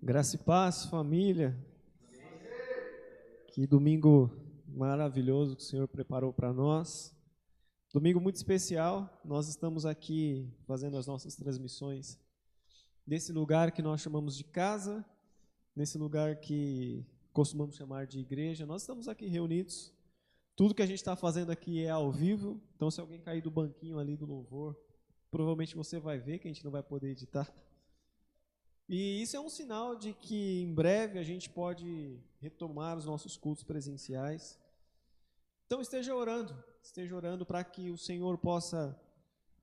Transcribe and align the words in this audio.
Graça 0.00 0.36
e 0.36 0.38
paz, 0.38 0.84
família. 0.84 1.58
Que 3.48 3.66
domingo 3.66 4.30
maravilhoso 4.68 5.56
que 5.56 5.62
o 5.62 5.64
Senhor 5.64 5.88
preparou 5.88 6.32
para 6.32 6.52
nós. 6.52 7.12
Domingo 7.92 8.20
muito 8.20 8.36
especial. 8.36 9.20
Nós 9.24 9.48
estamos 9.48 9.84
aqui 9.84 10.54
fazendo 10.68 10.96
as 10.96 11.08
nossas 11.08 11.34
transmissões 11.34 12.16
nesse 13.04 13.32
lugar 13.32 13.72
que 13.72 13.82
nós 13.82 14.00
chamamos 14.00 14.36
de 14.36 14.44
casa, 14.44 15.04
nesse 15.74 15.98
lugar 15.98 16.36
que 16.36 17.04
costumamos 17.32 17.74
chamar 17.74 18.06
de 18.06 18.20
igreja. 18.20 18.64
Nós 18.64 18.82
estamos 18.82 19.08
aqui 19.08 19.26
reunidos. 19.26 19.92
Tudo 20.54 20.76
que 20.76 20.82
a 20.82 20.86
gente 20.86 20.98
está 20.98 21.16
fazendo 21.16 21.50
aqui 21.50 21.82
é 21.82 21.90
ao 21.90 22.12
vivo. 22.12 22.62
Então, 22.76 22.88
se 22.88 23.00
alguém 23.00 23.20
cair 23.20 23.42
do 23.42 23.50
banquinho 23.50 23.98
ali 23.98 24.16
do 24.16 24.26
louvor, 24.26 24.78
provavelmente 25.28 25.74
você 25.74 25.98
vai 25.98 26.20
ver 26.20 26.38
que 26.38 26.46
a 26.46 26.52
gente 26.52 26.64
não 26.64 26.70
vai 26.70 26.84
poder 26.84 27.10
editar. 27.10 27.52
E 28.88 29.20
isso 29.20 29.36
é 29.36 29.40
um 29.40 29.50
sinal 29.50 29.94
de 29.94 30.14
que 30.14 30.62
em 30.62 30.72
breve 30.72 31.18
a 31.18 31.22
gente 31.22 31.50
pode 31.50 32.18
retomar 32.40 32.96
os 32.96 33.04
nossos 33.04 33.36
cultos 33.36 33.62
presenciais. 33.62 34.58
Então 35.66 35.82
esteja 35.82 36.14
orando, 36.14 36.56
esteja 36.82 37.14
orando 37.14 37.44
para 37.44 37.62
que 37.62 37.90
o 37.90 37.98
Senhor 37.98 38.38
possa 38.38 38.98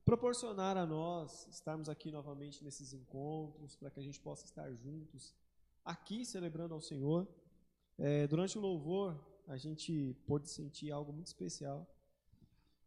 proporcionar 0.04 0.76
a 0.76 0.86
nós 0.86 1.48
estarmos 1.48 1.88
aqui 1.88 2.12
novamente 2.12 2.62
nesses 2.62 2.92
encontros, 2.92 3.74
para 3.74 3.90
que 3.90 3.98
a 3.98 4.02
gente 4.02 4.20
possa 4.20 4.44
estar 4.44 4.72
juntos 4.74 5.34
aqui 5.84 6.24
celebrando 6.24 6.74
ao 6.74 6.80
Senhor. 6.80 7.26
É, 7.98 8.28
durante 8.28 8.56
o 8.56 8.60
louvor, 8.60 9.18
a 9.48 9.56
gente 9.56 10.14
pôde 10.24 10.48
sentir 10.48 10.92
algo 10.92 11.12
muito 11.12 11.26
especial. 11.26 11.84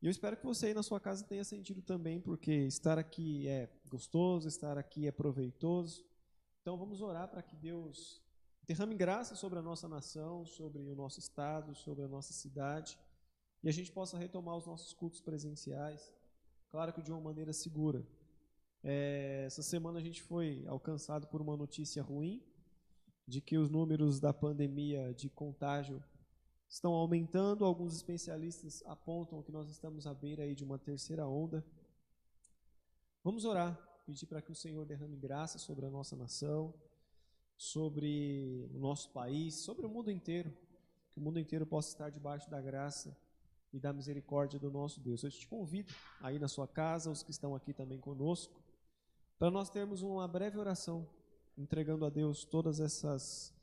E 0.02 0.06
eu 0.06 0.12
espero 0.12 0.38
que 0.38 0.46
você 0.46 0.68
aí 0.68 0.74
na 0.74 0.84
sua 0.84 1.02
casa 1.02 1.26
tenha 1.26 1.44
sentido 1.44 1.82
também, 1.82 2.22
porque 2.22 2.54
estar 2.66 2.98
aqui 2.98 3.46
é 3.50 3.70
gostoso, 3.90 4.48
estar 4.48 4.78
aqui 4.78 5.06
é 5.06 5.12
proveitoso. 5.12 6.09
Então 6.70 6.78
vamos 6.78 7.02
orar 7.02 7.28
para 7.28 7.42
que 7.42 7.56
Deus 7.56 8.22
derrame 8.68 8.94
graça 8.94 9.36
sobre 9.36 9.58
a 9.58 9.62
nossa 9.64 9.88
nação, 9.88 10.46
sobre 10.46 10.84
o 10.84 10.94
nosso 10.94 11.18
estado, 11.18 11.74
sobre 11.74 12.04
a 12.04 12.08
nossa 12.08 12.32
cidade, 12.32 12.96
e 13.64 13.68
a 13.68 13.72
gente 13.72 13.92
possa 13.92 14.20
retomar 14.20 14.56
os 14.56 14.68
nossos 14.68 14.94
cultos 14.94 15.20
presenciais, 15.20 16.14
claro 16.70 16.94
que 16.94 17.02
de 17.02 17.10
uma 17.12 17.20
maneira 17.20 17.52
segura. 17.54 18.06
É, 18.84 19.46
essa 19.48 19.64
semana 19.64 19.98
a 19.98 20.02
gente 20.04 20.22
foi 20.22 20.64
alcançado 20.68 21.26
por 21.26 21.42
uma 21.42 21.58
notícia 21.58 22.04
ruim, 22.04 22.40
de 23.26 23.42
que 23.42 23.58
os 23.58 23.72
números 23.72 24.20
da 24.20 24.32
pandemia 24.32 25.12
de 25.16 25.28
contágio 25.28 26.04
estão 26.70 26.94
aumentando. 26.94 27.66
Alguns 27.66 27.96
especialistas 27.96 28.84
apontam 28.86 29.42
que 29.42 29.52
nós 29.52 29.72
estamos 29.72 30.06
à 30.06 30.14
beira 30.14 30.44
aí 30.44 30.54
de 30.54 30.64
uma 30.64 30.78
terceira 30.78 31.28
onda. 31.28 31.66
Vamos 33.24 33.44
orar 33.44 33.89
pedir 34.10 34.26
para 34.26 34.42
que 34.42 34.52
o 34.52 34.56
Senhor 34.56 34.84
derrame 34.88 35.16
graça 35.16 35.60
sobre 35.60 35.86
a 35.86 35.90
nossa 35.90 36.16
nação, 36.16 36.74
sobre 37.56 38.68
o 38.74 38.80
nosso 38.80 39.12
país, 39.12 39.54
sobre 39.54 39.86
o 39.86 39.90
mundo 39.90 40.10
inteiro, 40.10 40.52
que 41.12 41.20
o 41.20 41.22
mundo 41.22 41.38
inteiro 41.38 41.64
possa 41.64 41.90
estar 41.90 42.10
debaixo 42.10 42.50
da 42.50 42.60
graça 42.60 43.16
e 43.72 43.80
da 43.80 43.94
misericórdia 43.94 44.60
do 44.60 44.72
nosso 44.72 45.00
Deus. 45.00 45.22
Eu 45.22 45.30
te 45.30 45.48
convido 45.48 45.94
aí 46.22 46.40
na 46.40 46.48
sua 46.48 46.68
casa, 46.68 47.12
os 47.12 47.22
que 47.22 47.30
estão 47.30 47.54
aqui 47.54 47.72
também 47.72 48.00
conosco, 48.00 48.60
para 49.38 49.52
nós 49.52 49.70
termos 49.70 50.02
uma 50.02 50.28
breve 50.28 50.58
oração, 50.58 51.08
entregando 51.56 52.04
a 52.04 52.10
Deus 52.10 52.44
todas 52.44 52.80
essas, 52.80 53.54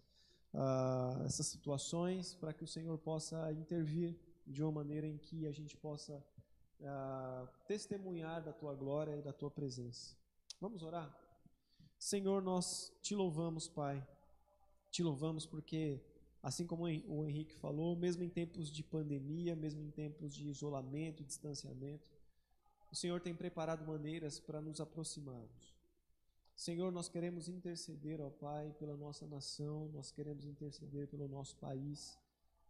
uh, 0.54 1.24
essas 1.24 1.46
situações, 1.48 2.36
para 2.36 2.52
que 2.52 2.62
o 2.62 2.68
Senhor 2.68 2.96
possa 2.98 3.50
intervir 3.52 4.16
de 4.46 4.62
uma 4.62 4.70
maneira 4.70 5.08
em 5.08 5.18
que 5.18 5.44
a 5.44 5.52
gente 5.52 5.76
possa 5.76 6.24
uh, 6.80 7.48
testemunhar 7.66 8.44
da 8.44 8.52
tua 8.52 8.76
glória 8.76 9.16
e 9.16 9.22
da 9.22 9.32
tua 9.32 9.50
presença. 9.50 10.14
Vamos 10.58 10.82
orar? 10.82 11.14
Senhor, 11.98 12.42
nós 12.42 12.90
te 13.02 13.14
louvamos, 13.14 13.68
Pai. 13.68 14.06
Te 14.90 15.02
louvamos 15.02 15.44
porque, 15.44 16.00
assim 16.42 16.66
como 16.66 16.84
o 16.84 17.26
Henrique 17.26 17.54
falou, 17.54 17.94
mesmo 17.94 18.24
em 18.24 18.28
tempos 18.30 18.70
de 18.70 18.82
pandemia, 18.82 19.54
mesmo 19.54 19.82
em 19.82 19.90
tempos 19.90 20.34
de 20.34 20.48
isolamento 20.48 21.22
distanciamento, 21.22 22.08
o 22.90 22.96
Senhor 22.96 23.20
tem 23.20 23.34
preparado 23.34 23.86
maneiras 23.86 24.40
para 24.40 24.60
nos 24.62 24.80
aproximarmos. 24.80 25.76
Senhor, 26.54 26.90
nós 26.90 27.06
queremos 27.06 27.48
interceder, 27.48 28.18
ó 28.22 28.30
Pai, 28.30 28.74
pela 28.78 28.96
nossa 28.96 29.26
nação, 29.26 29.90
nós 29.92 30.10
queremos 30.10 30.46
interceder 30.46 31.06
pelo 31.06 31.28
nosso 31.28 31.54
país, 31.56 32.18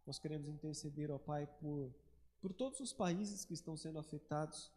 nós 0.05 0.19
queremos 0.19 0.49
interceder, 0.49 1.09
ó 1.09 1.17
Pai, 1.17 1.47
por, 1.61 1.95
por 2.41 2.51
todos 2.51 2.81
os 2.81 2.91
países 2.91 3.45
que 3.45 3.53
estão 3.53 3.77
sendo 3.77 3.97
afetados 3.97 4.69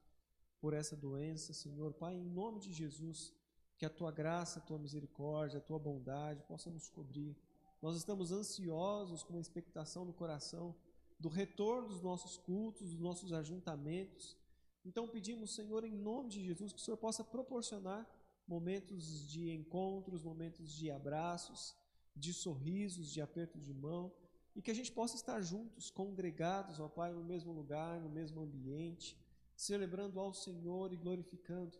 por 0.60 0.74
essa 0.74 0.96
doença, 0.96 1.52
Senhor. 1.52 1.92
Pai, 1.94 2.14
em 2.14 2.24
nome 2.24 2.60
de 2.60 2.72
Jesus, 2.72 3.32
que 3.78 3.86
a 3.86 3.90
tua 3.90 4.10
graça, 4.10 4.58
a 4.58 4.62
tua 4.62 4.78
misericórdia, 4.78 5.58
a 5.58 5.62
tua 5.62 5.78
bondade 5.78 6.42
possa 6.42 6.70
nos 6.70 6.88
cobrir. 6.88 7.36
Nós 7.80 7.96
estamos 7.96 8.30
ansiosos 8.30 9.22
com 9.22 9.32
uma 9.32 9.40
expectação 9.40 10.04
no 10.04 10.12
coração 10.12 10.74
do 11.18 11.28
retorno 11.28 11.88
dos 11.88 12.02
nossos 12.02 12.36
cultos, 12.36 12.90
dos 12.90 13.00
nossos 13.00 13.32
ajuntamentos. 13.32 14.36
Então 14.84 15.08
pedimos, 15.08 15.54
Senhor, 15.54 15.84
em 15.84 15.92
nome 15.92 16.28
de 16.28 16.44
Jesus, 16.44 16.72
que 16.72 16.78
o 16.78 16.82
Senhor 16.82 16.96
possa 16.96 17.24
proporcionar 17.24 18.06
momentos 18.46 19.28
de 19.28 19.50
encontros, 19.50 20.22
momentos 20.22 20.72
de 20.72 20.90
abraços, 20.90 21.74
de 22.16 22.32
sorrisos, 22.34 23.10
de 23.10 23.20
apertos 23.20 23.64
de 23.64 23.72
mão, 23.72 24.12
e 24.56 24.60
que 24.60 24.70
a 24.70 24.74
gente 24.74 24.90
possa 24.90 25.14
estar 25.14 25.40
juntos, 25.40 25.90
congregados, 25.90 26.80
ó 26.80 26.88
Pai, 26.88 27.12
no 27.12 27.22
mesmo 27.22 27.52
lugar, 27.52 28.00
no 28.00 28.08
mesmo 28.08 28.42
ambiente, 28.42 29.16
celebrando 29.60 30.18
ao 30.18 30.32
Senhor 30.32 30.90
e 30.90 30.96
glorificando 30.96 31.76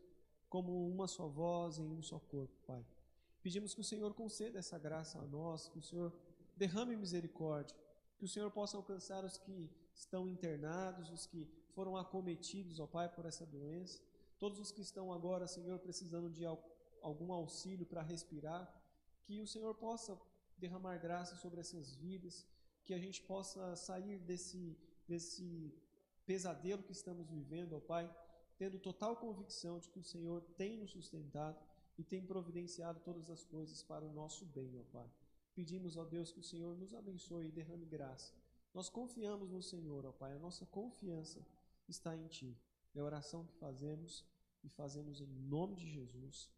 como 0.51 0.87
uma 0.87 1.09
só 1.09 1.27
voz 1.27 1.79
em 1.79 1.89
um 1.89 2.03
só 2.03 2.19
corpo, 2.19 2.55
Pai. 2.67 2.85
Pedimos 3.43 3.73
que 3.75 3.81
o 3.81 3.85
Senhor 3.85 4.13
conceda 4.13 4.59
essa 4.59 4.79
graça 4.79 5.19
a 5.19 5.27
nós, 5.27 5.67
que 5.71 5.79
o 5.79 5.83
Senhor 5.83 6.13
derrame 6.55 6.95
misericórdia, 6.95 7.75
que 8.19 8.25
o 8.27 8.29
Senhor 8.29 8.51
possa 8.51 8.77
alcançar 8.77 9.25
os 9.25 9.39
que 9.39 9.71
estão 9.95 10.29
internados, 10.29 11.09
os 11.11 11.25
que 11.25 11.49
foram 11.75 11.97
acometidos, 11.97 12.79
ó 12.81 12.87
Pai, 12.87 13.09
por 13.09 13.25
essa 13.25 13.47
doença, 13.47 13.99
todos 14.39 14.59
os 14.59 14.71
que 14.71 14.83
estão 14.83 15.11
agora, 15.11 15.47
Senhor, 15.47 15.79
precisando 15.79 16.29
de 16.29 16.45
algum 17.01 17.33
auxílio 17.33 17.87
para 17.87 18.03
respirar, 18.03 18.63
que 19.25 19.41
o 19.41 19.47
Senhor 19.47 19.75
possa 19.75 20.21
derramar 20.59 20.99
graça 20.99 21.35
sobre 21.35 21.61
essas 21.61 21.95
vidas, 21.95 22.47
que 22.85 22.93
a 22.93 22.99
gente 22.99 23.23
possa 23.23 23.75
sair 23.75 24.19
desse, 24.19 24.77
desse 25.09 25.73
pesadelo 26.27 26.83
que 26.83 26.93
estamos 26.93 27.29
vivendo, 27.29 27.75
ó 27.75 27.81
Pai, 27.81 28.11
tendo 28.57 28.79
total 28.79 29.17
convicção 29.17 29.79
de 29.79 29.89
que 29.89 29.99
o 29.99 30.05
Senhor 30.05 30.43
tem 30.57 30.77
nos 30.77 30.91
sustentado 30.91 31.59
e 31.99 32.05
tem 32.05 32.25
providenciado 32.25 33.01
todas 33.01 33.31
as 33.31 33.45
coisas 33.45 33.83
para 33.83 34.05
o 34.05 34.13
nosso 34.13 34.45
bem, 34.47 34.79
ó 34.79 34.85
Pai. 34.93 35.11
Pedimos, 35.55 35.97
ó 35.97 36.05
Deus, 36.05 36.31
que 36.31 36.41
o 36.41 36.45
Senhor 36.45 36.77
nos 36.77 36.95
abençoe 36.95 37.49
e 37.49 37.53
derrame 37.53 37.85
graça. 37.85 38.33
Nós 38.73 38.89
confiamos 38.89 39.51
no 39.51 39.63
Senhor, 39.63 40.07
ó 40.07 40.13
Pai, 40.13 40.35
a 40.35 40.39
nossa 40.39 40.65
confiança 40.67 41.45
está 41.89 42.17
em 42.17 42.27
Ti. 42.29 42.57
É 42.95 43.01
a 43.01 43.05
oração 43.05 43.45
que 43.45 43.55
fazemos 43.55 44.25
e 44.63 44.69
fazemos 44.69 45.21
em 45.21 45.27
nome 45.27 45.77
de 45.77 45.89
Jesus. 45.89 46.51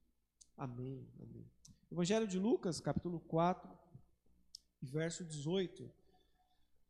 Amém. 0.57 1.09
Amém. 1.21 1.47
Evangelho 1.91 2.27
de 2.27 2.39
Lucas, 2.39 2.81
capítulo 2.81 3.21
4, 3.21 3.71
verso 4.81 5.25
18. 5.25 5.91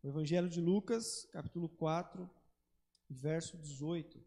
O 0.02 0.08
Evangelho 0.08 0.48
de 0.48 0.60
Lucas, 0.60 1.24
capítulo 1.32 1.68
4, 1.68 2.28
verso 3.12 3.56
18. 3.56 4.20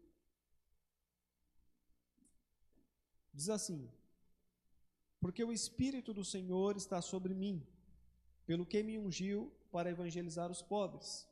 Diz 3.32 3.50
assim: 3.50 3.90
Porque 5.20 5.44
o 5.44 5.52
Espírito 5.52 6.14
do 6.14 6.24
Senhor 6.24 6.76
está 6.76 7.02
sobre 7.02 7.34
mim, 7.34 7.66
pelo 8.46 8.64
que 8.64 8.82
me 8.82 8.98
ungiu 8.98 9.52
para 9.70 9.90
evangelizar 9.90 10.50
os 10.50 10.62
pobres, 10.62 11.28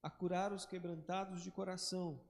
a 0.00 0.08
curar 0.08 0.52
os 0.52 0.64
quebrantados 0.64 1.42
de 1.42 1.50
coração, 1.50 2.20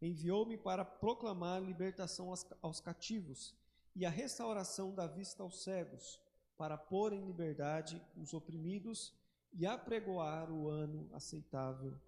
enviou-me 0.00 0.56
para 0.56 0.84
proclamar 0.84 1.62
libertação 1.62 2.34
aos, 2.60 2.80
cativos 2.80 3.54
e 3.94 4.04
a 4.04 4.10
restauração 4.10 4.92
da 4.92 5.06
vista 5.06 5.44
aos 5.44 5.62
cegos, 5.62 6.20
para 6.56 6.76
pôr 6.76 7.12
em 7.12 7.24
liberdade 7.24 8.02
os 8.16 8.34
oprimidos 8.34 9.14
e 9.52 9.66
apregoar 9.66 10.50
o 10.50 10.68
ano 10.68 11.08
aceitável 11.12 12.00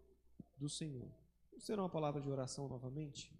do 0.56 0.68
Senhor. 0.68 1.23
Será 1.58 1.82
uma 1.82 1.88
palavra 1.88 2.20
de 2.20 2.30
oração 2.30 2.68
novamente? 2.68 3.32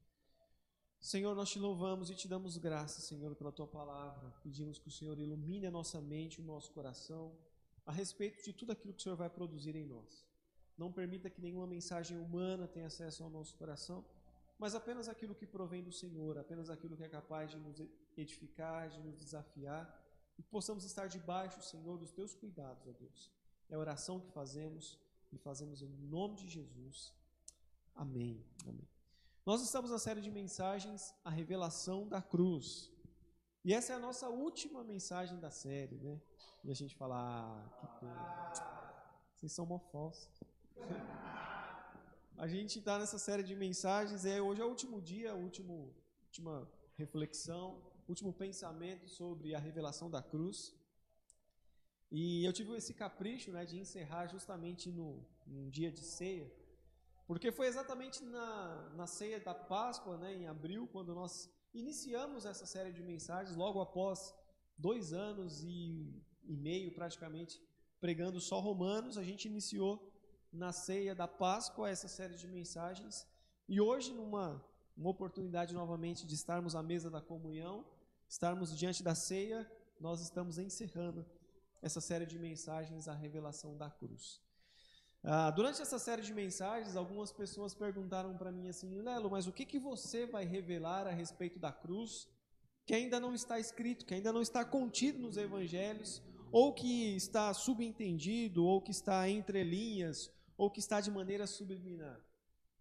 Senhor, 1.00 1.34
nós 1.34 1.50
te 1.50 1.58
louvamos 1.58 2.08
e 2.08 2.14
te 2.14 2.26
damos 2.26 2.56
graças, 2.56 3.04
Senhor, 3.04 3.34
pela 3.34 3.52
tua 3.52 3.66
palavra. 3.66 4.32
Pedimos 4.42 4.78
que 4.78 4.88
o 4.88 4.90
Senhor 4.90 5.18
ilumine 5.18 5.66
a 5.66 5.70
nossa 5.70 6.00
mente, 6.00 6.40
o 6.40 6.44
nosso 6.44 6.72
coração, 6.72 7.36
a 7.84 7.92
respeito 7.92 8.42
de 8.42 8.52
tudo 8.52 8.72
aquilo 8.72 8.94
que 8.94 9.00
o 9.00 9.02
Senhor 9.02 9.16
vai 9.16 9.28
produzir 9.28 9.76
em 9.76 9.84
nós. 9.84 10.24
Não 10.78 10.90
permita 10.90 11.28
que 11.28 11.42
nenhuma 11.42 11.66
mensagem 11.66 12.18
humana 12.18 12.66
tenha 12.66 12.86
acesso 12.86 13.22
ao 13.22 13.28
nosso 13.28 13.54
coração, 13.56 14.04
mas 14.58 14.74
apenas 14.74 15.08
aquilo 15.08 15.34
que 15.34 15.46
provém 15.46 15.82
do 15.82 15.92
Senhor, 15.92 16.38
apenas 16.38 16.70
aquilo 16.70 16.96
que 16.96 17.04
é 17.04 17.08
capaz 17.08 17.50
de 17.50 17.58
nos 17.58 17.82
edificar, 18.16 18.88
de 18.88 18.98
nos 19.00 19.18
desafiar, 19.18 20.02
e 20.38 20.42
que 20.42 20.48
possamos 20.48 20.84
estar 20.84 21.06
debaixo, 21.06 21.62
Senhor, 21.62 21.98
dos 21.98 22.12
teus 22.12 22.34
cuidados, 22.34 22.86
ó 22.86 22.92
Deus. 22.92 23.30
É 23.68 23.74
a 23.74 23.78
oração 23.78 24.20
que 24.20 24.30
fazemos 24.32 24.98
e 25.32 25.38
fazemos 25.38 25.82
em 25.82 25.88
nome 25.88 26.36
de 26.36 26.48
Jesus. 26.48 27.12
Amém. 27.94 28.44
Amém. 28.66 28.88
Nós 29.46 29.62
estamos 29.62 29.90
na 29.90 29.98
série 29.98 30.20
de 30.20 30.30
mensagens 30.30 31.14
A 31.24 31.30
Revelação 31.30 32.08
da 32.08 32.20
Cruz. 32.20 32.90
E 33.64 33.72
essa 33.72 33.92
é 33.92 33.96
a 33.96 33.98
nossa 33.98 34.28
última 34.28 34.82
mensagem 34.82 35.38
da 35.38 35.50
série, 35.50 35.96
né? 35.96 36.20
E 36.64 36.70
a 36.70 36.74
gente 36.74 36.96
fala, 36.96 37.16
ah, 37.16 37.68
que 37.78 37.86
pena. 38.00 38.94
Vocês 39.34 39.52
são 39.52 39.64
mó 39.64 39.78
falsos. 39.78 40.28
A 42.36 42.48
gente 42.48 42.80
está 42.80 42.98
nessa 42.98 43.16
série 43.16 43.44
de 43.44 43.54
mensagens, 43.54 44.24
é, 44.24 44.42
hoje 44.42 44.60
é 44.60 44.64
o 44.64 44.68
último 44.68 45.00
dia, 45.00 45.36
último, 45.36 45.94
última 46.26 46.68
reflexão, 46.96 47.80
último 48.08 48.32
pensamento 48.32 49.08
sobre 49.08 49.54
a 49.54 49.58
revelação 49.60 50.10
da 50.10 50.20
cruz. 50.20 50.74
E 52.10 52.44
eu 52.44 52.52
tive 52.52 52.74
esse 52.76 52.92
capricho 52.92 53.52
né, 53.52 53.64
de 53.64 53.78
encerrar 53.78 54.26
justamente 54.26 54.90
no, 54.90 55.24
num 55.46 55.70
dia 55.70 55.92
de 55.92 56.00
ceia, 56.00 56.50
porque 57.26 57.50
foi 57.50 57.66
exatamente 57.66 58.22
na, 58.24 58.90
na 58.94 59.06
ceia 59.06 59.40
da 59.40 59.54
Páscoa, 59.54 60.16
né, 60.18 60.34
em 60.34 60.46
abril, 60.46 60.88
quando 60.92 61.14
nós 61.14 61.50
iniciamos 61.72 62.44
essa 62.44 62.66
série 62.66 62.92
de 62.92 63.02
mensagens, 63.02 63.56
logo 63.56 63.80
após 63.80 64.34
dois 64.76 65.12
anos 65.12 65.62
e, 65.62 66.22
e 66.44 66.56
meio 66.56 66.92
praticamente 66.94 67.62
pregando 68.00 68.40
só 68.40 68.60
Romanos, 68.60 69.16
a 69.16 69.22
gente 69.22 69.48
iniciou 69.48 70.12
na 70.52 70.72
ceia 70.72 71.14
da 71.14 71.26
Páscoa 71.26 71.88
essa 71.88 72.06
série 72.06 72.34
de 72.34 72.46
mensagens. 72.46 73.26
E 73.68 73.80
hoje, 73.80 74.12
numa 74.12 74.62
uma 74.96 75.10
oportunidade 75.10 75.74
novamente 75.74 76.26
de 76.26 76.34
estarmos 76.34 76.76
à 76.76 76.82
mesa 76.82 77.10
da 77.10 77.20
comunhão, 77.20 77.84
estarmos 78.28 78.76
diante 78.76 79.02
da 79.02 79.14
ceia, 79.14 79.68
nós 79.98 80.20
estamos 80.20 80.58
encerrando 80.58 81.26
essa 81.82 82.00
série 82.00 82.26
de 82.26 82.38
mensagens, 82.38 83.08
a 83.08 83.14
revelação 83.14 83.76
da 83.76 83.90
cruz. 83.90 84.43
Ah, 85.26 85.50
durante 85.50 85.80
essa 85.80 85.98
série 85.98 86.20
de 86.20 86.34
mensagens, 86.34 86.96
algumas 86.96 87.32
pessoas 87.32 87.74
perguntaram 87.74 88.36
para 88.36 88.52
mim 88.52 88.68
assim, 88.68 89.00
Lelo, 89.00 89.30
mas 89.30 89.46
o 89.46 89.52
que, 89.52 89.64
que 89.64 89.78
você 89.78 90.26
vai 90.26 90.44
revelar 90.44 91.06
a 91.06 91.10
respeito 91.10 91.58
da 91.58 91.72
cruz 91.72 92.28
que 92.84 92.94
ainda 92.94 93.18
não 93.18 93.34
está 93.34 93.58
escrito, 93.58 94.04
que 94.04 94.12
ainda 94.12 94.30
não 94.30 94.42
está 94.42 94.62
contido 94.62 95.18
nos 95.18 95.38
evangelhos, 95.38 96.22
ou 96.52 96.74
que 96.74 97.16
está 97.16 97.54
subentendido, 97.54 98.66
ou 98.66 98.82
que 98.82 98.90
está 98.90 99.26
entre 99.26 99.64
linhas, 99.64 100.30
ou 100.58 100.70
que 100.70 100.78
está 100.78 101.00
de 101.00 101.10
maneira 101.10 101.46
subliminar? 101.46 102.20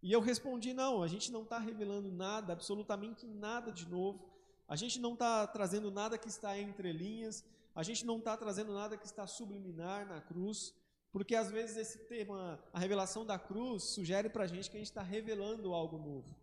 E 0.01 0.11
eu 0.11 0.19
respondi: 0.19 0.73
não, 0.73 1.01
a 1.01 1.07
gente 1.07 1.31
não 1.31 1.43
está 1.43 1.57
revelando 1.57 2.11
nada, 2.11 2.51
absolutamente 2.51 3.25
nada 3.25 3.71
de 3.71 3.87
novo. 3.87 4.29
A 4.67 4.75
gente 4.75 4.99
não 4.99 5.13
está 5.13 5.47
trazendo 5.47 5.89
nada 5.89 6.17
que 6.17 6.27
está 6.27 6.59
entre 6.59 6.91
linhas. 6.91 7.45
A 7.73 7.83
gente 7.83 8.05
não 8.05 8.17
está 8.17 8.35
trazendo 8.35 8.73
nada 8.73 8.97
que 8.97 9.05
está 9.05 9.25
subliminar 9.25 10.05
na 10.05 10.19
cruz. 10.19 10.73
Porque 11.13 11.35
às 11.35 11.51
vezes 11.51 11.77
esse 11.77 11.99
tema, 11.99 12.59
a 12.73 12.79
revelação 12.79 13.23
da 13.23 13.37
cruz, 13.37 13.83
sugere 13.83 14.29
para 14.29 14.45
a 14.45 14.47
gente 14.47 14.67
que 14.69 14.75
a 14.75 14.79
gente 14.79 14.89
está 14.89 15.03
revelando 15.03 15.71
algo 15.71 15.99
novo. 15.99 16.35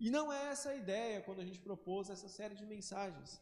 E 0.00 0.10
não 0.10 0.32
é 0.32 0.48
essa 0.48 0.70
a 0.70 0.74
ideia 0.74 1.22
quando 1.22 1.40
a 1.40 1.44
gente 1.44 1.60
propôs 1.60 2.10
essa 2.10 2.28
série 2.28 2.56
de 2.56 2.66
mensagens. 2.66 3.40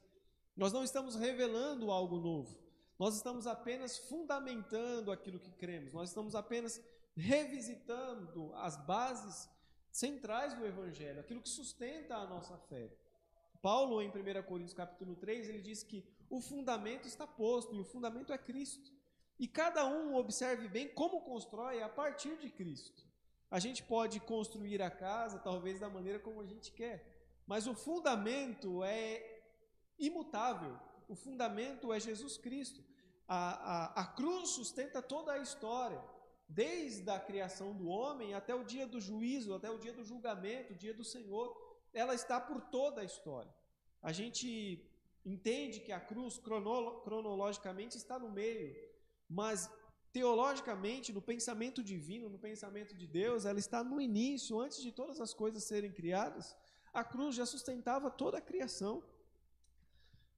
Nós 0.55 0.75
não 0.75 0.85
estamos 0.85 1.17
revelando 1.17 1.91
algo 1.91 2.19
novo. 2.19 2.57
Nós 2.99 3.17
estamos 3.17 3.47
apenas 3.47 3.97
fundamentando 3.97 5.11
aquilo 5.11 5.41
que 5.41 5.51
cremos. 5.53 5.95
Nós 5.95 6.11
estamos 6.11 6.35
apenas 6.35 6.79
revisitando 7.17 8.53
as 8.55 8.77
bases 8.77 9.49
centrais 9.91 10.53
do 10.55 10.67
evangelho, 10.67 11.19
aquilo 11.19 11.41
que 11.41 11.49
sustenta 11.49 12.17
a 12.17 12.27
nossa 12.27 12.59
fé. 12.59 12.93
Paulo, 13.63 14.03
em 14.03 14.11
1 14.11 14.43
Coríntios 14.43 14.75
capítulo 14.75 15.17
3, 15.17 15.49
ele 15.49 15.63
diz 15.63 15.83
que 15.83 16.07
o 16.29 16.43
fundamento 16.43 17.09
está 17.09 17.27
posto, 17.27 17.75
e 17.75 17.81
o 17.81 17.85
fundamento 17.85 18.35
é 18.35 18.37
Cristo. 18.37 18.93
E 19.39 19.49
cada 19.49 19.87
um 19.87 20.15
observe 20.15 20.69
bem 20.69 20.89
como 20.89 21.23
constrói 21.23 21.83
a 21.83 21.89
partir 21.89 22.37
de 22.39 22.49
Cristo. 22.51 23.03
A 23.51 23.59
gente 23.59 23.83
pode 23.83 24.21
construir 24.21 24.81
a 24.83 24.91
casa, 24.91 25.39
talvez 25.39 25.81
da 25.81 25.89
maneira 25.89 26.19
como 26.19 26.41
a 26.41 26.47
gente 26.47 26.73
quer, 26.73 27.05
mas 27.47 27.67
o 27.67 27.75
fundamento 27.75 28.83
é 28.83 29.43
imutável. 29.99 30.79
O 31.09 31.15
fundamento 31.15 31.93
é 31.93 32.01
Jesus 32.01 32.37
Cristo. 32.37 32.83
A, 33.29 34.01
a, 34.01 34.03
a 34.03 34.07
cruz 34.07 34.51
sustenta 34.51 35.03
toda 35.03 35.33
a 35.33 35.39
história 35.39 36.03
desde 36.49 37.09
a 37.11 37.19
criação 37.19 37.75
do 37.75 37.89
homem 37.89 38.35
até 38.35 38.55
o 38.55 38.65
dia 38.65 38.87
do 38.87 39.01
juízo, 39.01 39.55
até 39.55 39.71
o 39.71 39.79
dia 39.79 39.93
do 39.93 40.05
julgamento, 40.05 40.73
o 40.73 40.77
dia 40.77 40.95
do 40.95 41.05
Senhor, 41.05 41.57
ela 41.93 42.15
está 42.15 42.41
por 42.41 42.61
toda 42.61 43.01
a 43.01 43.05
história. 43.05 43.53
A 44.03 44.13
gente 44.13 44.85
entende 45.25 45.81
que 45.81 45.93
a 45.93 46.01
cruz 46.01 46.39
cronologicamente 46.39 47.97
está 47.97 48.19
no 48.19 48.31
meio, 48.31 48.77
mas 49.29 49.71
teologicamente, 50.13 51.13
no 51.13 51.21
pensamento 51.21 51.83
divino, 51.83 52.29
no 52.29 52.39
pensamento 52.39 52.95
de 52.95 53.07
Deus, 53.07 53.45
ela 53.45 53.59
está 53.59 53.83
no 53.83 54.01
início, 54.01 54.61
antes 54.61 54.81
de 54.81 54.93
todas 54.93 55.21
as 55.21 55.35
coisas 55.35 55.65
serem 55.65 55.91
criadas. 55.91 56.57
A 56.93 57.03
cruz 57.03 57.35
já 57.35 57.45
sustentava 57.45 58.11
toda 58.11 58.39
a 58.39 58.41
criação. 58.41 59.03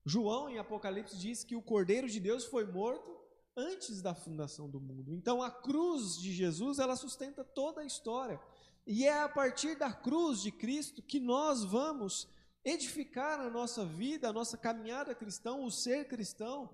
João, 0.05 0.49
em 0.49 0.59
Apocalipse, 0.59 1.19
diz 1.19 1.45
que 1.45 1.55
o 1.55 1.61
Cordeiro 1.61 2.09
de 2.09 2.19
Deus 2.21 2.45
foi 2.45 2.65
morto 2.65 3.15
antes 3.57 4.01
da 4.01 4.15
fundação 4.15 4.69
do 4.69 4.81
mundo. 4.81 5.13
Então 5.13 5.43
a 5.43 5.51
cruz 5.51 6.17
de 6.19 6.33
Jesus, 6.33 6.79
ela 6.79 6.95
sustenta 6.95 7.43
toda 7.43 7.81
a 7.81 7.85
história. 7.85 8.41
E 8.87 9.05
é 9.05 9.23
a 9.23 9.29
partir 9.29 9.77
da 9.77 9.93
cruz 9.93 10.41
de 10.41 10.53
Cristo 10.53 11.03
que 11.03 11.19
nós 11.19 11.65
vamos 11.65 12.29
edificar 12.65 13.41
a 13.41 13.51
nossa 13.51 13.85
vida, 13.85 14.29
a 14.29 14.33
nossa 14.33 14.57
caminhada 14.57 15.15
cristã, 15.15 15.55
o 15.57 15.71
ser 15.71 16.07
cristão, 16.07 16.71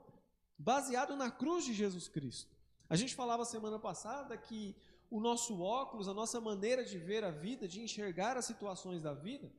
baseado 0.63 1.17
na 1.17 1.31
cruz 1.31 1.65
de 1.65 1.73
Jesus 1.73 2.09
Cristo. 2.09 2.55
A 2.89 2.95
gente 2.95 3.15
falava 3.15 3.45
semana 3.45 3.79
passada 3.79 4.37
que 4.37 4.77
o 5.11 5.21
nosso 5.21 5.61
óculos, 5.61 6.09
a 6.09 6.15
nossa 6.15 6.41
maneira 6.41 6.85
de 6.85 6.99
ver 6.99 7.25
a 7.25 7.31
vida, 7.31 7.67
de 7.67 7.83
enxergar 7.83 8.37
as 8.37 8.45
situações 8.45 9.03
da 9.03 9.13
vida, 9.13 9.51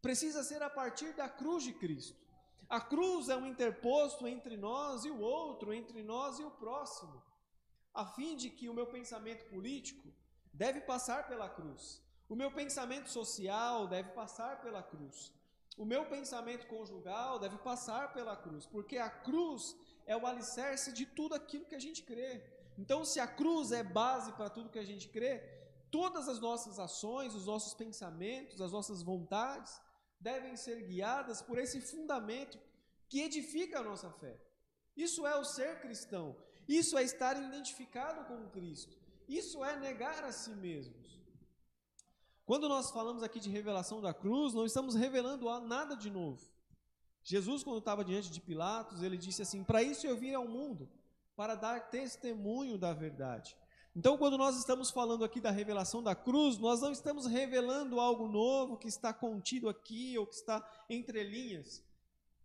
precisa 0.00 0.42
ser 0.44 0.62
a 0.62 0.70
partir 0.70 1.14
da 1.14 1.28
cruz 1.28 1.64
de 1.64 1.72
Cristo. 1.72 2.16
A 2.68 2.80
cruz 2.80 3.28
é 3.28 3.36
um 3.36 3.46
interposto 3.46 4.26
entre 4.26 4.56
nós 4.56 5.04
e 5.04 5.10
o 5.10 5.20
outro, 5.20 5.74
entre 5.74 6.02
nós 6.02 6.38
e 6.38 6.44
o 6.44 6.50
próximo, 6.50 7.22
a 7.92 8.06
fim 8.06 8.36
de 8.36 8.48
que 8.48 8.68
o 8.68 8.74
meu 8.74 8.86
pensamento 8.86 9.44
político 9.46 10.08
deve 10.52 10.80
passar 10.80 11.26
pela 11.26 11.48
cruz, 11.48 12.00
o 12.28 12.36
meu 12.36 12.50
pensamento 12.50 13.10
social 13.10 13.86
deve 13.86 14.10
passar 14.10 14.62
pela 14.62 14.82
cruz, 14.82 15.32
o 15.76 15.84
meu 15.84 16.06
pensamento 16.06 16.66
conjugal 16.66 17.38
deve 17.38 17.58
passar 17.58 18.12
pela 18.14 18.36
cruz, 18.36 18.64
porque 18.64 18.96
a 18.96 19.10
cruz 19.10 19.76
é 20.06 20.16
o 20.16 20.26
alicerce 20.26 20.92
de 20.92 21.06
tudo 21.06 21.34
aquilo 21.34 21.64
que 21.64 21.74
a 21.74 21.80
gente 21.80 22.02
crê. 22.02 22.42
Então, 22.78 23.04
se 23.04 23.20
a 23.20 23.26
cruz 23.26 23.72
é 23.72 23.82
base 23.82 24.32
para 24.32 24.50
tudo 24.50 24.70
que 24.70 24.78
a 24.78 24.84
gente 24.84 25.08
crê, 25.08 25.40
todas 25.90 26.28
as 26.28 26.40
nossas 26.40 26.78
ações, 26.78 27.34
os 27.34 27.46
nossos 27.46 27.74
pensamentos, 27.74 28.60
as 28.60 28.72
nossas 28.72 29.02
vontades, 29.02 29.80
devem 30.18 30.56
ser 30.56 30.82
guiadas 30.82 31.42
por 31.42 31.58
esse 31.58 31.80
fundamento 31.80 32.58
que 33.08 33.20
edifica 33.20 33.80
a 33.80 33.82
nossa 33.82 34.10
fé. 34.10 34.38
Isso 34.96 35.26
é 35.26 35.36
o 35.36 35.44
ser 35.44 35.80
cristão. 35.80 36.36
Isso 36.68 36.96
é 36.96 37.02
estar 37.02 37.40
identificado 37.42 38.24
com 38.26 38.48
Cristo. 38.50 38.96
Isso 39.28 39.64
é 39.64 39.76
negar 39.76 40.24
a 40.24 40.32
si 40.32 40.54
mesmos. 40.54 41.20
Quando 42.44 42.68
nós 42.68 42.90
falamos 42.90 43.22
aqui 43.22 43.40
de 43.40 43.50
revelação 43.50 44.00
da 44.00 44.12
cruz, 44.12 44.52
não 44.52 44.64
estamos 44.64 44.94
revelando 44.94 45.46
nada 45.60 45.96
de 45.96 46.10
novo. 46.10 46.51
Jesus, 47.24 47.62
quando 47.62 47.78
estava 47.78 48.04
diante 48.04 48.30
de 48.30 48.40
Pilatos, 48.40 49.02
ele 49.02 49.16
disse 49.16 49.42
assim: 49.42 49.62
Para 49.62 49.82
isso 49.82 50.06
eu 50.06 50.16
vim 50.16 50.34
ao 50.34 50.46
mundo, 50.46 50.88
para 51.36 51.54
dar 51.54 51.90
testemunho 51.90 52.76
da 52.76 52.92
verdade. 52.92 53.56
Então, 53.94 54.16
quando 54.16 54.38
nós 54.38 54.56
estamos 54.56 54.90
falando 54.90 55.24
aqui 55.24 55.38
da 55.40 55.50
revelação 55.50 56.02
da 56.02 56.14
cruz, 56.14 56.56
nós 56.56 56.80
não 56.80 56.90
estamos 56.90 57.26
revelando 57.26 58.00
algo 58.00 58.26
novo 58.26 58.78
que 58.78 58.88
está 58.88 59.12
contido 59.12 59.68
aqui 59.68 60.16
ou 60.16 60.26
que 60.26 60.34
está 60.34 60.66
entre 60.88 61.22
linhas. 61.22 61.84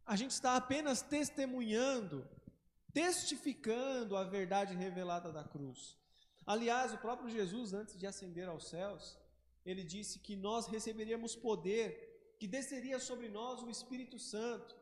A 0.06 0.16
gente 0.16 0.32
está 0.32 0.58
apenas 0.58 1.02
testemunhando, 1.02 2.28
testificando 2.94 4.18
a 4.18 4.26
verdade 4.26 4.76
revelada 4.76 5.32
da 5.32 5.44
cruz. 5.44 5.98
Aliás, 6.46 6.94
o 6.94 6.98
próprio 6.98 7.30
Jesus, 7.30 7.74
antes 7.74 7.98
de 7.98 8.06
ascender 8.06 8.48
aos 8.48 8.70
céus, 8.70 9.18
ele 9.66 9.84
disse 9.84 10.20
que 10.20 10.36
nós 10.36 10.68
receberíamos 10.68 11.36
poder, 11.36 12.07
que 12.40 12.48
desceria 12.48 13.00
sobre 13.00 13.30
nós 13.30 13.62
o 13.62 13.70
Espírito 13.70 14.18
Santo. 14.20 14.76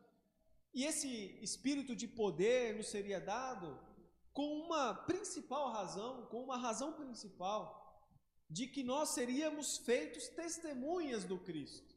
E 0.74 0.84
esse 0.84 1.38
espírito 1.40 1.96
de 1.96 2.06
poder 2.06 2.76
nos 2.76 2.88
seria 2.88 3.20
dado 3.20 3.78
com 4.32 4.60
uma 4.60 4.94
principal 4.94 5.70
razão, 5.70 6.26
com 6.26 6.42
uma 6.42 6.58
razão 6.58 6.92
principal, 6.92 8.04
de 8.50 8.66
que 8.66 8.82
nós 8.82 9.10
seríamos 9.10 9.78
feitos 9.78 10.28
testemunhas 10.28 11.24
do 11.24 11.38
Cristo. 11.38 11.96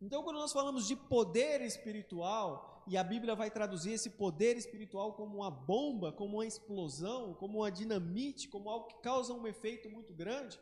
Então, 0.00 0.22
quando 0.22 0.38
nós 0.38 0.52
falamos 0.52 0.86
de 0.86 0.94
poder 0.94 1.60
espiritual, 1.62 2.74
e 2.86 2.96
a 2.96 3.02
Bíblia 3.02 3.34
vai 3.34 3.50
traduzir 3.50 3.92
esse 3.92 4.10
poder 4.10 4.56
espiritual 4.56 5.14
como 5.14 5.38
uma 5.38 5.50
bomba, 5.50 6.12
como 6.12 6.36
uma 6.36 6.46
explosão, 6.46 7.34
como 7.34 7.60
uma 7.60 7.70
dinamite, 7.70 8.48
como 8.48 8.68
algo 8.68 8.88
que 8.88 8.98
causa 8.98 9.32
um 9.32 9.46
efeito 9.46 9.88
muito 9.88 10.12
grande. 10.12 10.60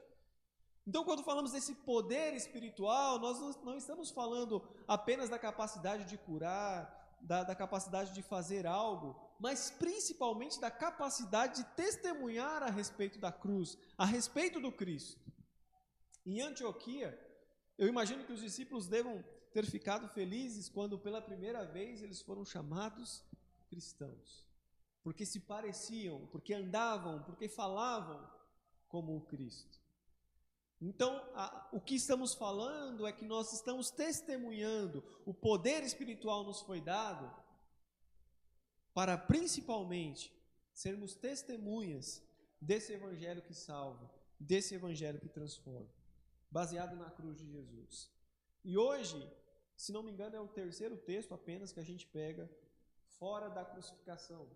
Então, 0.87 1.05
quando 1.05 1.23
falamos 1.23 1.53
desse 1.53 1.75
poder 1.75 2.35
espiritual, 2.35 3.19
nós 3.19 3.39
não 3.63 3.77
estamos 3.77 4.11
falando 4.11 4.63
apenas 4.87 5.29
da 5.29 5.39
capacidade 5.39 6.05
de 6.07 6.19
curar, 6.19 7.01
da, 7.21 7.45
da 7.45 7.55
capacidade 7.55 8.13
de 8.13 8.23
fazer 8.23 8.67
algo, 8.67 9.17
mas 9.39 9.71
principalmente 9.71 10.61
da 10.61 10.71
capacidade 10.71 11.63
de 11.63 11.65
testemunhar 11.77 12.63
a 12.63 12.71
respeito 12.71 13.19
da 13.19 13.31
cruz, 13.31 13.79
a 13.97 14.05
respeito 14.05 14.61
do 14.61 14.73
Cristo. 14.73 15.21
Em 16.27 16.41
Antioquia, 16.41 17.19
eu 17.79 17.89
imagino 17.89 18.25
que 18.25 18.33
os 18.33 18.41
discípulos 18.41 18.89
devam 18.89 19.25
ter 19.53 19.67
ficado 19.67 20.09
felizes 20.09 20.69
quando 20.69 20.99
pela 20.99 21.21
primeira 21.21 21.65
vez 21.65 22.03
eles 22.03 22.21
foram 22.23 22.45
chamados 22.45 23.25
cristãos. 23.69 24.49
Porque 25.03 25.27
se 25.27 25.41
pareciam, 25.41 26.27
porque 26.29 26.55
andavam, 26.55 27.23
porque 27.25 27.49
falavam 27.49 28.29
como 28.89 29.17
o 29.17 29.21
Cristo. 29.23 29.82
Então, 30.85 31.15
a, 31.33 31.69
o 31.71 31.81
que 31.81 31.95
estamos 31.95 32.35
falando 32.35 33.07
é 33.07 33.13
que 33.13 33.25
nós 33.25 33.53
estamos 33.53 33.89
testemunhando, 33.89 35.05
o 35.25 35.33
poder 35.33 35.85
espiritual 35.85 36.43
nos 36.43 36.61
foi 36.61 36.81
dado 36.81 37.33
para 38.93 39.17
principalmente 39.17 40.37
sermos 40.75 41.15
testemunhas 41.15 42.21
desse 42.61 42.93
evangelho 42.93 43.43
que 43.43 43.55
salva, 43.55 44.11
desse 44.41 44.75
evangelho 44.75 45.21
que 45.21 45.29
transforma, 45.29 45.89
baseado 46.51 46.97
na 46.97 47.09
cruz 47.09 47.39
de 47.39 47.49
Jesus. 47.49 48.11
E 48.65 48.77
hoje, 48.77 49.31
se 49.77 49.93
não 49.93 50.03
me 50.03 50.11
engano, 50.11 50.35
é 50.35 50.41
o 50.41 50.49
terceiro 50.49 50.97
texto 50.97 51.33
apenas 51.33 51.71
que 51.71 51.79
a 51.79 51.85
gente 51.85 52.09
pega 52.09 52.51
fora 53.21 53.49
da 53.49 53.65
crucificação. 53.65 54.49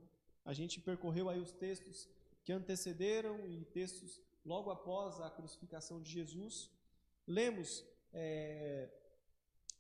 A 0.45 0.53
gente 0.53 0.81
percorreu 0.81 1.29
aí 1.29 1.39
os 1.39 1.53
textos 1.53 2.09
que 2.45 2.53
antecederam 2.53 3.47
e 3.47 3.65
textos 3.67 4.21
logo 4.47 4.71
após 4.71 5.21
a 5.21 5.29
crucificação 5.29 6.01
de 6.01 6.11
Jesus. 6.11 6.71
Lemos 7.27 7.85
é, 8.13 8.89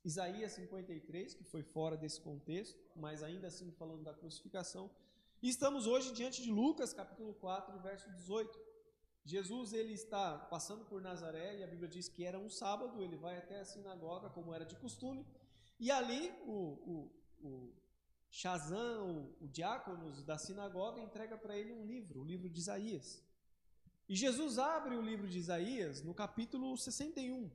Isaías 0.05 0.53
53, 0.53 1.35
que 1.35 1.45
foi 1.45 1.63
fora 1.63 1.97
desse 1.97 2.21
contexto, 2.21 2.79
mas 2.95 3.23
ainda 3.23 3.47
assim 3.47 3.71
falando 3.71 4.03
da 4.03 4.13
crucificação. 4.13 4.91
E 5.41 5.49
estamos 5.49 5.87
hoje 5.87 6.13
diante 6.13 6.43
de 6.43 6.51
Lucas, 6.51 6.93
capítulo 6.93 7.33
4, 7.35 7.79
verso 7.81 8.11
18. 8.11 8.59
Jesus 9.25 9.73
ele 9.73 9.93
está 9.93 10.39
passando 10.39 10.85
por 10.85 11.01
Nazaré 11.01 11.59
e 11.59 11.65
a 11.65 11.67
Bíblia 11.67 11.89
diz 11.89 12.09
que 12.09 12.25
era 12.25 12.39
um 12.39 12.51
sábado, 12.51 13.03
ele 13.03 13.17
vai 13.17 13.37
até 13.37 13.61
a 13.61 13.65
sinagoga 13.65 14.31
como 14.31 14.55
era 14.55 14.65
de 14.65 14.77
costume, 14.77 15.27
e 15.79 15.91
ali 15.91 16.33
o, 16.47 17.11
o, 17.43 17.49
o 17.49 17.75
Shazam, 18.31 19.35
o, 19.41 19.45
o 19.45 19.49
diácono 19.49 20.11
da 20.23 20.39
sinagoga, 20.39 21.01
entrega 21.01 21.37
para 21.37 21.57
ele 21.57 21.73
um 21.73 21.85
livro, 21.85 22.21
o 22.21 22.25
livro 22.25 22.49
de 22.49 22.61
Isaías. 22.61 23.23
E 24.09 24.15
Jesus 24.15 24.57
abre 24.57 24.95
o 24.97 25.03
livro 25.03 25.27
de 25.27 25.39
Isaías 25.39 26.01
no 26.01 26.15
capítulo 26.15 26.77
61. 26.77 27.51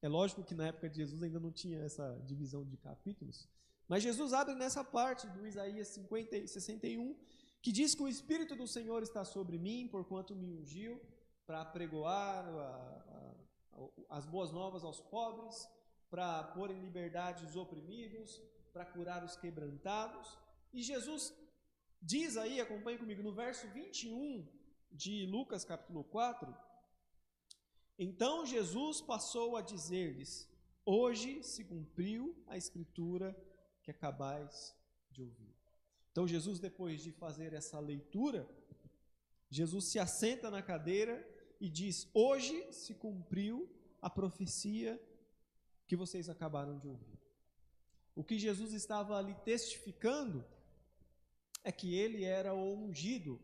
É 0.00 0.08
lógico 0.08 0.42
que 0.42 0.54
na 0.54 0.68
época 0.68 0.88
de 0.88 0.96
Jesus 0.96 1.22
ainda 1.22 1.38
não 1.38 1.52
tinha 1.52 1.78
essa 1.80 2.18
divisão 2.24 2.64
de 2.64 2.78
capítulos, 2.78 3.46
mas 3.86 4.02
Jesus 4.02 4.32
abre 4.32 4.54
nessa 4.54 4.82
parte 4.82 5.26
do 5.28 5.46
Isaías 5.46 5.88
50 5.88 6.38
e 6.38 6.48
61, 6.48 7.14
que 7.60 7.70
diz 7.70 7.94
que 7.94 8.02
o 8.02 8.08
Espírito 8.08 8.56
do 8.56 8.66
Senhor 8.66 9.02
está 9.02 9.24
sobre 9.24 9.58
mim, 9.58 9.88
porquanto 9.88 10.34
me 10.34 10.50
ungiu 10.50 10.98
para 11.46 11.62
pregoar 11.66 12.46
a, 12.46 13.34
a, 14.08 14.16
as 14.16 14.24
boas 14.24 14.50
novas 14.50 14.82
aos 14.82 15.00
pobres, 15.00 15.68
para 16.10 16.44
pôr 16.44 16.70
em 16.70 16.80
liberdade 16.80 17.44
os 17.44 17.56
oprimidos, 17.56 18.40
para 18.72 18.86
curar 18.86 19.22
os 19.22 19.36
quebrantados. 19.36 20.38
E 20.72 20.82
Jesus 20.82 21.32
diz 22.00 22.38
aí, 22.38 22.58
acompanhe 22.58 22.98
comigo, 22.98 23.22
no 23.22 23.32
verso 23.32 23.68
21 23.68 24.61
de 24.92 25.26
Lucas 25.26 25.64
capítulo 25.64 26.04
4, 26.04 26.54
então 27.98 28.44
Jesus 28.44 29.00
passou 29.00 29.56
a 29.56 29.62
dizer-lhes: 29.62 30.48
Hoje 30.84 31.42
se 31.42 31.64
cumpriu 31.64 32.36
a 32.46 32.56
escritura 32.56 33.36
que 33.82 33.90
acabais 33.90 34.74
de 35.10 35.22
ouvir. 35.22 35.54
Então 36.10 36.26
Jesus, 36.26 36.58
depois 36.58 37.02
de 37.02 37.12
fazer 37.12 37.52
essa 37.52 37.78
leitura, 37.78 38.48
Jesus 39.48 39.86
se 39.86 39.98
assenta 39.98 40.50
na 40.50 40.62
cadeira 40.62 41.26
e 41.60 41.68
diz: 41.68 42.08
Hoje 42.12 42.72
se 42.72 42.94
cumpriu 42.94 43.70
a 44.00 44.10
profecia 44.10 45.00
que 45.86 45.94
vocês 45.94 46.28
acabaram 46.28 46.78
de 46.78 46.88
ouvir. 46.88 47.18
O 48.14 48.24
que 48.24 48.38
Jesus 48.38 48.72
estava 48.72 49.16
ali 49.16 49.34
testificando 49.44 50.44
é 51.64 51.70
que 51.70 51.94
ele 51.94 52.24
era 52.24 52.52
o 52.52 52.74
ungido, 52.74 53.40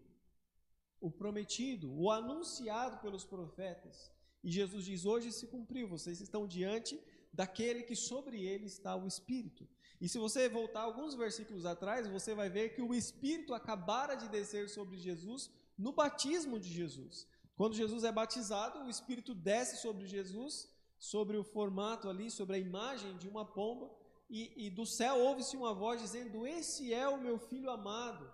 o 1.00 1.10
prometido, 1.10 1.92
o 1.92 2.10
anunciado 2.10 2.98
pelos 2.98 3.24
profetas. 3.24 4.10
E 4.42 4.50
Jesus 4.50 4.84
diz: 4.84 5.04
Hoje 5.04 5.32
se 5.32 5.46
cumpriu, 5.46 5.88
vocês 5.88 6.20
estão 6.20 6.46
diante 6.46 7.00
daquele 7.32 7.82
que 7.82 7.96
sobre 7.96 8.42
ele 8.44 8.66
está 8.66 8.96
o 8.96 9.06
Espírito. 9.06 9.68
E 10.00 10.08
se 10.08 10.18
você 10.18 10.48
voltar 10.48 10.82
alguns 10.82 11.14
versículos 11.14 11.66
atrás, 11.66 12.06
você 12.08 12.34
vai 12.34 12.48
ver 12.48 12.74
que 12.74 12.82
o 12.82 12.94
Espírito 12.94 13.52
acabara 13.52 14.14
de 14.14 14.28
descer 14.28 14.68
sobre 14.68 14.96
Jesus 14.96 15.50
no 15.76 15.92
batismo 15.92 16.58
de 16.58 16.68
Jesus. 16.68 17.26
Quando 17.56 17.74
Jesus 17.74 18.04
é 18.04 18.12
batizado, 18.12 18.80
o 18.80 18.90
Espírito 18.90 19.34
desce 19.34 19.76
sobre 19.78 20.06
Jesus, 20.06 20.70
sobre 20.98 21.36
o 21.36 21.44
formato 21.44 22.08
ali, 22.08 22.30
sobre 22.30 22.56
a 22.56 22.58
imagem 22.58 23.16
de 23.18 23.28
uma 23.28 23.44
pomba, 23.44 23.90
e, 24.30 24.66
e 24.66 24.70
do 24.70 24.86
céu 24.86 25.18
ouve-se 25.18 25.56
uma 25.56 25.74
voz 25.74 26.00
dizendo: 26.00 26.46
Esse 26.46 26.92
é 26.92 27.08
o 27.08 27.20
meu 27.20 27.38
filho 27.38 27.70
amado, 27.70 28.30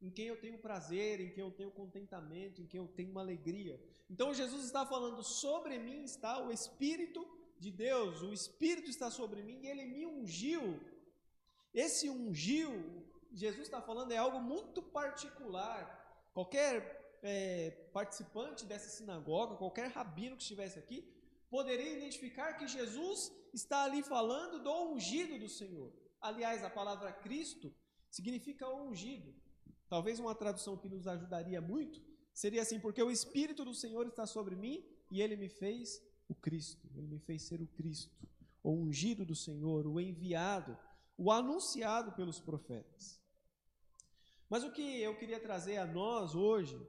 em 0.00 0.10
quem 0.10 0.26
eu 0.26 0.36
tenho 0.40 0.58
prazer, 0.58 1.20
em 1.20 1.30
quem 1.30 1.42
eu 1.42 1.50
tenho 1.50 1.70
contentamento, 1.70 2.60
em 2.60 2.66
quem 2.66 2.78
eu 2.80 2.88
tenho 2.88 3.10
uma 3.10 3.20
alegria. 3.20 3.80
Então 4.08 4.34
Jesus 4.34 4.64
está 4.64 4.84
falando: 4.84 5.22
sobre 5.22 5.78
mim 5.78 6.04
está 6.04 6.40
o 6.42 6.52
Espírito 6.52 7.26
de 7.58 7.70
Deus, 7.70 8.22
o 8.22 8.32
Espírito 8.32 8.90
está 8.90 9.10
sobre 9.10 9.42
mim 9.42 9.60
e 9.62 9.66
ele 9.66 9.86
me 9.86 10.06
ungiu. 10.06 10.80
Esse 11.72 12.08
ungiu, 12.08 12.72
Jesus 13.32 13.62
está 13.62 13.80
falando, 13.82 14.12
é 14.12 14.16
algo 14.16 14.40
muito 14.40 14.82
particular. 14.82 15.84
Qualquer 16.32 17.18
é, 17.22 17.70
participante 17.92 18.64
dessa 18.64 18.88
sinagoga, 18.88 19.56
qualquer 19.56 19.88
rabino 19.90 20.36
que 20.36 20.42
estivesse 20.42 20.78
aqui, 20.78 21.04
poderia 21.50 21.96
identificar 21.96 22.54
que 22.54 22.68
Jesus 22.68 23.32
está 23.52 23.84
ali 23.84 24.02
falando 24.02 24.62
do 24.62 24.92
ungido 24.92 25.38
do 25.38 25.48
Senhor. 25.48 25.92
Aliás, 26.20 26.62
a 26.62 26.70
palavra 26.70 27.12
Cristo 27.12 27.74
significa 28.10 28.68
ungido. 28.68 29.34
Talvez 29.88 30.18
uma 30.18 30.34
tradução 30.34 30.76
que 30.76 30.88
nos 30.88 31.06
ajudaria 31.06 31.60
muito 31.60 32.02
seria 32.32 32.62
assim: 32.62 32.80
porque 32.80 33.02
o 33.02 33.10
Espírito 33.10 33.64
do 33.64 33.74
Senhor 33.74 34.06
está 34.06 34.26
sobre 34.26 34.56
mim 34.56 34.84
e 35.10 35.22
ele 35.22 35.36
me 35.36 35.48
fez 35.48 36.02
o 36.28 36.34
Cristo, 36.34 36.88
ele 36.94 37.06
me 37.06 37.18
fez 37.20 37.42
ser 37.42 37.60
o 37.60 37.66
Cristo, 37.66 38.28
o 38.62 38.72
ungido 38.72 39.24
do 39.24 39.34
Senhor, 39.34 39.86
o 39.86 40.00
enviado, 40.00 40.76
o 41.16 41.30
anunciado 41.30 42.12
pelos 42.12 42.40
profetas. 42.40 43.20
Mas 44.48 44.64
o 44.64 44.72
que 44.72 45.00
eu 45.00 45.16
queria 45.16 45.40
trazer 45.40 45.76
a 45.76 45.86
nós 45.86 46.34
hoje, 46.34 46.80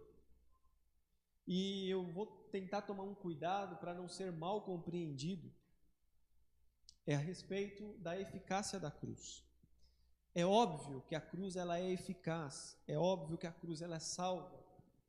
e 1.45 1.89
eu 1.89 2.05
vou 2.11 2.25
tentar 2.51 2.81
tomar 2.81 3.03
um 3.03 3.15
cuidado 3.15 3.77
para 3.77 3.93
não 3.93 4.07
ser 4.07 4.31
mal 4.31 4.63
compreendido, 4.63 5.51
é 7.05 7.15
a 7.15 7.19
respeito 7.19 7.93
da 7.99 8.19
eficácia 8.19 8.79
da 8.79 8.91
cruz. 8.91 9.46
É 10.37 10.45
óbvio 10.45 11.03
que 11.07 11.15
a 11.15 11.19
cruz 11.19 11.55
ela 11.55 11.79
é 11.79 11.89
eficaz, 11.89 12.77
é 12.87 12.95
óbvio 12.95 13.39
que 13.39 13.47
a 13.47 13.51
cruz 13.51 13.81
ela 13.81 13.95
é 13.95 13.99
salva, 13.99 14.63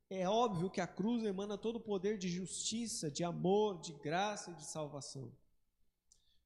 é 0.08 0.26
óbvio 0.26 0.70
que 0.70 0.80
a 0.80 0.87
cruz 0.87 1.23
emana 1.23 1.58
todo 1.58 1.76
o 1.76 1.80
poder 1.80 2.16
de 2.16 2.30
justiça, 2.30 3.11
de 3.11 3.23
amor, 3.23 3.78
de 3.78 3.92
graça 3.92 4.50
e 4.50 4.54
de 4.54 4.64
salvação. 4.64 5.30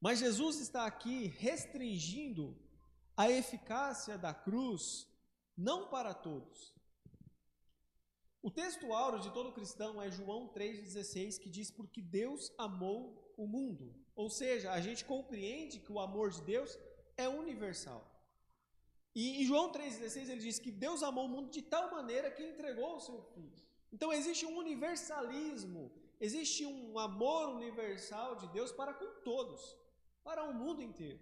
Mas 0.01 0.19
Jesus 0.19 0.59
está 0.59 0.85
aqui 0.85 1.29
restringindo 1.39 2.57
a 3.17 3.31
eficácia 3.31 4.19
da 4.19 4.35
cruz 4.35 5.07
não 5.57 5.87
para 5.87 6.13
todos. 6.13 6.75
O 8.43 8.51
texto 8.51 8.93
áureo 8.93 9.21
de 9.21 9.31
todo 9.31 9.53
cristão 9.53 10.03
é 10.03 10.11
João 10.11 10.49
3,16, 10.49 11.39
que 11.39 11.49
diz: 11.49 11.71
Porque 11.71 12.03
Deus 12.03 12.51
amou 12.59 13.33
o 13.37 13.47
mundo. 13.47 13.95
Ou 14.17 14.29
seja, 14.29 14.73
a 14.73 14.81
gente 14.81 15.05
compreende 15.05 15.79
que 15.79 15.93
o 15.93 16.01
amor 16.01 16.31
de 16.31 16.43
Deus 16.43 16.77
é 17.17 17.29
universal. 17.29 18.12
E 19.15 19.43
em 19.43 19.45
João 19.45 19.71
3,16 19.71 20.29
ele 20.29 20.41
diz 20.41 20.59
que 20.59 20.71
Deus 20.71 21.03
amou 21.03 21.27
o 21.27 21.29
mundo 21.29 21.51
de 21.51 21.61
tal 21.61 21.91
maneira 21.91 22.31
que 22.31 22.43
entregou 22.43 22.97
o 22.97 23.01
seu 23.01 23.21
filho. 23.35 23.53
Então 23.93 24.13
existe 24.13 24.47
um 24.47 24.57
universalismo, 24.57 25.93
existe 26.19 26.65
um 26.65 26.99
amor 26.99 27.51
universal 27.51 28.37
de 28.37 28.49
Deus 28.49 28.73
para 28.73 28.95
com 28.95 29.21
todos, 29.23 29.77
para 30.25 30.45
o 30.45 30.55
mundo 30.55 30.83
inteiro. 30.83 31.21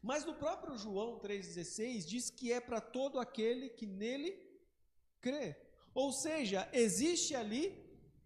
Mas 0.00 0.24
no 0.24 0.34
próprio 0.34 0.78
João 0.78 1.18
3,16 1.18 2.04
diz 2.04 2.30
que 2.30 2.52
é 2.52 2.60
para 2.60 2.80
todo 2.80 3.18
aquele 3.18 3.68
que 3.68 3.86
nele 3.86 4.40
crê. 5.20 5.56
Ou 5.94 6.12
seja, 6.12 6.68
existe 6.72 7.34
ali 7.34 7.76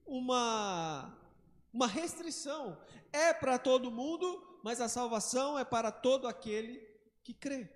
uma, 0.06 1.18
uma 1.72 1.86
restrição. 1.86 2.78
É 3.12 3.32
para 3.32 3.58
todo 3.58 3.90
mundo, 3.90 4.60
mas 4.62 4.80
a 4.80 4.88
salvação 4.88 5.58
é 5.58 5.64
para 5.64 5.90
todo 5.90 6.28
aquele 6.28 6.78
que 7.22 7.34
crê. 7.34 7.75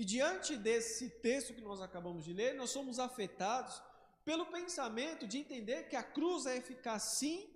E 0.00 0.04
diante 0.04 0.56
desse 0.56 1.10
texto 1.10 1.52
que 1.52 1.60
nós 1.60 1.80
acabamos 1.80 2.24
de 2.24 2.32
ler, 2.32 2.54
nós 2.54 2.70
somos 2.70 3.00
afetados 3.00 3.82
pelo 4.24 4.46
pensamento 4.46 5.26
de 5.26 5.38
entender 5.38 5.88
que 5.88 5.96
a 5.96 6.04
cruz 6.04 6.46
é 6.46 6.56
eficaz 6.56 7.02
sim, 7.18 7.50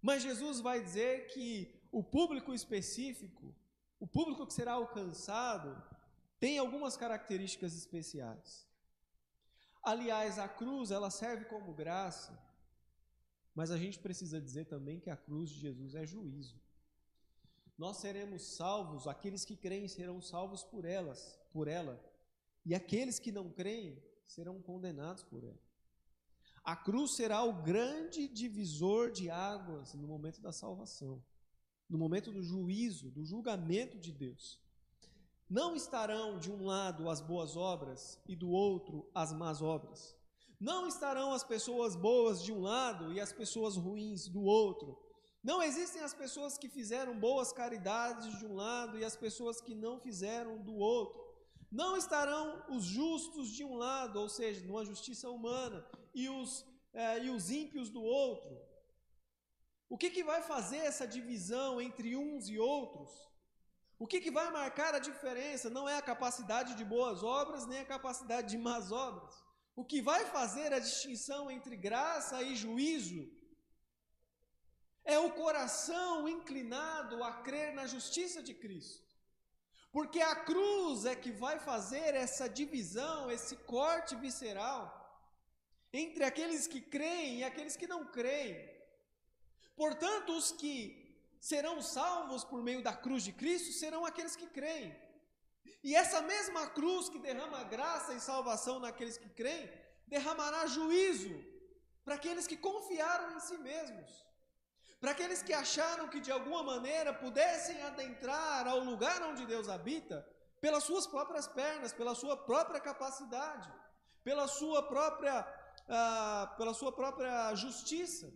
mas 0.00 0.22
Jesus 0.22 0.60
vai 0.60 0.82
dizer 0.82 1.26
que 1.26 1.78
o 1.92 2.02
público 2.02 2.54
específico, 2.54 3.54
o 4.00 4.06
público 4.06 4.46
que 4.46 4.54
será 4.54 4.72
alcançado, 4.72 5.70
tem 6.40 6.56
algumas 6.56 6.96
características 6.96 7.76
especiais. 7.76 8.66
Aliás, 9.82 10.38
a 10.38 10.48
cruz, 10.48 10.90
ela 10.90 11.10
serve 11.10 11.44
como 11.44 11.74
graça, 11.74 12.32
mas 13.54 13.70
a 13.70 13.76
gente 13.76 13.98
precisa 13.98 14.40
dizer 14.40 14.64
também 14.64 14.98
que 14.98 15.10
a 15.10 15.18
cruz 15.18 15.50
de 15.50 15.60
Jesus 15.60 15.94
é 15.94 16.06
juízo. 16.06 16.58
nós 17.76 17.98
seremos 17.98 18.42
salvos, 18.56 19.06
aqueles 19.06 19.44
que 19.44 19.54
creem 19.54 19.86
serão 19.86 20.22
salvos 20.22 20.64
por 20.64 20.86
elas, 20.86 21.43
por 21.54 21.68
ela, 21.68 22.04
e 22.66 22.74
aqueles 22.74 23.20
que 23.20 23.30
não 23.30 23.48
creem 23.48 24.02
serão 24.26 24.60
condenados 24.60 25.22
por 25.22 25.44
ela. 25.44 25.62
A 26.64 26.74
cruz 26.74 27.14
será 27.14 27.44
o 27.44 27.62
grande 27.62 28.26
divisor 28.26 29.12
de 29.12 29.30
águas 29.30 29.94
no 29.94 30.08
momento 30.08 30.40
da 30.40 30.50
salvação, 30.50 31.22
no 31.88 31.96
momento 31.96 32.32
do 32.32 32.42
juízo, 32.42 33.10
do 33.12 33.24
julgamento 33.24 33.98
de 33.98 34.10
Deus. 34.10 34.60
Não 35.48 35.76
estarão 35.76 36.38
de 36.38 36.50
um 36.50 36.64
lado 36.64 37.08
as 37.08 37.20
boas 37.20 37.56
obras 37.56 38.18
e 38.26 38.34
do 38.34 38.50
outro 38.50 39.08
as 39.14 39.32
más 39.32 39.62
obras. 39.62 40.16
Não 40.58 40.88
estarão 40.88 41.32
as 41.32 41.44
pessoas 41.44 41.94
boas 41.94 42.42
de 42.42 42.50
um 42.50 42.62
lado 42.62 43.12
e 43.12 43.20
as 43.20 43.32
pessoas 43.32 43.76
ruins 43.76 44.26
do 44.26 44.42
outro. 44.42 44.98
Não 45.42 45.62
existem 45.62 46.02
as 46.02 46.14
pessoas 46.14 46.56
que 46.56 46.70
fizeram 46.70 47.20
boas 47.20 47.52
caridades 47.52 48.38
de 48.38 48.46
um 48.46 48.54
lado 48.54 48.98
e 48.98 49.04
as 49.04 49.14
pessoas 49.14 49.60
que 49.60 49.74
não 49.74 50.00
fizeram 50.00 50.62
do 50.62 50.74
outro. 50.74 51.23
Não 51.80 51.96
estarão 51.96 52.64
os 52.68 52.84
justos 52.84 53.48
de 53.48 53.64
um 53.64 53.74
lado, 53.74 54.20
ou 54.20 54.28
seja, 54.28 54.64
numa 54.64 54.84
justiça 54.84 55.28
humana, 55.28 55.84
e 56.14 56.28
os, 56.28 56.64
é, 56.92 57.24
e 57.24 57.30
os 57.30 57.50
ímpios 57.50 57.90
do 57.90 58.00
outro. 58.00 58.56
O 59.88 59.98
que, 59.98 60.08
que 60.08 60.22
vai 60.22 60.40
fazer 60.40 60.82
essa 60.90 61.04
divisão 61.04 61.80
entre 61.80 62.16
uns 62.16 62.48
e 62.48 62.60
outros? 62.60 63.10
O 63.98 64.06
que, 64.06 64.20
que 64.20 64.30
vai 64.30 64.52
marcar 64.52 64.94
a 64.94 65.00
diferença 65.00 65.68
não 65.68 65.88
é 65.88 65.96
a 65.96 66.08
capacidade 66.12 66.76
de 66.76 66.84
boas 66.84 67.24
obras, 67.24 67.66
nem 67.66 67.80
a 67.80 67.92
capacidade 67.96 68.50
de 68.50 68.58
más 68.58 68.92
obras. 68.92 69.34
O 69.74 69.84
que 69.84 70.00
vai 70.00 70.24
fazer 70.26 70.72
a 70.72 70.78
distinção 70.78 71.50
entre 71.50 71.76
graça 71.76 72.40
e 72.40 72.54
juízo 72.54 73.28
é 75.04 75.18
o 75.18 75.32
coração 75.32 76.28
inclinado 76.28 77.24
a 77.24 77.32
crer 77.42 77.74
na 77.74 77.88
justiça 77.88 78.40
de 78.40 78.54
Cristo. 78.54 79.03
Porque 79.94 80.20
a 80.20 80.34
cruz 80.34 81.04
é 81.04 81.14
que 81.14 81.30
vai 81.30 81.56
fazer 81.60 82.16
essa 82.16 82.48
divisão, 82.48 83.30
esse 83.30 83.54
corte 83.74 84.16
visceral 84.16 84.82
entre 85.92 86.24
aqueles 86.24 86.66
que 86.66 86.80
creem 86.80 87.38
e 87.38 87.44
aqueles 87.44 87.76
que 87.76 87.86
não 87.86 88.04
creem. 88.16 88.56
Portanto, 89.76 90.36
os 90.36 90.50
que 90.50 90.74
serão 91.40 91.80
salvos 91.80 92.42
por 92.42 92.60
meio 92.60 92.82
da 92.82 92.92
cruz 93.04 93.22
de 93.22 93.32
Cristo 93.32 93.70
serão 93.72 94.04
aqueles 94.04 94.34
que 94.34 94.48
creem. 94.48 94.92
E 95.84 95.94
essa 95.94 96.20
mesma 96.22 96.66
cruz 96.70 97.08
que 97.08 97.20
derrama 97.20 97.62
graça 97.62 98.14
e 98.14 98.20
salvação 98.20 98.80
naqueles 98.80 99.16
que 99.16 99.28
creem, 99.28 99.70
derramará 100.08 100.66
juízo 100.66 101.34
para 102.04 102.16
aqueles 102.16 102.48
que 102.48 102.56
confiaram 102.56 103.36
em 103.36 103.38
si 103.38 103.56
mesmos, 103.58 104.26
para 105.04 105.12
aqueles 105.12 105.42
que 105.42 105.52
acharam 105.52 106.08
que 106.08 106.18
de 106.18 106.32
alguma 106.32 106.62
maneira 106.62 107.12
pudessem 107.12 107.78
adentrar 107.82 108.66
ao 108.66 108.78
lugar 108.80 109.20
onde 109.22 109.44
Deus 109.44 109.68
habita 109.68 110.26
pelas 110.62 110.84
suas 110.84 111.06
próprias 111.06 111.46
pernas, 111.46 111.92
pela 111.92 112.14
sua 112.14 112.38
própria 112.38 112.80
capacidade, 112.80 113.70
pela 114.22 114.48
sua 114.48 114.82
própria, 114.82 115.46
uh, 115.96 116.56
pela 116.56 116.72
sua 116.72 116.90
própria 116.90 117.54
justiça 117.54 118.32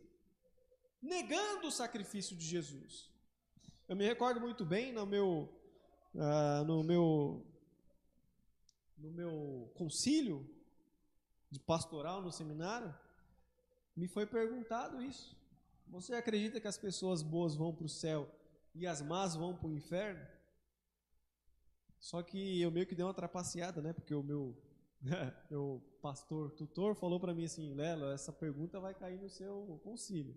negando 1.01 1.69
o 1.69 1.73
sacrifício 1.73 2.37
de 2.37 2.45
Jesus. 2.45 3.11
Eu 3.89 3.97
me 3.97 4.05
recordo 4.05 4.39
muito 4.39 4.67
bem 4.67 4.93
no 4.93 5.07
meu, 5.07 5.51
uh, 6.15 6.65
no 6.67 6.85
meu, 6.85 7.47
no 8.99 9.11
meu 9.11 9.73
concílio 9.75 10.47
de 11.51 11.59
pastoral 11.61 12.21
no 12.21 12.31
seminário, 12.31 12.95
me 13.97 14.07
foi 14.07 14.27
perguntado 14.27 15.01
isso. 15.01 15.38
Você 15.90 16.14
acredita 16.14 16.61
que 16.61 16.68
as 16.68 16.76
pessoas 16.76 17.23
boas 17.23 17.57
vão 17.57 17.75
para 17.75 17.87
o 17.87 17.88
céu 17.88 18.30
e 18.75 18.87
as 18.87 19.00
más 19.00 19.35
vão 19.35 19.57
para 19.57 19.68
o 19.68 19.73
inferno? 19.73 20.25
Só 21.99 22.23
que 22.23 22.61
eu 22.61 22.71
meio 22.71 22.87
que 22.87 22.95
dei 22.95 23.04
uma 23.04 23.14
trapaceada, 23.14 23.80
né? 23.80 23.92
Porque 23.92 24.14
o 24.14 24.23
meu, 24.23 24.57
meu 25.50 25.83
pastor, 26.00 26.50
tutor, 26.52 26.95
falou 26.95 27.18
para 27.18 27.35
mim 27.35 27.45
assim, 27.45 27.75
Lelo, 27.75 28.07
essa 28.07 28.33
pergunta 28.33 28.78
vai 28.78 28.95
cair 28.95 29.18
no 29.18 29.28
seu 29.28 29.80
concílio. 29.83 30.36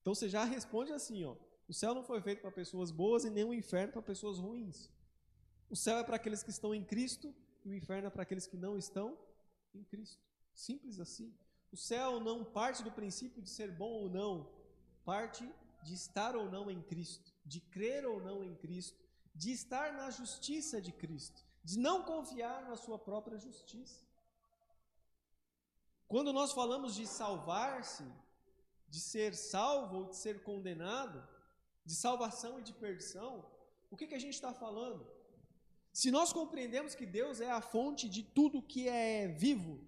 Então 0.00 0.14
você 0.14 0.28
já 0.28 0.44
responde 0.44 0.92
assim, 0.92 1.24
ó. 1.24 1.36
O 1.68 1.74
céu 1.74 1.94
não 1.94 2.04
foi 2.04 2.20
feito 2.20 2.40
para 2.40 2.50
pessoas 2.50 2.90
boas 2.90 3.24
e 3.24 3.30
nem 3.30 3.44
o 3.44 3.54
inferno 3.54 3.92
para 3.92 4.02
pessoas 4.02 4.38
ruins. 4.38 4.90
O 5.68 5.76
céu 5.76 5.98
é 5.98 6.04
para 6.04 6.16
aqueles 6.16 6.42
que 6.42 6.50
estão 6.50 6.74
em 6.74 6.84
Cristo 6.84 7.34
e 7.64 7.70
o 7.70 7.74
inferno 7.74 8.06
é 8.06 8.10
para 8.10 8.22
aqueles 8.22 8.46
que 8.46 8.56
não 8.56 8.76
estão 8.76 9.18
em 9.74 9.82
Cristo. 9.84 10.22
Simples 10.54 11.00
assim. 11.00 11.34
O 11.70 11.76
céu 11.76 12.20
não 12.20 12.44
parte 12.44 12.82
do 12.82 12.92
princípio 12.92 13.40
de 13.40 13.48
ser 13.48 13.70
bom 13.70 13.90
ou 13.90 14.10
não, 14.10 14.61
parte 15.04 15.48
de 15.82 15.94
estar 15.94 16.36
ou 16.36 16.50
não 16.50 16.70
em 16.70 16.80
Cristo, 16.82 17.32
de 17.44 17.60
crer 17.60 18.06
ou 18.06 18.20
não 18.20 18.42
em 18.44 18.54
Cristo, 18.54 18.98
de 19.34 19.50
estar 19.52 19.92
na 19.94 20.10
justiça 20.10 20.80
de 20.80 20.92
Cristo, 20.92 21.44
de 21.64 21.78
não 21.78 22.02
confiar 22.02 22.62
na 22.68 22.76
sua 22.76 22.98
própria 22.98 23.38
justiça. 23.38 24.00
Quando 26.06 26.32
nós 26.32 26.52
falamos 26.52 26.94
de 26.94 27.06
salvar-se, 27.06 28.04
de 28.88 29.00
ser 29.00 29.34
salvo 29.34 29.96
ou 29.98 30.04
de 30.10 30.16
ser 30.16 30.42
condenado, 30.42 31.26
de 31.84 31.94
salvação 31.94 32.58
e 32.58 32.62
de 32.62 32.72
perdição, 32.72 33.44
o 33.90 33.96
que, 33.96 34.06
que 34.06 34.14
a 34.14 34.18
gente 34.18 34.34
está 34.34 34.52
falando? 34.52 35.06
Se 35.92 36.10
nós 36.10 36.32
compreendemos 36.32 36.94
que 36.94 37.04
Deus 37.04 37.40
é 37.40 37.50
a 37.50 37.60
fonte 37.60 38.08
de 38.08 38.22
tudo 38.22 38.62
que 38.62 38.88
é 38.88 39.28
vivo, 39.28 39.80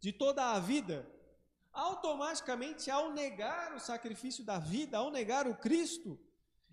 de 0.00 0.12
toda 0.12 0.52
a 0.52 0.58
vida, 0.58 1.06
automaticamente, 1.72 2.90
ao 2.90 3.12
negar 3.12 3.74
o 3.74 3.80
sacrifício 3.80 4.44
da 4.44 4.58
vida, 4.58 4.98
ao 4.98 5.10
negar 5.10 5.46
o 5.46 5.56
Cristo, 5.56 6.18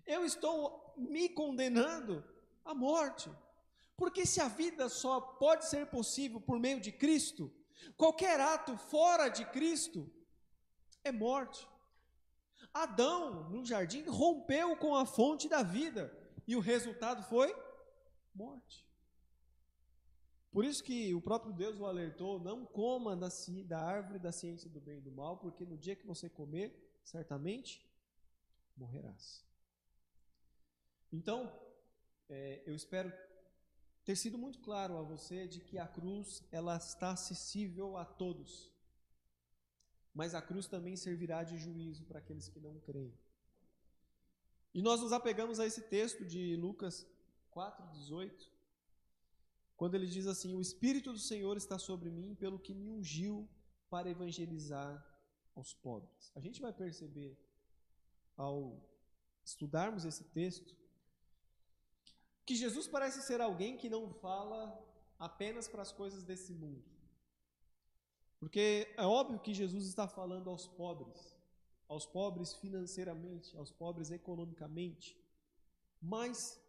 eu 0.06 0.24
estou 0.24 0.94
me 0.96 1.28
condenando 1.28 2.24
à 2.64 2.74
morte. 2.74 3.30
Porque 3.96 4.24
se 4.24 4.40
a 4.40 4.48
vida 4.48 4.88
só 4.88 5.20
pode 5.20 5.66
ser 5.66 5.86
possível 5.86 6.40
por 6.40 6.58
meio 6.58 6.80
de 6.80 6.92
Cristo, 6.92 7.52
qualquer 7.96 8.40
ato 8.40 8.76
fora 8.76 9.28
de 9.28 9.44
Cristo 9.46 10.10
é 11.04 11.12
morte. 11.12 11.68
Adão, 12.72 13.48
no 13.50 13.64
jardim, 13.64 14.04
rompeu 14.04 14.76
com 14.76 14.94
a 14.94 15.04
fonte 15.04 15.48
da 15.48 15.62
vida 15.62 16.16
e 16.46 16.54
o 16.54 16.60
resultado 16.60 17.22
foi 17.24 17.54
morte. 18.34 18.87
Por 20.58 20.64
isso 20.64 20.82
que 20.82 21.14
o 21.14 21.20
próprio 21.20 21.52
Deus 21.52 21.78
o 21.78 21.86
alertou: 21.86 22.40
não 22.40 22.66
coma 22.66 23.14
da, 23.14 23.28
da 23.64 23.80
árvore 23.80 24.18
da 24.18 24.32
ciência 24.32 24.68
do 24.68 24.80
bem 24.80 24.98
e 24.98 25.00
do 25.00 25.12
mal, 25.12 25.36
porque 25.36 25.64
no 25.64 25.78
dia 25.78 25.94
que 25.94 26.04
você 26.04 26.28
comer, 26.28 26.98
certamente 27.04 27.88
morrerás. 28.76 29.46
Então, 31.12 31.56
é, 32.28 32.60
eu 32.66 32.74
espero 32.74 33.12
ter 34.04 34.16
sido 34.16 34.36
muito 34.36 34.58
claro 34.58 34.96
a 34.96 35.02
você 35.02 35.46
de 35.46 35.60
que 35.60 35.78
a 35.78 35.86
cruz 35.86 36.42
ela 36.50 36.76
está 36.76 37.12
acessível 37.12 37.96
a 37.96 38.04
todos 38.04 38.72
mas 40.18 40.34
a 40.34 40.42
cruz 40.42 40.66
também 40.66 40.96
servirá 40.96 41.44
de 41.44 41.56
juízo 41.56 42.04
para 42.04 42.18
aqueles 42.18 42.48
que 42.48 42.58
não 42.58 42.80
creem. 42.80 43.16
E 44.74 44.82
nós 44.82 45.00
nos 45.00 45.12
apegamos 45.12 45.60
a 45.60 45.66
esse 45.66 45.82
texto 45.82 46.24
de 46.24 46.56
Lucas 46.56 47.06
4,18, 47.54 48.48
quando 49.78 49.94
ele 49.94 50.06
diz 50.06 50.26
assim: 50.26 50.54
O 50.54 50.60
Espírito 50.60 51.12
do 51.12 51.18
Senhor 51.18 51.56
está 51.56 51.78
sobre 51.78 52.10
mim, 52.10 52.34
pelo 52.34 52.58
que 52.58 52.74
me 52.74 52.90
ungiu 52.90 53.48
para 53.88 54.10
evangelizar 54.10 54.92
aos 55.54 55.72
pobres. 55.72 56.32
A 56.34 56.40
gente 56.40 56.60
vai 56.60 56.72
perceber, 56.72 57.32
ao 58.36 58.56
estudarmos 59.44 60.04
esse 60.04 60.24
texto, 60.24 60.76
que 62.44 62.54
Jesus 62.54 62.86
parece 62.86 63.22
ser 63.22 63.40
alguém 63.40 63.76
que 63.76 63.88
não 63.88 64.12
fala 64.12 64.60
apenas 65.18 65.66
para 65.68 65.82
as 65.82 65.92
coisas 65.92 66.22
desse 66.22 66.52
mundo. 66.52 66.84
Porque 68.40 68.92
é 68.96 69.06
óbvio 69.06 69.40
que 69.40 69.54
Jesus 69.54 69.86
está 69.86 70.06
falando 70.06 70.50
aos 70.50 70.66
pobres, 70.66 71.36
aos 71.88 72.04
pobres 72.04 72.52
financeiramente, 72.54 73.56
aos 73.56 73.70
pobres 73.70 74.10
economicamente, 74.10 75.16
mas 76.00 76.60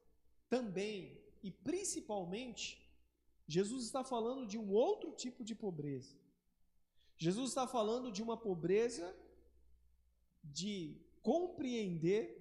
também 0.48 1.20
e 1.42 1.52
principalmente, 1.52 2.66
Jesus 3.50 3.86
está 3.86 4.04
falando 4.04 4.46
de 4.46 4.60
um 4.60 4.72
outro 4.72 5.12
tipo 5.12 5.44
de 5.44 5.56
pobreza. 5.56 6.16
Jesus 7.18 7.50
está 7.50 7.66
falando 7.66 8.12
de 8.12 8.22
uma 8.22 8.38
pobreza 8.38 9.12
de 10.44 11.02
compreender 11.24 12.38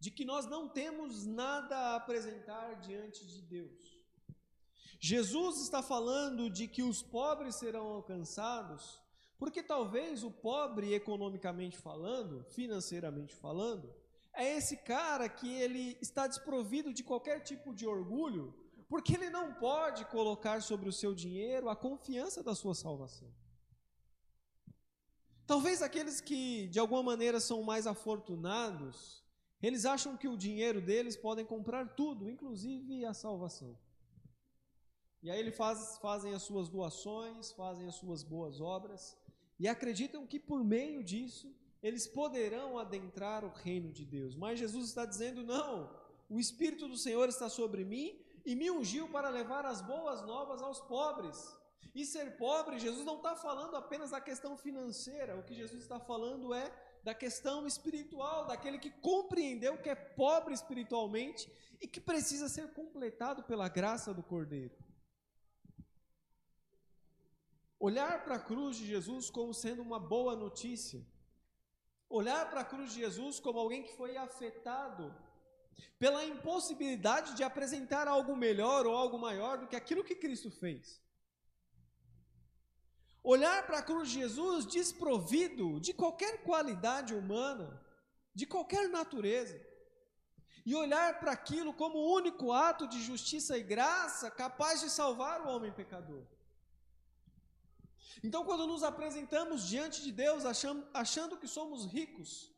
de 0.00 0.10
que 0.10 0.24
nós 0.24 0.46
não 0.46 0.68
temos 0.68 1.24
nada 1.24 1.76
a 1.76 1.96
apresentar 1.96 2.80
diante 2.80 3.24
de 3.24 3.40
Deus. 3.42 3.96
Jesus 4.98 5.62
está 5.62 5.84
falando 5.84 6.50
de 6.50 6.66
que 6.66 6.82
os 6.82 7.00
pobres 7.00 7.60
serão 7.60 7.86
alcançados, 7.86 9.00
porque 9.38 9.62
talvez 9.62 10.24
o 10.24 10.32
pobre, 10.32 10.94
economicamente 10.94 11.78
falando, 11.78 12.42
financeiramente 12.50 13.36
falando, 13.36 13.94
é 14.32 14.56
esse 14.56 14.76
cara 14.78 15.28
que 15.28 15.48
ele 15.48 15.96
está 16.02 16.26
desprovido 16.26 16.92
de 16.92 17.04
qualquer 17.04 17.38
tipo 17.44 17.72
de 17.72 17.86
orgulho, 17.86 18.65
porque 18.88 19.14
ele 19.14 19.30
não 19.30 19.52
pode 19.54 20.04
colocar 20.06 20.62
sobre 20.62 20.88
o 20.88 20.92
seu 20.92 21.14
dinheiro 21.14 21.68
a 21.68 21.76
confiança 21.76 22.42
da 22.42 22.54
sua 22.54 22.74
salvação. 22.74 23.32
Talvez 25.46 25.82
aqueles 25.82 26.20
que 26.20 26.68
de 26.68 26.78
alguma 26.78 27.02
maneira 27.02 27.38
são 27.40 27.62
mais 27.62 27.86
afortunados, 27.86 29.24
Eles 29.62 29.86
acham 29.86 30.16
que 30.16 30.28
o 30.28 30.36
dinheiro 30.36 30.80
deles 30.80 31.16
podem 31.16 31.44
comprar 31.44 31.94
tudo, 31.94 32.28
inclusive 32.28 33.04
a 33.04 33.14
salvação. 33.14 33.76
E 35.22 35.30
aí 35.30 35.40
eles 35.40 35.56
faz, 35.56 35.98
fazem 35.98 36.34
as 36.34 36.42
suas 36.42 36.68
doações, 36.68 37.52
fazem 37.52 37.88
as 37.88 37.94
suas 37.94 38.22
boas 38.22 38.60
obras 38.60 39.16
e 39.58 39.66
acreditam 39.66 40.26
que 40.26 40.38
por 40.38 40.62
meio 40.62 41.02
disso 41.02 41.52
eles 41.82 42.06
poderão 42.06 42.78
adentrar 42.78 43.44
o 43.44 43.48
reino 43.48 43.90
de 43.90 44.04
Deus. 44.04 44.36
Mas 44.36 44.58
Jesus 44.58 44.88
está 44.88 45.06
dizendo: 45.06 45.42
não, 45.42 45.90
o 46.28 46.38
Espírito 46.38 46.86
do 46.86 46.96
Senhor 46.96 47.28
está 47.28 47.48
sobre 47.48 47.84
mim 47.84 48.20
e 48.46 48.54
me 48.54 48.70
ungiu 48.70 49.08
para 49.08 49.28
levar 49.28 49.66
as 49.66 49.82
boas 49.82 50.22
novas 50.22 50.62
aos 50.62 50.80
pobres. 50.80 51.36
E 51.92 52.06
ser 52.06 52.36
pobre, 52.36 52.78
Jesus 52.78 53.04
não 53.04 53.16
está 53.16 53.34
falando 53.34 53.74
apenas 53.74 54.10
da 54.10 54.20
questão 54.20 54.56
financeira, 54.56 55.36
o 55.36 55.42
que 55.42 55.54
Jesus 55.54 55.82
está 55.82 55.98
falando 55.98 56.54
é 56.54 56.70
da 57.02 57.14
questão 57.14 57.66
espiritual, 57.66 58.46
daquele 58.46 58.78
que 58.78 58.90
compreendeu 58.90 59.78
que 59.78 59.88
é 59.88 59.94
pobre 59.94 60.54
espiritualmente 60.54 61.50
e 61.80 61.88
que 61.88 62.00
precisa 62.00 62.48
ser 62.48 62.72
completado 62.72 63.42
pela 63.42 63.68
graça 63.68 64.14
do 64.14 64.22
Cordeiro. 64.22 64.76
Olhar 67.80 68.24
para 68.24 68.36
a 68.36 68.44
cruz 68.50 68.76
de 68.76 68.86
Jesus 68.86 69.28
como 69.28 69.52
sendo 69.52 69.82
uma 69.82 69.98
boa 69.98 70.36
notícia. 70.36 71.04
Olhar 72.08 72.48
para 72.48 72.60
a 72.60 72.64
cruz 72.64 72.92
de 72.92 73.00
Jesus 73.00 73.40
como 73.40 73.58
alguém 73.58 73.82
que 73.82 73.96
foi 73.96 74.16
afetado 74.16 75.14
pela 75.98 76.24
impossibilidade 76.24 77.34
de 77.34 77.42
apresentar 77.42 78.06
algo 78.06 78.36
melhor 78.36 78.86
ou 78.86 78.94
algo 78.94 79.18
maior 79.18 79.58
do 79.58 79.66
que 79.66 79.76
aquilo 79.76 80.04
que 80.04 80.14
Cristo 80.14 80.50
fez. 80.50 81.00
Olhar 83.22 83.66
para 83.66 83.78
a 83.78 83.82
cruz 83.82 84.08
de 84.08 84.20
Jesus 84.20 84.66
desprovido 84.66 85.80
de 85.80 85.92
qualquer 85.92 86.42
qualidade 86.42 87.14
humana, 87.14 87.82
de 88.34 88.46
qualquer 88.46 88.88
natureza, 88.88 89.60
e 90.64 90.74
olhar 90.74 91.20
para 91.20 91.32
aquilo 91.32 91.72
como 91.72 91.98
o 91.98 92.12
único 92.14 92.52
ato 92.52 92.88
de 92.88 93.00
justiça 93.00 93.56
e 93.56 93.62
graça 93.62 94.30
capaz 94.30 94.80
de 94.80 94.90
salvar 94.90 95.40
o 95.40 95.48
homem 95.48 95.72
pecador. 95.72 96.24
Então, 98.22 98.44
quando 98.44 98.66
nos 98.66 98.82
apresentamos 98.82 99.66
diante 99.68 100.02
de 100.02 100.10
Deus 100.10 100.44
achando, 100.44 100.88
achando 100.92 101.36
que 101.36 101.46
somos 101.46 101.86
ricos, 101.86 102.52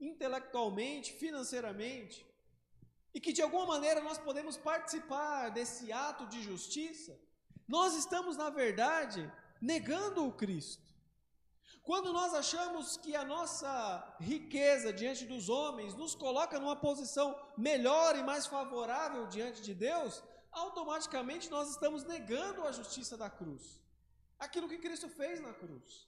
intelectualmente, 0.00 1.12
financeiramente, 1.12 2.25
e 3.16 3.20
que 3.24 3.32
de 3.36 3.42
alguma 3.44 3.66
maneira 3.74 4.00
nós 4.08 4.18
podemos 4.26 4.56
participar 4.70 5.50
desse 5.56 5.84
ato 6.08 6.24
de 6.32 6.40
justiça, 6.48 7.12
nós 7.76 7.94
estamos, 8.02 8.34
na 8.42 8.50
verdade, 8.62 9.20
negando 9.72 10.26
o 10.26 10.34
Cristo. 10.42 10.84
Quando 11.88 12.12
nós 12.18 12.32
achamos 12.42 12.96
que 12.96 13.12
a 13.22 13.24
nossa 13.24 13.70
riqueza 14.32 14.92
diante 15.00 15.24
dos 15.32 15.48
homens 15.48 15.94
nos 16.02 16.14
coloca 16.24 16.60
numa 16.60 16.76
posição 16.88 17.28
melhor 17.56 18.12
e 18.16 18.26
mais 18.30 18.44
favorável 18.54 19.22
diante 19.36 19.62
de 19.68 19.74
Deus, 19.88 20.22
automaticamente 20.64 21.50
nós 21.56 21.70
estamos 21.70 22.04
negando 22.14 22.64
a 22.64 22.72
justiça 22.80 23.16
da 23.16 23.30
cruz 23.40 23.64
aquilo 24.38 24.68
que 24.68 24.78
Cristo 24.78 25.08
fez 25.08 25.40
na 25.40 25.52
cruz. 25.52 26.06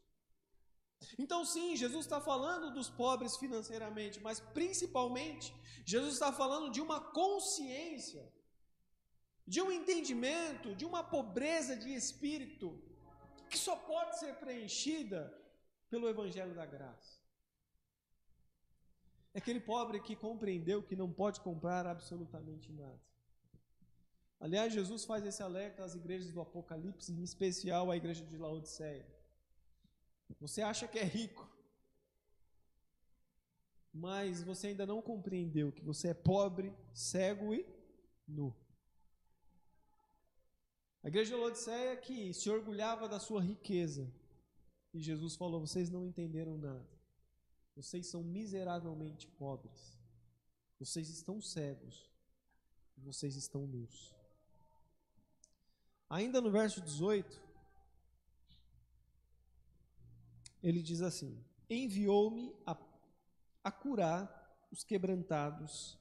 Então, 1.19 1.45
sim, 1.45 1.77
Jesus 1.77 2.05
está 2.05 2.21
falando 2.21 2.73
dos 2.73 2.89
pobres 2.89 3.37
financeiramente, 3.37 4.21
mas 4.21 4.41
principalmente, 4.41 5.55
Jesus 5.85 6.15
está 6.15 6.33
falando 6.33 6.71
de 6.71 6.81
uma 6.81 7.01
consciência, 7.01 8.25
de 9.47 9.63
um 9.63 9.71
entendimento, 9.71 10.75
de 10.75 10.85
uma 10.85 11.03
pobreza 11.03 11.77
de 11.77 11.95
espírito, 11.95 12.81
que 13.49 13.59
só 13.59 13.77
pode 13.77 14.19
ser 14.19 14.35
preenchida 14.37 15.21
pelo 15.89 16.09
Evangelho 16.09 16.55
da 16.55 16.67
Graça. 16.67 17.19
É 19.33 19.39
aquele 19.39 19.61
pobre 19.61 20.01
que 20.01 20.17
compreendeu 20.17 20.83
que 20.83 20.97
não 20.97 21.13
pode 21.13 21.41
comprar 21.41 21.87
absolutamente 21.87 22.73
nada. 22.73 23.01
Aliás, 24.41 24.73
Jesus 24.73 25.05
faz 25.05 25.25
esse 25.25 25.43
alerta 25.43 25.85
às 25.85 25.95
igrejas 25.95 26.31
do 26.31 26.41
Apocalipse, 26.41 27.13
em 27.13 27.23
especial 27.23 27.91
à 27.91 27.97
igreja 27.97 28.25
de 28.25 28.37
Laodiceia. 28.37 29.07
Você 30.41 30.63
acha 30.63 30.87
que 30.87 30.99
é 30.99 31.05
rico, 31.05 31.49
mas 33.93 34.43
você 34.43 34.69
ainda 34.69 34.87
não 34.87 35.03
compreendeu 35.03 35.73
que 35.73 35.83
você 35.83 36.09
é 36.09 36.15
pobre, 36.15 36.73
cego 36.93 37.55
e 37.55 37.67
nu. 38.27 38.55
A 41.03 41.09
igreja 41.09 41.35
de 41.35 41.41
Laodiceia 41.41 41.97
que 41.97 42.33
se 42.35 42.51
orgulhava 42.51 43.09
da 43.09 43.19
sua 43.19 43.41
riqueza. 43.41 44.13
E 44.93 45.01
Jesus 45.01 45.37
falou: 45.37 45.61
vocês 45.61 45.91
não 45.91 46.05
entenderam 46.05 46.57
nada. 46.59 46.87
Vocês 47.75 48.07
são 48.09 48.23
miseravelmente 48.23 49.27
pobres. 49.27 49.99
Vocês 50.79 51.09
estão 51.09 51.41
cegos. 51.41 52.11
Vocês 52.97 53.37
estão 53.37 53.67
nus. 53.67 54.15
Ainda 56.11 56.41
no 56.41 56.51
verso 56.51 56.81
18, 56.81 57.41
ele 60.63 60.83
diz 60.83 61.03
assim: 61.03 61.43
Enviou-me 61.69 62.55
a, 62.67 62.77
a 63.65 63.71
curar 63.71 64.67
os 64.71 64.85
quebrantados 64.85 65.99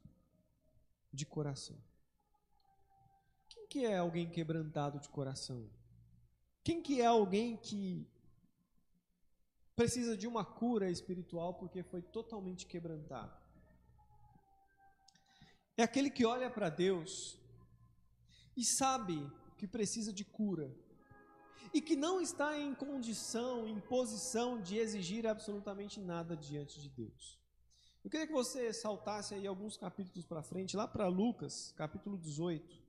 de 1.11 1.25
coração. 1.25 1.77
Quem 3.49 3.67
que 3.67 3.85
é 3.85 3.97
alguém 3.97 4.29
quebrantado 4.29 4.99
de 4.99 5.09
coração? 5.09 5.69
Quem 6.63 6.81
que 6.81 7.01
é 7.01 7.05
alguém 7.05 7.55
que 7.57 8.05
precisa 9.75 10.17
de 10.17 10.27
uma 10.27 10.43
cura 10.43 10.89
espiritual 10.89 11.53
porque 11.53 11.83
foi 11.83 12.01
totalmente 12.01 12.65
quebrantado? 12.65 13.35
É 15.77 15.83
aquele 15.83 16.09
que 16.09 16.25
olha 16.25 16.49
para 16.49 16.69
Deus 16.69 17.39
e 18.55 18.65
sabe 18.65 19.31
que 19.57 19.67
precisa 19.67 20.11
de 20.11 20.25
cura 20.25 20.75
e 21.73 21.81
que 21.81 21.95
não 21.95 22.19
está 22.21 22.57
em 22.57 22.73
condição, 22.73 23.67
em 23.67 23.79
posição 23.79 24.61
de 24.61 24.77
exigir 24.77 25.25
absolutamente 25.27 25.99
nada 25.99 26.35
diante 26.35 26.81
de 26.81 26.89
Deus. 26.89 27.39
Eu 28.03 28.09
queria 28.09 28.27
que 28.27 28.33
você 28.33 28.71
saltasse 28.71 29.33
aí 29.33 29.45
alguns 29.45 29.75
capítulos 29.75 30.25
para 30.25 30.41
frente, 30.41 30.77
lá 30.77 30.87
para 30.87 31.07
Lucas, 31.07 31.73
capítulo 31.75 32.17
18. 32.17 32.81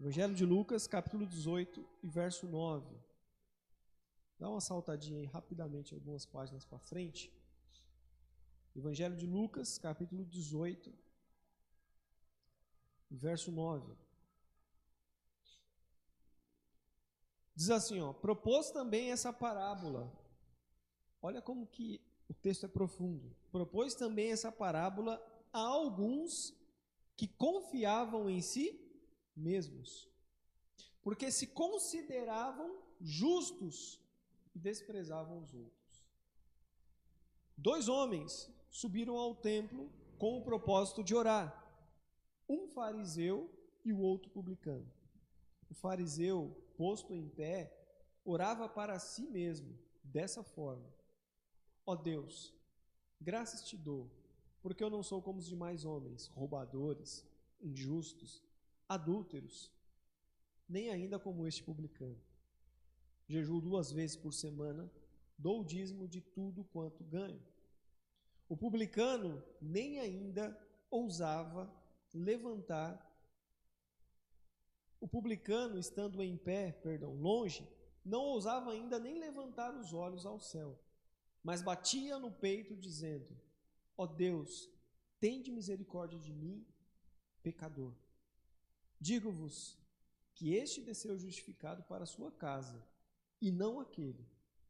Evangelho 0.00 0.34
de 0.34 0.44
Lucas, 0.44 0.86
capítulo 0.86 1.26
18 1.26 1.86
e 2.02 2.08
verso 2.08 2.46
9. 2.46 2.86
Dá 4.38 4.48
uma 4.48 4.60
saltadinha 4.60 5.20
aí 5.20 5.26
rapidamente 5.26 5.94
algumas 5.94 6.26
páginas 6.26 6.64
para 6.64 6.78
frente. 6.78 7.32
Evangelho 8.74 9.16
de 9.16 9.26
Lucas, 9.26 9.78
capítulo 9.78 10.24
18, 10.24 10.92
verso 13.10 13.52
9. 13.52 14.03
Diz 17.54 17.70
assim, 17.70 18.00
ó, 18.00 18.12
propôs 18.12 18.70
também 18.70 19.12
essa 19.12 19.32
parábola. 19.32 20.12
Olha 21.22 21.40
como 21.40 21.66
que 21.66 22.00
o 22.28 22.34
texto 22.34 22.66
é 22.66 22.68
profundo. 22.68 23.34
Propôs 23.52 23.94
também 23.94 24.32
essa 24.32 24.50
parábola 24.50 25.22
a 25.52 25.60
alguns 25.60 26.52
que 27.16 27.28
confiavam 27.28 28.28
em 28.28 28.40
si 28.40 28.80
mesmos, 29.36 30.08
porque 31.02 31.30
se 31.30 31.46
consideravam 31.46 32.76
justos 33.00 34.00
e 34.54 34.58
desprezavam 34.58 35.38
os 35.38 35.54
outros. 35.54 36.04
Dois 37.56 37.88
homens 37.88 38.50
subiram 38.68 39.16
ao 39.16 39.34
templo 39.34 39.90
com 40.18 40.38
o 40.38 40.42
propósito 40.42 41.04
de 41.04 41.14
orar, 41.14 41.64
um 42.48 42.66
fariseu 42.66 43.48
e 43.84 43.92
o 43.92 44.00
outro 44.00 44.30
publicano. 44.30 44.90
O 45.70 45.74
fariseu 45.74 46.63
posto 46.76 47.14
em 47.14 47.28
pé, 47.28 47.72
orava 48.24 48.68
para 48.68 48.98
si 48.98 49.26
mesmo, 49.26 49.78
dessa 50.02 50.42
forma: 50.42 50.88
Ó 51.86 51.92
oh 51.92 51.96
Deus, 51.96 52.54
graças 53.20 53.64
te 53.64 53.76
dou, 53.76 54.10
porque 54.62 54.82
eu 54.82 54.90
não 54.90 55.02
sou 55.02 55.22
como 55.22 55.38
os 55.38 55.46
demais 55.46 55.84
homens, 55.84 56.26
roubadores, 56.28 57.26
injustos, 57.60 58.42
adúlteros, 58.88 59.72
nem 60.68 60.90
ainda 60.90 61.18
como 61.18 61.46
este 61.46 61.62
publicano. 61.62 62.20
Jejuo 63.26 63.60
duas 63.60 63.90
vezes 63.90 64.16
por 64.16 64.32
semana, 64.32 64.90
dou 65.38 65.60
o 65.60 65.64
dízimo 65.64 66.06
de 66.06 66.20
tudo 66.20 66.64
quanto 66.64 67.02
ganho. 67.04 67.42
O 68.48 68.56
publicano 68.56 69.42
nem 69.60 69.98
ainda 69.98 70.56
ousava 70.90 71.72
levantar 72.12 73.13
o 75.04 75.08
publicano, 75.08 75.78
estando 75.78 76.22
em 76.22 76.34
pé, 76.34 76.72
perdão, 76.72 77.14
longe, 77.14 77.68
não 78.02 78.22
ousava 78.22 78.72
ainda 78.72 78.98
nem 78.98 79.18
levantar 79.18 79.76
os 79.76 79.92
olhos 79.92 80.24
ao 80.24 80.40
céu, 80.40 80.82
mas 81.42 81.60
batia 81.60 82.18
no 82.18 82.32
peito, 82.32 82.74
dizendo: 82.74 83.28
Ó 83.98 84.04
oh 84.04 84.06
Deus, 84.06 84.66
tende 85.20 85.52
misericórdia 85.52 86.18
de 86.18 86.32
mim, 86.32 86.66
pecador. 87.42 87.94
Digo-vos 88.98 89.78
que 90.34 90.54
este 90.54 90.80
desceu 90.80 91.18
justificado 91.18 91.82
para 91.82 92.04
a 92.04 92.06
sua 92.06 92.32
casa, 92.32 92.82
e 93.42 93.52
não 93.52 93.80
aquele, 93.80 94.26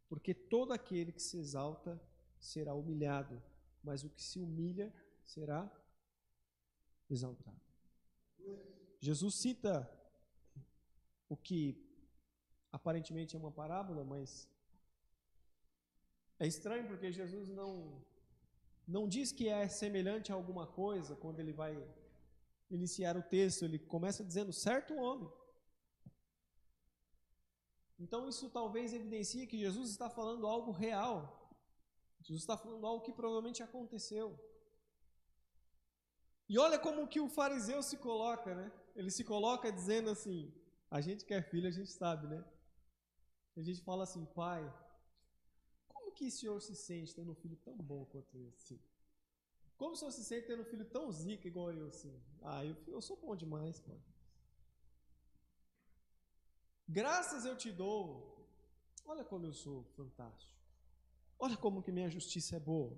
porque 0.09 0.35
todo 0.35 0.73
aquele 0.73 1.12
que 1.12 1.23
se 1.23 1.38
exalta 1.38 2.03
será 2.40 2.75
humilhado, 2.75 3.40
mas 3.85 4.03
o 4.03 4.11
que 4.11 4.23
se 4.25 4.40
humilha 4.40 4.92
será 5.23 5.73
exaltado. 7.09 7.62
Jesus 8.99 9.37
cita 9.37 9.88
o 11.35 11.37
que 11.47 11.61
aparentemente 12.77 13.35
é 13.35 13.38
uma 13.38 13.55
parábola, 13.61 14.03
mas 14.12 14.49
é 16.38 16.47
estranho 16.55 16.87
porque 16.90 17.16
Jesus 17.20 17.49
não 17.61 17.70
não 18.94 19.05
diz 19.14 19.29
que 19.37 19.47
é 19.49 19.62
semelhante 19.83 20.31
a 20.31 20.35
alguma 20.40 20.66
coisa 20.81 21.12
quando 21.23 21.40
ele 21.40 21.55
vai 21.62 21.73
iniciar 22.70 23.14
o 23.16 23.27
texto, 23.37 23.64
ele 23.64 23.79
começa 23.94 24.29
dizendo 24.31 24.53
certo 24.53 24.92
homem. 25.05 25.31
Então 28.05 28.20
isso 28.33 28.51
talvez 28.59 28.92
evidencie 28.92 29.51
que 29.51 29.62
Jesus 29.66 29.88
está 29.90 30.09
falando 30.18 30.47
algo 30.47 30.70
real. 30.87 31.16
Jesus 32.20 32.42
está 32.42 32.57
falando 32.64 32.87
algo 32.87 33.05
que 33.07 33.18
provavelmente 33.20 33.62
aconteceu. 33.62 34.27
E 36.53 36.59
olha 36.66 36.79
como 36.87 37.09
que 37.12 37.20
o 37.20 37.33
fariseu 37.38 37.81
se 37.83 37.97
coloca, 38.09 38.51
né? 38.61 38.66
Ele 38.99 39.11
se 39.11 39.25
coloca 39.33 39.77
dizendo 39.79 40.11
assim: 40.11 40.53
a 40.90 41.01
gente 41.01 41.25
que 41.25 41.35
é 41.35 41.42
filho, 41.42 41.68
a 41.68 41.70
gente 41.70 41.90
sabe, 41.90 42.27
né? 42.27 42.44
A 43.57 43.62
gente 43.62 43.83
fala 43.83 44.05
assim, 44.05 44.25
pai, 44.27 44.62
como 45.88 46.12
que 46.12 46.27
o 46.27 46.31
senhor 46.31 46.61
se 46.61 46.75
sente 46.75 47.14
tendo 47.14 47.33
um 47.33 47.35
filho 47.35 47.57
tão 47.57 47.77
bom 47.77 48.05
quanto 48.07 48.38
esse? 48.49 48.81
Como 49.77 49.92
o 49.92 49.97
senhor 49.97 50.12
se 50.12 50.25
sente 50.25 50.47
tendo 50.47 50.62
um 50.62 50.70
filho 50.73 50.85
tão 50.85 51.11
zica 51.11 51.49
igual 51.49 51.73
eu, 51.73 51.88
assim? 51.88 52.20
Ah, 52.42 52.64
eu, 52.64 52.77
eu 52.87 53.01
sou 53.01 53.16
bom 53.16 53.35
demais, 53.35 53.81
pai. 53.81 54.01
Graças 56.88 57.44
eu 57.44 57.57
te 57.57 57.73
dou. 57.73 58.35
Olha 59.05 59.25
como 59.25 59.47
eu 59.47 59.53
sou 59.53 59.85
fantástico. 59.97 60.55
Olha 61.38 61.57
como 61.57 61.83
que 61.83 61.92
minha 61.92 62.09
justiça 62.09 62.57
é 62.57 62.61
boa. 62.61 62.97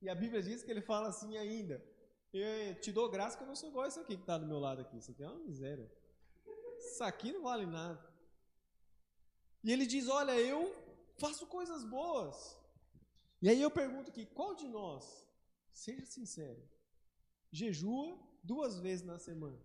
E 0.00 0.08
a 0.08 0.14
Bíblia 0.14 0.42
diz 0.42 0.62
que 0.62 0.70
ele 0.70 0.80
fala 0.82 1.08
assim 1.08 1.36
ainda. 1.36 1.82
Eu 2.32 2.74
te 2.80 2.90
dou 2.92 3.08
graça 3.08 3.36
que 3.36 3.42
eu 3.42 3.46
não 3.46 3.54
sou 3.54 3.68
igual 3.68 3.86
esse 3.86 4.00
aqui 4.00 4.16
que 4.16 4.22
está 4.22 4.36
do 4.38 4.46
meu 4.46 4.58
lado 4.58 4.80
aqui. 4.80 4.96
Isso 4.98 5.10
aqui 5.10 5.22
é 5.22 5.28
uma 5.28 5.38
miséria. 5.38 5.90
Isso 6.84 7.02
aqui 7.02 7.32
não 7.32 7.42
vale 7.42 7.66
nada. 7.66 8.02
E 9.62 9.72
ele 9.72 9.86
diz: 9.86 10.08
Olha, 10.08 10.38
eu 10.38 10.60
faço 11.18 11.46
coisas 11.46 11.84
boas. 11.84 12.56
E 13.40 13.48
aí 13.48 13.60
eu 13.60 13.70
pergunto 13.70 14.10
aqui: 14.10 14.26
qual 14.26 14.54
de 14.54 14.68
nós, 14.68 15.26
seja 15.72 16.04
sincero, 16.06 16.62
jejua 17.50 18.18
duas 18.42 18.78
vezes 18.78 19.04
na 19.04 19.18
semana? 19.18 19.60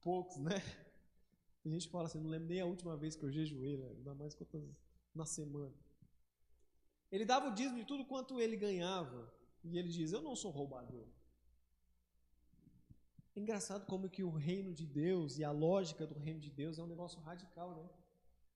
Poucos, 0.00 0.36
né? 0.38 0.60
Tem 1.62 1.72
gente 1.72 1.86
que 1.86 1.92
fala 1.92 2.06
assim: 2.06 2.20
não 2.20 2.30
lembro 2.30 2.48
nem 2.48 2.60
a 2.60 2.66
última 2.66 2.96
vez 2.96 3.16
que 3.16 3.24
eu 3.24 3.30
jejuei, 3.30 3.76
né? 3.76 3.88
ainda 3.88 4.14
mais 4.14 4.34
quantas 4.34 4.62
na 5.14 5.26
semana. 5.26 5.74
Ele 7.10 7.24
dava 7.24 7.48
o 7.48 7.54
dízimo 7.54 7.78
de 7.78 7.84
tudo 7.84 8.04
quanto 8.04 8.40
ele 8.40 8.56
ganhava. 8.56 9.32
E 9.62 9.78
ele 9.78 9.88
diz: 9.88 10.12
Eu 10.12 10.20
não 10.20 10.36
sou 10.36 10.50
roubador. 10.50 11.06
Engraçado 13.36 13.84
como 13.86 14.08
que 14.08 14.22
o 14.22 14.30
reino 14.30 14.72
de 14.72 14.86
Deus 14.86 15.38
e 15.38 15.44
a 15.44 15.50
lógica 15.50 16.06
do 16.06 16.14
reino 16.14 16.38
de 16.38 16.50
Deus 16.50 16.78
é 16.78 16.82
um 16.82 16.86
negócio 16.86 17.20
radical, 17.20 17.74
né? 17.74 17.88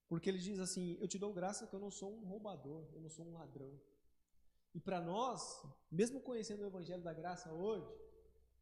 Porque 0.07 0.29
ele 0.29 0.37
diz 0.39 0.57
assim: 0.59 0.97
Eu 1.01 1.07
te 1.07 1.17
dou 1.17 1.33
graça 1.33 1.67
que 1.67 1.75
eu 1.75 1.79
não 1.79 1.91
sou 1.91 2.13
um 2.15 2.23
roubador, 2.23 2.85
eu 2.93 3.01
não 3.01 3.09
sou 3.09 3.25
um 3.25 3.33
ladrão. 3.33 3.71
E 4.73 4.79
para 4.79 5.01
nós, 5.01 5.63
mesmo 5.91 6.21
conhecendo 6.21 6.61
o 6.61 6.65
evangelho 6.65 7.03
da 7.03 7.13
graça 7.13 7.51
hoje, 7.51 7.91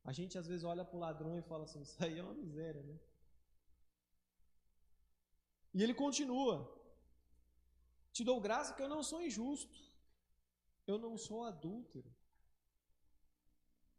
a 0.04 0.12
gente 0.12 0.38
às 0.38 0.48
vezes 0.48 0.64
olha 0.64 0.84
para 0.84 0.98
o 0.98 1.00
ladrão 1.00 1.38
e 1.38 1.44
fala 1.44 1.66
assim: 1.66 1.82
Isso 1.82 2.04
aí 2.04 2.18
é 2.18 2.24
uma 2.24 2.34
miséria, 2.34 2.82
né? 2.82 3.00
E 5.74 5.84
ele 5.84 5.94
continua: 5.94 6.56
Te 8.12 8.24
dou 8.24 8.42
graça 8.42 8.74
que 8.74 8.82
eu 8.82 8.90
não 8.90 9.04
sou 9.04 9.22
injusto, 9.22 9.80
eu 10.88 10.98
não 10.98 11.16
sou 11.16 11.44
adúltero, 11.44 12.12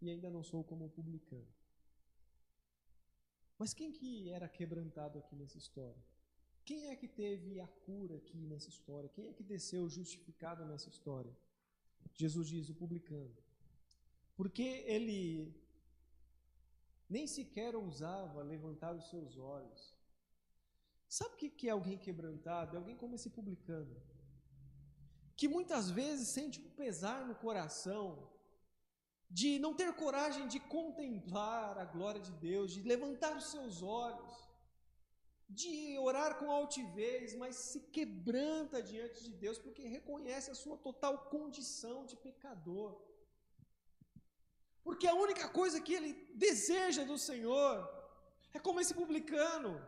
e 0.03 0.11
ainda 0.11 0.29
não 0.29 0.43
sou 0.43 0.65
como 0.65 0.91
publicano. 0.91 1.58
Mas 3.59 3.75
quem 3.75 3.91
que 3.91 4.31
era 4.31 4.49
quebrantado 4.49 5.19
aqui 5.19 5.35
nessa 5.35 5.59
história? 5.59 6.03
Quem 6.65 6.91
é 6.91 6.97
que 6.97 7.09
teve 7.09 7.61
a 7.61 7.67
cura 7.67 8.17
aqui 8.17 8.47
nessa 8.47 8.69
história? 8.69 9.09
Quem 9.09 9.29
é 9.29 9.33
que 9.33 9.43
desceu 9.43 9.89
justificado 9.89 10.65
nessa 10.65 10.89
história? 10.89 11.37
Jesus 12.15 12.49
diz: 12.49 12.69
o 12.69 12.75
publicano. 12.75 13.37
Porque 14.37 14.85
ele 14.87 15.55
nem 17.09 17.27
sequer 17.27 17.75
ousava 17.75 18.43
levantar 18.43 18.95
os 18.95 19.09
seus 19.09 19.37
olhos. 19.37 19.97
Sabe 21.09 21.35
o 21.35 21.39
que 21.39 21.69
é 21.69 21.71
alguém 21.73 21.97
quebrantado? 21.97 22.77
É 22.77 22.79
alguém 22.79 22.97
como 22.97 23.15
esse 23.15 23.31
publicano. 23.31 23.97
Que 25.35 25.49
muitas 25.49 25.91
vezes 25.91 26.29
sente 26.29 26.61
um 26.61 26.71
pesar 26.71 27.27
no 27.27 27.35
coração 27.35 28.28
de 29.31 29.59
não 29.59 29.75
ter 29.75 29.93
coragem 29.95 30.49
de 30.49 30.59
contemplar 30.59 31.77
a 31.79 31.85
glória 31.85 32.21
de 32.21 32.33
Deus, 32.33 32.73
de 32.73 32.83
levantar 32.83 33.37
os 33.37 33.51
seus 33.51 33.83
olhos, 33.83 34.49
de 35.49 35.99
orar 35.99 36.39
com 36.39 36.51
altivez, 36.51 37.35
mas 37.35 37.57
se 37.57 37.81
quebranta 37.81 38.83
diante 38.83 39.23
de 39.25 39.33
Deus 39.33 39.59
porque 39.59 39.83
reconhece 39.83 40.51
a 40.51 40.55
sua 40.55 40.77
total 40.77 41.27
condição 41.31 42.05
de 42.05 42.17
pecador. 42.17 43.01
Porque 44.83 45.07
a 45.07 45.15
única 45.15 45.49
coisa 45.49 45.81
que 45.81 45.93
ele 45.93 46.13
deseja 46.35 47.05
do 47.05 47.19
Senhor 47.19 47.89
é 48.53 48.59
como 48.59 48.81
esse 48.81 48.95
publicano. 48.95 49.87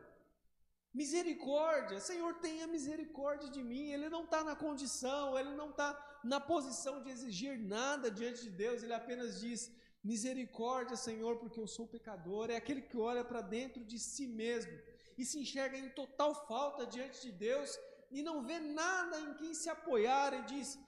Misericórdia, 0.93 2.01
Senhor, 2.01 2.35
tenha 2.41 2.67
misericórdia 2.67 3.49
de 3.49 3.63
mim. 3.63 3.91
Ele 3.91 4.09
não 4.09 4.25
está 4.25 4.43
na 4.43 4.57
condição, 4.57 5.39
ele 5.39 5.55
não 5.55 5.71
está 5.71 5.95
na 6.23 6.41
posição 6.41 7.03
de 7.03 7.11
exigir 7.11 7.59
nada 7.59 8.11
diante 8.11 8.43
de 8.43 8.51
Deus, 8.51 8.83
ele 8.83 8.95
apenas 8.95 9.41
diz: 9.41 9.71
Misericórdia, 10.03 10.97
Senhor, 10.97 11.37
porque 11.39 11.61
eu 11.61 11.67
sou 11.67 11.87
pecador. 11.87 12.51
É 12.51 12.57
aquele 12.57 12.83
que 12.83 12.97
olha 12.97 13.25
para 13.25 13.41
dentro 13.41 13.85
de 13.85 13.99
si 13.99 14.27
mesmo 14.27 14.73
e 15.17 15.25
se 15.25 15.39
enxerga 15.39 15.77
em 15.77 15.91
total 15.91 16.35
falta 16.47 16.87
diante 16.87 17.21
de 17.23 17.33
Deus 17.33 17.79
e 18.11 18.23
não 18.23 18.43
vê 18.43 18.59
nada 18.59 19.21
em 19.21 19.35
quem 19.35 19.55
se 19.55 19.69
apoiar 19.69 20.33
e 20.35 20.43
diz: 20.45 20.79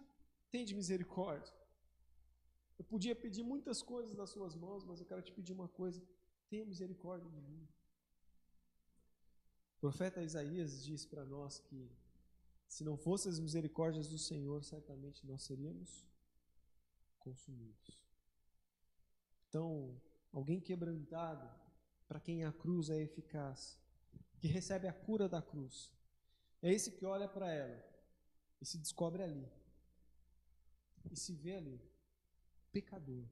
Tende 0.51 0.75
misericórdia. 0.75 1.53
Eu 2.79 2.85
podia 2.85 3.15
pedir 3.15 3.43
muitas 3.43 3.83
coisas 3.83 4.15
das 4.15 4.31
suas 4.31 4.55
mãos, 4.55 4.85
mas 4.85 5.01
eu 5.01 5.07
quero 5.07 5.23
te 5.23 5.33
pedir 5.33 5.53
uma 5.53 5.69
coisa: 5.69 6.03
tenha 6.49 6.65
misericórdia 6.65 7.31
de 7.31 7.41
mim. 7.41 7.69
O 9.77 9.81
profeta 9.81 10.23
Isaías 10.23 10.85
diz 10.85 11.05
para 11.05 11.25
nós 11.25 11.59
que 11.59 11.91
se 12.73 12.85
não 12.85 12.97
fossem 12.97 13.31
as 13.31 13.39
misericórdias 13.39 14.09
do 14.09 14.17
Senhor, 14.17 14.65
certamente 14.65 15.27
nós 15.27 15.43
seríamos 15.43 16.07
consumidos. 17.19 18.01
Então, 19.47 20.01
alguém 20.33 20.59
quebrantado, 20.59 21.47
para 22.09 22.19
quem 22.19 22.45
a 22.45 22.51
cruz 22.51 22.89
é 22.89 22.99
eficaz, 22.99 23.79
que 24.39 24.49
recebe 24.49 24.89
a 24.89 24.93
cura 24.93 25.29
da 25.29 25.43
cruz, 25.43 25.93
é 26.63 26.73
esse 26.73 26.93
que 26.93 27.05
olha 27.05 27.29
para 27.29 27.53
ela 27.53 27.79
e 28.59 28.65
se 28.65 28.79
descobre 28.79 29.23
ali, 29.23 29.47
e 31.11 31.15
se 31.15 31.35
vê 31.35 31.57
ali, 31.57 31.79
pecador, 32.73 33.27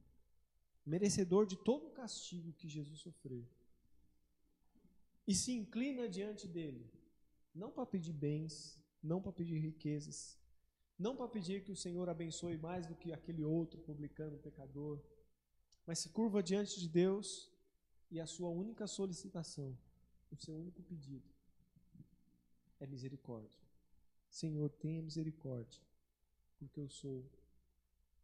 merecedor 0.84 1.46
de 1.46 1.56
todo 1.56 1.86
o 1.86 1.92
castigo 1.92 2.52
que 2.52 2.68
Jesus 2.68 2.98
sofreu, 3.00 3.48
e 5.26 5.34
se 5.34 5.52
inclina 5.52 6.06
diante 6.06 6.46
dele, 6.46 6.92
não 7.54 7.70
para 7.70 7.86
pedir 7.86 8.12
bens, 8.12 8.78
não 9.02 9.20
para 9.20 9.32
pedir 9.32 9.58
riquezas, 9.58 10.38
não 10.98 11.16
para 11.16 11.28
pedir 11.28 11.64
que 11.64 11.72
o 11.72 11.76
Senhor 11.76 12.08
abençoe 12.08 12.56
mais 12.58 12.86
do 12.86 12.94
que 12.94 13.12
aquele 13.12 13.42
outro 13.42 13.80
publicano 13.80 14.38
pecador, 14.38 15.00
mas 15.86 15.98
se 15.98 16.10
curva 16.10 16.42
diante 16.42 16.78
de 16.78 16.88
Deus 16.88 17.50
e 18.10 18.20
a 18.20 18.26
sua 18.26 18.50
única 18.50 18.86
solicitação, 18.86 19.76
o 20.30 20.36
seu 20.36 20.54
único 20.56 20.82
pedido 20.82 21.28
é 22.78 22.86
misericórdia. 22.86 23.60
Senhor, 24.28 24.70
tenha 24.70 25.02
misericórdia, 25.02 25.80
porque 26.58 26.80
eu 26.80 26.88
sou 26.88 27.24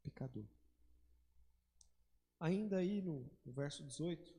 pecador. 0.02 0.44
Ainda 2.38 2.76
aí 2.76 3.00
no, 3.00 3.28
verso 3.44 3.82
18, 3.82 4.34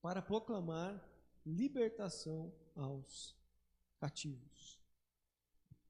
para 0.00 0.22
proclamar 0.22 1.06
libertação 1.44 2.52
aos 2.74 3.35
cativos. 4.06 4.80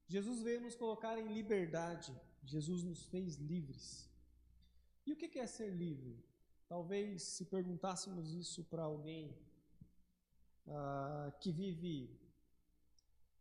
Jesus 0.08 0.40
veio 0.42 0.60
nos 0.62 0.74
colocar 0.74 1.18
em 1.18 1.32
liberdade, 1.32 2.18
Jesus 2.42 2.82
nos 2.82 3.04
fez 3.06 3.36
livres. 3.36 4.08
E 5.04 5.12
o 5.12 5.16
que 5.16 5.38
é 5.38 5.46
ser 5.46 5.70
livre? 5.70 6.24
Talvez 6.68 7.22
se 7.22 7.44
perguntássemos 7.44 8.32
isso 8.32 8.64
para 8.64 8.82
alguém 8.82 9.36
ah, 10.66 11.32
que 11.40 11.52
vive 11.52 12.18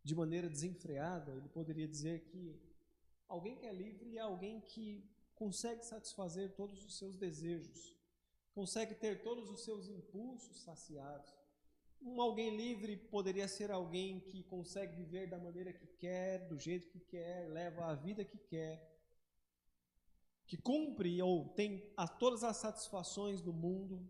de 0.04 0.14
maneira 0.14 0.48
desenfreada, 0.48 1.32
ele 1.32 1.48
poderia 1.48 1.88
dizer 1.88 2.20
que 2.28 2.60
alguém 3.26 3.56
que 3.56 3.66
é 3.66 3.72
livre 3.72 4.16
é 4.16 4.20
alguém 4.20 4.60
que 4.60 5.04
consegue 5.34 5.84
satisfazer 5.84 6.54
todos 6.54 6.84
os 6.84 6.96
seus 6.96 7.16
desejos, 7.16 7.96
consegue 8.54 8.94
ter 8.94 9.22
todos 9.22 9.50
os 9.50 9.64
seus 9.64 9.88
impulsos 9.88 10.62
saciados. 10.62 11.35
Um 12.06 12.20
alguém 12.20 12.56
livre 12.56 12.96
poderia 12.96 13.48
ser 13.48 13.68
alguém 13.72 14.20
que 14.20 14.44
consegue 14.44 14.94
viver 14.94 15.26
da 15.28 15.38
maneira 15.38 15.72
que 15.72 15.88
quer, 15.88 16.46
do 16.46 16.56
jeito 16.56 16.86
que 16.86 17.00
quer, 17.00 17.48
leva 17.48 17.86
a 17.86 17.94
vida 17.94 18.24
que 18.24 18.38
quer. 18.38 18.94
que 20.46 20.56
cumpre 20.56 21.20
ou 21.20 21.48
tem 21.48 21.92
a 21.96 22.06
todas 22.06 22.44
as 22.44 22.58
satisfações 22.58 23.42
do 23.42 23.52
mundo. 23.52 24.08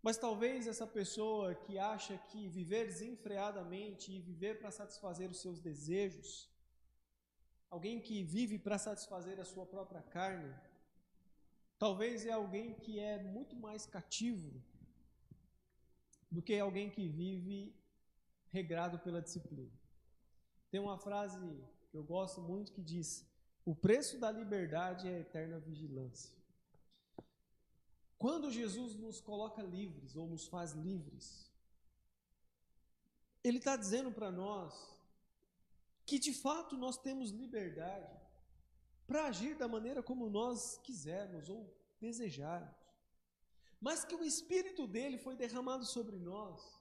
Mas 0.00 0.16
talvez 0.16 0.66
essa 0.66 0.86
pessoa 0.86 1.54
que 1.54 1.78
acha 1.78 2.16
que 2.16 2.48
viver 2.48 2.86
desenfreadamente 2.86 4.10
e 4.10 4.22
viver 4.22 4.58
para 4.58 4.70
satisfazer 4.70 5.30
os 5.30 5.42
seus 5.42 5.60
desejos, 5.60 6.50
alguém 7.68 8.00
que 8.00 8.22
vive 8.22 8.58
para 8.58 8.78
satisfazer 8.78 9.38
a 9.38 9.44
sua 9.44 9.66
própria 9.66 10.00
carne, 10.00 10.54
talvez 11.78 12.24
é 12.24 12.32
alguém 12.32 12.72
que 12.72 12.98
é 12.98 13.22
muito 13.22 13.54
mais 13.54 13.84
cativo 13.84 14.64
do 16.30 16.42
que 16.42 16.58
alguém 16.58 16.90
que 16.90 17.08
vive 17.08 17.74
regrado 18.50 18.98
pela 18.98 19.22
disciplina. 19.22 19.72
Tem 20.70 20.80
uma 20.80 20.98
frase 20.98 21.38
que 21.90 21.96
eu 21.96 22.04
gosto 22.04 22.40
muito 22.40 22.72
que 22.72 22.82
diz: 22.82 23.26
O 23.64 23.74
preço 23.74 24.18
da 24.18 24.30
liberdade 24.30 25.08
é 25.08 25.16
a 25.16 25.20
eterna 25.20 25.58
vigilância. 25.58 26.36
Quando 28.18 28.50
Jesus 28.50 28.96
nos 28.96 29.20
coloca 29.20 29.62
livres 29.62 30.16
ou 30.16 30.26
nos 30.26 30.46
faz 30.48 30.72
livres, 30.72 31.50
Ele 33.44 33.58
está 33.58 33.76
dizendo 33.76 34.10
para 34.10 34.30
nós 34.30 34.74
que 36.04 36.18
de 36.18 36.32
fato 36.32 36.76
nós 36.76 36.96
temos 36.96 37.30
liberdade 37.30 38.18
para 39.06 39.26
agir 39.26 39.54
da 39.56 39.68
maneira 39.68 40.02
como 40.02 40.28
nós 40.28 40.78
quisermos 40.82 41.48
ou 41.48 41.72
desejarmos, 42.00 42.77
mas 43.80 44.04
que 44.04 44.14
o 44.14 44.24
Espírito 44.24 44.86
dele 44.86 45.18
foi 45.18 45.36
derramado 45.36 45.84
sobre 45.84 46.16
nós 46.18 46.78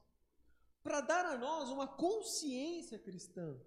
para 0.83 1.01
dar 1.01 1.25
a 1.25 1.37
nós 1.37 1.69
uma 1.69 1.87
consciência 1.87 2.97
cristã 2.97 3.59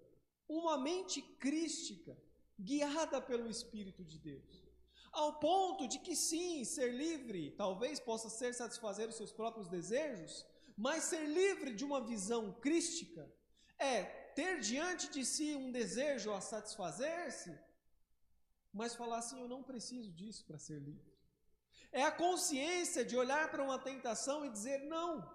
uma 0.57 0.77
mente 0.77 1.21
crística, 1.21 2.17
guiada 2.59 3.21
pelo 3.21 3.49
Espírito 3.49 4.03
de 4.03 4.19
Deus. 4.19 4.65
Ao 5.11 5.39
ponto 5.39 5.87
de 5.87 5.99
que 5.99 6.15
sim, 6.15 6.63
ser 6.65 6.93
livre 6.93 7.51
talvez 7.51 7.99
possa 7.99 8.29
ser 8.29 8.53
satisfazer 8.53 9.07
os 9.07 9.15
seus 9.15 9.31
próprios 9.31 9.67
desejos, 9.69 10.45
mas 10.77 11.05
ser 11.05 11.25
livre 11.25 11.73
de 11.73 11.85
uma 11.85 12.01
visão 12.01 12.53
crística 12.53 13.31
é 13.77 14.03
ter 14.35 14.59
diante 14.59 15.09
de 15.09 15.25
si 15.25 15.55
um 15.55 15.71
desejo 15.71 16.31
a 16.33 16.41
satisfazer-se, 16.41 17.57
mas 18.73 18.95
falar 18.95 19.19
assim: 19.19 19.39
eu 19.39 19.47
não 19.47 19.63
preciso 19.63 20.11
disso 20.11 20.45
para 20.45 20.57
ser 20.57 20.79
livre. 20.79 21.10
É 21.91 22.03
a 22.03 22.11
consciência 22.11 23.03
de 23.03 23.17
olhar 23.17 23.49
para 23.51 23.63
uma 23.63 23.77
tentação 23.77 24.45
e 24.45 24.49
dizer: 24.49 24.79
não, 24.79 25.29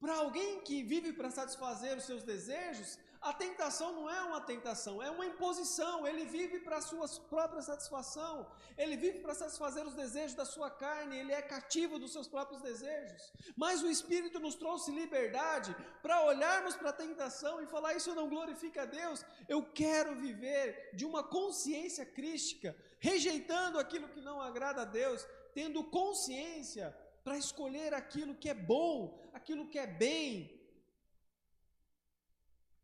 para 0.00 0.16
alguém 0.16 0.60
que 0.60 0.82
vive 0.82 1.12
para 1.12 1.30
satisfazer 1.30 1.96
os 1.96 2.04
seus 2.04 2.22
desejos, 2.22 2.98
a 3.20 3.34
tentação 3.34 3.92
não 3.92 4.08
é 4.08 4.22
uma 4.22 4.40
tentação, 4.40 5.02
é 5.02 5.10
uma 5.10 5.26
imposição. 5.26 6.06
Ele 6.06 6.24
vive 6.24 6.58
para 6.60 6.78
a 6.78 6.80
sua 6.80 7.06
própria 7.28 7.60
satisfação, 7.60 8.46
ele 8.78 8.96
vive 8.96 9.18
para 9.18 9.34
satisfazer 9.34 9.86
os 9.86 9.94
desejos 9.94 10.34
da 10.34 10.46
sua 10.46 10.70
carne, 10.70 11.18
ele 11.18 11.32
é 11.32 11.42
cativo 11.42 11.98
dos 11.98 12.12
seus 12.12 12.26
próprios 12.26 12.62
desejos. 12.62 13.30
Mas 13.54 13.82
o 13.82 13.90
Espírito 13.90 14.40
nos 14.40 14.54
trouxe 14.54 14.90
liberdade 14.90 15.76
para 16.00 16.24
olharmos 16.24 16.76
para 16.76 16.90
a 16.90 16.94
tentação 16.94 17.62
e 17.62 17.66
falar: 17.66 17.94
Isso 17.94 18.14
não 18.14 18.28
glorifica 18.28 18.82
a 18.82 18.86
Deus. 18.86 19.24
Eu 19.46 19.62
quero 19.62 20.14
viver 20.16 20.90
de 20.94 21.04
uma 21.04 21.22
consciência 21.22 22.06
crística, 22.06 22.74
rejeitando 22.98 23.78
aquilo 23.78 24.08
que 24.08 24.20
não 24.22 24.40
agrada 24.40 24.82
a 24.82 24.86
Deus, 24.86 25.26
tendo 25.52 25.84
consciência 25.84 26.96
para 27.22 27.36
escolher 27.36 27.92
aquilo 27.92 28.34
que 28.34 28.48
é 28.48 28.54
bom, 28.54 29.20
aquilo 29.34 29.68
que 29.68 29.78
é 29.78 29.86
bem. 29.86 30.59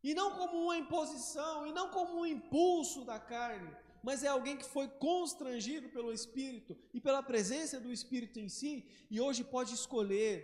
E 0.08 0.14
não 0.14 0.28
como 0.38 0.56
uma 0.64 0.76
imposição, 0.82 1.66
e 1.66 1.72
não 1.72 1.86
como 1.90 2.20
um 2.20 2.26
impulso 2.34 3.04
da 3.04 3.18
carne, 3.18 3.70
mas 4.06 4.22
é 4.22 4.28
alguém 4.28 4.56
que 4.56 4.64
foi 4.74 4.86
constrangido 4.86 5.88
pelo 5.88 6.12
Espírito 6.12 6.76
e 6.94 7.00
pela 7.00 7.24
presença 7.30 7.80
do 7.80 7.92
Espírito 7.92 8.38
em 8.38 8.48
si, 8.48 8.72
e 9.10 9.20
hoje 9.20 9.42
pode 9.42 9.74
escolher 9.74 10.36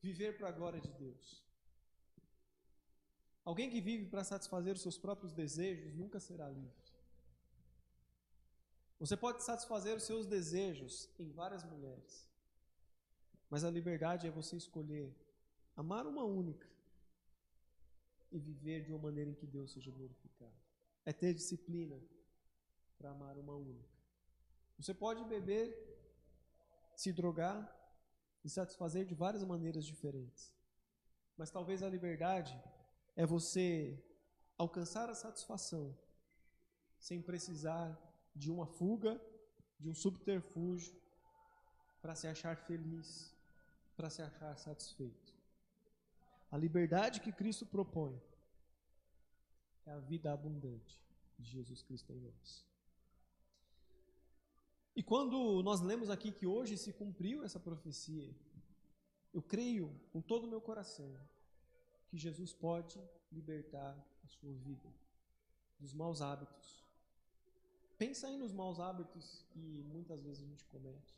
viver 0.00 0.38
para 0.38 0.48
a 0.48 0.56
glória 0.58 0.80
de 0.80 0.90
Deus. 0.92 1.44
Alguém 3.44 3.68
que 3.68 3.82
vive 3.82 4.06
para 4.06 4.24
satisfazer 4.24 4.74
os 4.76 4.80
seus 4.80 4.96
próprios 4.96 5.34
desejos 5.34 5.94
nunca 5.94 6.18
será 6.18 6.48
livre. 6.48 6.82
Você 8.98 9.14
pode 9.14 9.42
satisfazer 9.42 9.94
os 9.94 10.04
seus 10.04 10.26
desejos 10.26 11.10
em 11.18 11.28
várias 11.28 11.64
mulheres. 11.64 12.26
Mas 13.50 13.62
a 13.62 13.70
liberdade 13.70 14.26
é 14.26 14.30
você 14.30 14.56
escolher 14.56 15.14
amar 15.76 16.06
uma 16.06 16.24
única 16.24 16.71
e 18.32 18.38
viver 18.38 18.82
de 18.82 18.92
uma 18.92 18.98
maneira 18.98 19.30
em 19.30 19.34
que 19.34 19.46
Deus 19.46 19.72
seja 19.72 19.90
glorificado. 19.90 20.54
É 21.04 21.12
ter 21.12 21.34
disciplina 21.34 22.00
para 22.96 23.10
amar 23.10 23.36
uma 23.38 23.54
única. 23.54 23.92
Você 24.78 24.94
pode 24.94 25.24
beber, 25.24 25.66
se 26.96 27.12
drogar 27.12 27.60
e 28.44 28.48
satisfazer 28.48 29.04
de 29.04 29.14
várias 29.14 29.44
maneiras 29.44 29.84
diferentes. 29.84 30.52
Mas 31.36 31.50
talvez 31.50 31.82
a 31.82 31.88
liberdade 31.88 32.58
é 33.14 33.26
você 33.26 34.02
alcançar 34.56 35.08
a 35.10 35.14
satisfação 35.14 35.96
sem 36.98 37.20
precisar 37.20 37.98
de 38.34 38.50
uma 38.50 38.66
fuga, 38.66 39.20
de 39.78 39.88
um 39.88 39.94
subterfúgio 39.94 40.94
para 42.00 42.14
se 42.14 42.26
achar 42.26 42.56
feliz 42.56 43.32
para 43.96 44.10
se 44.10 44.22
achar 44.22 44.56
satisfeito. 44.56 45.31
A 46.52 46.58
liberdade 46.58 47.22
que 47.22 47.32
Cristo 47.32 47.64
propõe 47.64 48.20
é 49.86 49.90
a 49.90 49.98
vida 49.98 50.30
abundante 50.30 51.00
de 51.38 51.50
Jesus 51.50 51.82
Cristo 51.82 52.12
em 52.12 52.20
nós. 52.20 52.64
E 54.94 55.02
quando 55.02 55.62
nós 55.62 55.80
lemos 55.80 56.10
aqui 56.10 56.30
que 56.30 56.46
hoje 56.46 56.76
se 56.76 56.92
cumpriu 56.92 57.42
essa 57.42 57.58
profecia, 57.58 58.30
eu 59.32 59.40
creio 59.40 59.98
com 60.12 60.20
todo 60.20 60.44
o 60.44 60.46
meu 60.46 60.60
coração 60.60 61.10
que 62.08 62.18
Jesus 62.18 62.52
pode 62.52 63.00
libertar 63.32 63.96
a 64.22 64.28
sua 64.28 64.52
vida 64.52 64.92
dos 65.80 65.94
maus 65.94 66.20
hábitos. 66.20 66.84
Pensa 67.96 68.26
aí 68.26 68.36
nos 68.36 68.52
maus 68.52 68.78
hábitos 68.78 69.46
que 69.52 69.82
muitas 69.84 70.22
vezes 70.22 70.42
a 70.42 70.46
gente 70.46 70.66
comete. 70.66 71.16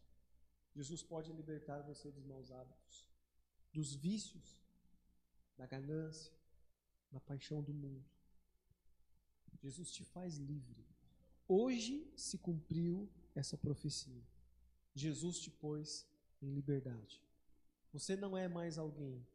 Jesus 0.77 1.03
pode 1.03 1.33
libertar 1.33 1.83
você 1.83 2.09
dos 2.13 2.25
maus 2.25 2.53
hábitos, 2.53 3.11
dos 3.73 3.95
vícios, 3.97 4.64
da 5.57 5.67
ganância, 5.67 6.33
da 7.11 7.21
paixão 7.21 7.63
do 7.63 7.73
mundo. 7.73 8.05
Jesus 9.63 9.91
te 9.91 10.05
faz 10.05 10.37
livre. 10.37 10.85
Hoje 11.49 12.11
se 12.17 12.39
cumpriu 12.39 13.09
essa 13.35 13.57
profecia. 13.57 14.23
Jesus 14.95 15.39
te 15.39 15.51
pôs 15.51 16.07
em 16.43 16.53
liberdade. 16.53 17.23
Você 17.93 18.17
não 18.17 18.37
é 18.37 18.49
mais 18.49 18.79
alguém 18.79 19.27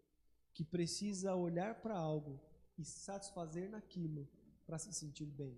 que 0.54 0.64
precisa 0.64 1.36
olhar 1.36 1.82
para 1.82 1.98
algo 1.98 2.40
e 2.78 2.84
satisfazer 2.84 3.70
naquilo 3.70 4.28
para 4.66 4.78
se 4.78 4.94
sentir 4.94 5.26
bem. 5.26 5.58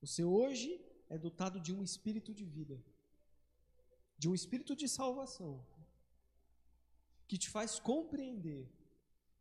Você 0.00 0.24
hoje 0.24 0.80
é 1.08 1.18
dotado 1.18 1.60
de 1.60 1.72
um 1.72 1.82
espírito 1.82 2.32
de 2.32 2.44
vida 2.44 2.82
de 4.18 4.28
um 4.28 4.34
espírito 4.34 4.74
de 4.74 4.88
salvação 4.88 5.64
que 7.28 7.38
te 7.38 7.48
faz 7.48 7.78
compreender 7.78 8.68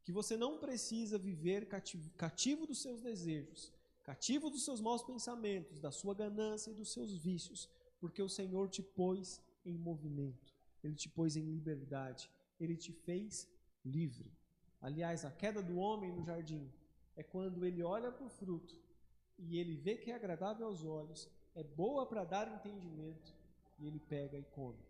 que 0.08 0.13
você 0.13 0.38
não 0.38 0.58
precisa 0.58 1.17
viver 1.17 1.67
cativo, 1.67 2.10
cativo 2.12 2.65
dos 2.65 2.82
seus 2.82 3.02
desejos, 3.02 3.74
cativo 4.06 4.50
dos 4.50 4.63
seus 4.63 4.80
maus 4.80 5.04
pensamentos, 5.04 5.82
da 5.82 5.91
sua 5.91 6.15
ganância 6.15 6.72
e 6.72 6.74
dos 6.74 6.93
seus 6.93 7.17
vícios, 7.17 7.70
porque 8.00 8.22
o 8.24 8.30
Senhor 8.30 8.70
te 8.70 8.82
pôs 8.82 9.41
em 9.65 9.78
movimento, 9.78 10.56
ele 10.82 10.96
te 10.96 11.10
pôs 11.10 11.36
em 11.36 11.43
liberdade, 11.43 12.32
ele 12.58 12.78
te 12.78 12.93
fez 12.93 13.50
livre. 13.84 14.32
Aliás, 14.80 15.26
a 15.26 15.30
queda 15.30 15.62
do 15.62 15.76
homem 15.76 16.10
no 16.13 16.24
jardim 16.24 16.72
é 17.17 17.22
quando 17.22 17.65
ele 17.65 17.84
olha 17.84 18.10
para 18.10 18.26
o 18.26 18.30
fruto 18.30 18.80
e 19.38 19.60
ele 19.60 19.76
vê 19.76 19.98
que 19.98 20.10
é 20.10 20.15
agradável 20.15 20.68
aos 20.68 20.86
olhos, 20.86 21.30
é 21.53 21.66
boa 21.66 22.05
para 22.05 22.24
dar 22.24 22.47
entendimento 22.47 23.36
e 23.78 23.86
ele 23.86 23.99
pega 23.99 24.38
e 24.38 24.43
come. 24.45 24.86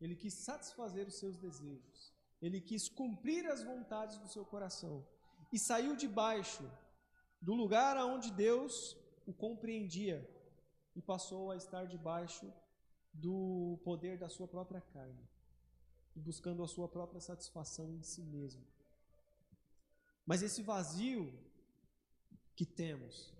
Ele 0.00 0.14
quis 0.14 0.34
satisfazer 0.34 1.08
os 1.08 1.14
seus 1.14 1.36
desejos. 1.36 2.11
Ele 2.42 2.60
quis 2.60 2.88
cumprir 2.88 3.46
as 3.46 3.62
vontades 3.62 4.18
do 4.18 4.28
seu 4.28 4.44
coração. 4.44 5.06
E 5.52 5.58
saiu 5.58 5.94
debaixo 5.94 6.68
do 7.40 7.54
lugar 7.54 7.96
aonde 7.96 8.32
Deus 8.32 8.96
o 9.24 9.32
compreendia 9.32 10.28
e 10.96 11.00
passou 11.00 11.52
a 11.52 11.56
estar 11.56 11.86
debaixo 11.86 12.52
do 13.12 13.78
poder 13.84 14.18
da 14.18 14.28
sua 14.28 14.48
própria 14.48 14.80
carne, 14.80 15.28
buscando 16.16 16.62
a 16.62 16.68
sua 16.68 16.88
própria 16.88 17.20
satisfação 17.20 17.94
em 17.94 18.02
si 18.02 18.22
mesmo. 18.22 18.64
Mas 20.26 20.42
esse 20.42 20.62
vazio 20.62 21.32
que 22.56 22.66
temos 22.66 23.32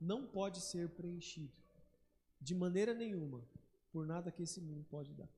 não 0.00 0.26
pode 0.26 0.60
ser 0.60 0.88
preenchido 0.90 1.52
de 2.40 2.54
maneira 2.54 2.92
nenhuma 2.92 3.42
por 3.92 4.06
nada 4.06 4.30
que 4.30 4.42
esse 4.42 4.60
mundo 4.60 4.84
pode 4.90 5.12
dar. 5.14 5.28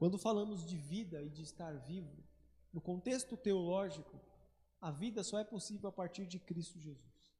Quando 0.00 0.16
falamos 0.16 0.64
de 0.64 0.78
vida 0.78 1.22
e 1.22 1.28
de 1.28 1.42
estar 1.42 1.76
vivo, 1.76 2.24
no 2.72 2.80
contexto 2.80 3.36
teológico, 3.36 4.18
a 4.80 4.90
vida 4.90 5.22
só 5.22 5.38
é 5.38 5.44
possível 5.44 5.90
a 5.90 5.92
partir 5.92 6.24
de 6.26 6.38
Cristo 6.38 6.78
Jesus. 6.78 7.30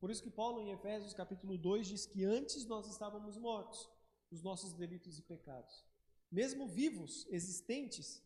Por 0.00 0.10
isso 0.10 0.22
que 0.22 0.30
Paulo, 0.30 0.62
em 0.62 0.70
Efésios 0.70 1.12
capítulo 1.12 1.58
2, 1.58 1.86
diz 1.86 2.06
que 2.06 2.24
antes 2.24 2.64
nós 2.64 2.88
estávamos 2.88 3.36
mortos 3.36 3.86
nos 4.30 4.42
nossos 4.42 4.72
delitos 4.72 5.18
e 5.18 5.22
pecados. 5.22 5.84
Mesmo 6.32 6.66
vivos, 6.66 7.26
existentes, 7.28 8.22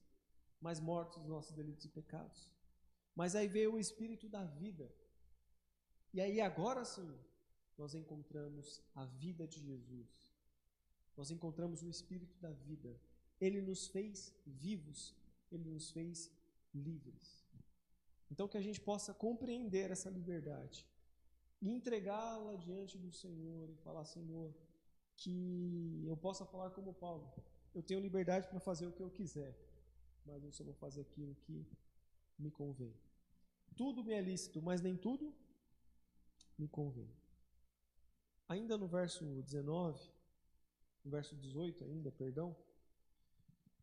mas 0.60 0.78
mortos 0.78 1.18
nos 1.18 1.28
nossos 1.28 1.50
delitos 1.50 1.84
e 1.84 1.88
pecados. 1.88 2.52
Mas 3.12 3.34
aí 3.34 3.48
veio 3.48 3.74
o 3.74 3.78
Espírito 3.80 4.28
da 4.28 4.44
vida. 4.44 4.88
E 6.14 6.20
aí 6.20 6.40
agora 6.40 6.84
sim, 6.84 7.12
nós 7.76 7.92
encontramos 7.92 8.80
a 8.94 9.04
vida 9.04 9.48
de 9.48 9.60
Jesus. 9.60 10.32
Nós 11.16 11.32
encontramos 11.32 11.82
o 11.82 11.88
Espírito 11.88 12.38
da 12.38 12.52
vida. 12.52 12.96
Ele 13.40 13.60
nos 13.60 13.86
fez 13.86 14.34
vivos, 14.46 15.14
ele 15.50 15.68
nos 15.68 15.90
fez 15.90 16.30
livres. 16.74 17.44
Então 18.30 18.48
que 18.48 18.58
a 18.58 18.60
gente 18.60 18.80
possa 18.80 19.14
compreender 19.14 19.90
essa 19.90 20.10
liberdade 20.10 20.86
e 21.60 21.70
entregá-la 21.70 22.54
diante 22.56 22.98
do 22.98 23.10
Senhor 23.10 23.70
e 23.70 23.76
falar: 23.76 24.04
Senhor, 24.04 24.54
que 25.16 26.04
eu 26.06 26.16
possa 26.16 26.44
falar 26.44 26.70
como 26.70 26.94
Paulo. 26.94 27.32
Eu 27.74 27.82
tenho 27.82 28.00
liberdade 28.00 28.48
para 28.48 28.60
fazer 28.60 28.86
o 28.86 28.92
que 28.92 29.02
eu 29.02 29.10
quiser, 29.10 29.56
mas 30.24 30.42
eu 30.42 30.52
só 30.52 30.64
vou 30.64 30.74
fazer 30.74 31.02
aquilo 31.02 31.34
que 31.46 31.66
me 32.38 32.50
convém. 32.50 32.94
Tudo 33.76 34.04
me 34.04 34.14
é 34.14 34.20
lícito, 34.20 34.62
mas 34.62 34.80
nem 34.80 34.96
tudo 34.96 35.34
me 36.56 36.66
convém. 36.68 37.10
Ainda 38.48 38.76
no 38.78 38.86
verso 38.86 39.24
19, 39.42 40.00
no 41.04 41.10
verso 41.10 41.36
18 41.36 41.84
ainda, 41.84 42.10
perdão, 42.10 42.56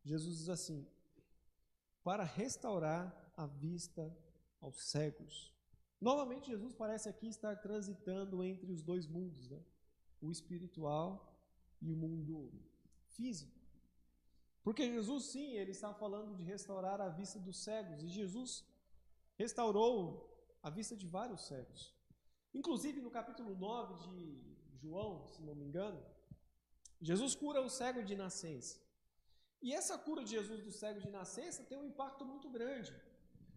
Jesus 0.06 0.38
diz 0.38 0.50
assim: 0.50 0.88
para 2.04 2.24
restaurar 2.24 3.14
a 3.36 3.46
vista 3.46 4.16
aos 4.62 4.82
cegos 4.90 5.56
Novamente, 6.00 6.52
Jesus 6.52 6.74
parece 6.74 7.10
aqui 7.10 7.28
estar 7.28 7.56
transitando 7.56 8.44
entre 8.44 8.72
os 8.72 8.84
dois 8.84 9.08
mundos, 9.08 9.50
né? 9.50 9.60
o 10.22 10.30
espiritual 10.30 11.36
e 11.82 11.92
o 11.92 11.96
mundo 11.96 12.52
físico. 13.10 13.60
Porque 14.62 14.92
Jesus, 14.92 15.26
sim, 15.26 15.54
ele 15.54 15.72
está 15.72 15.94
falando 15.94 16.36
de 16.36 16.44
restaurar 16.44 17.00
a 17.02 17.10
vista 17.10 17.40
dos 17.40 17.58
cegos, 17.58 18.04
e 18.04 18.10
Jesus 18.10 18.64
restaurou 19.36 20.32
a 20.62 20.70
vista 20.70 20.96
de 20.96 21.08
vários 21.08 21.42
cegos. 21.48 21.94
Inclusive, 22.54 23.02
no 23.02 23.10
capítulo 23.10 23.56
9 23.56 23.96
de 24.04 24.58
João, 24.76 25.26
se 25.28 25.42
não 25.42 25.56
me 25.56 25.66
engano, 25.66 26.04
Jesus 27.02 27.34
cura 27.34 27.62
o 27.62 27.70
cego 27.70 28.04
de 28.04 28.16
nascença. 28.16 28.80
E 29.62 29.74
essa 29.74 29.98
cura 29.98 30.24
de 30.24 30.32
Jesus 30.32 30.62
do 30.62 30.72
cego 30.72 31.00
de 31.00 31.10
nascença 31.10 31.64
tem 31.64 31.78
um 31.78 31.86
impacto 31.86 32.26
muito 32.26 32.50
grande. 32.50 32.94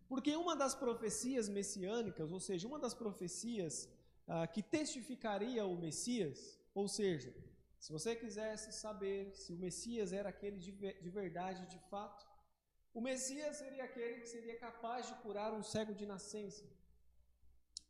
Porque 0.08 0.34
uma 0.34 0.56
das 0.56 0.74
profecias 0.74 1.48
messiânicas, 1.48 2.32
ou 2.32 2.40
seja, 2.40 2.66
uma 2.66 2.78
das 2.78 2.94
profecias 2.94 3.88
ah, 4.26 4.46
que 4.46 4.62
testificaria 4.62 5.64
o 5.66 5.76
Messias, 5.76 6.58
ou 6.74 6.88
seja, 6.88 7.34
se 7.78 7.92
você 7.92 8.16
quisesse 8.16 8.72
saber 8.72 9.34
se 9.34 9.52
o 9.52 9.56
Messias 9.56 10.12
era 10.12 10.28
aquele 10.30 10.58
de, 10.58 10.72
de 10.72 11.10
verdade, 11.10 11.66
de 11.66 11.78
fato, 11.90 12.26
o 12.92 13.00
Messias 13.00 13.56
seria 13.56 13.84
aquele 13.84 14.20
que 14.20 14.28
seria 14.28 14.58
capaz 14.58 15.06
de 15.06 15.14
curar 15.16 15.52
um 15.52 15.62
cego 15.62 15.94
de 15.94 16.06
nascença. 16.06 16.64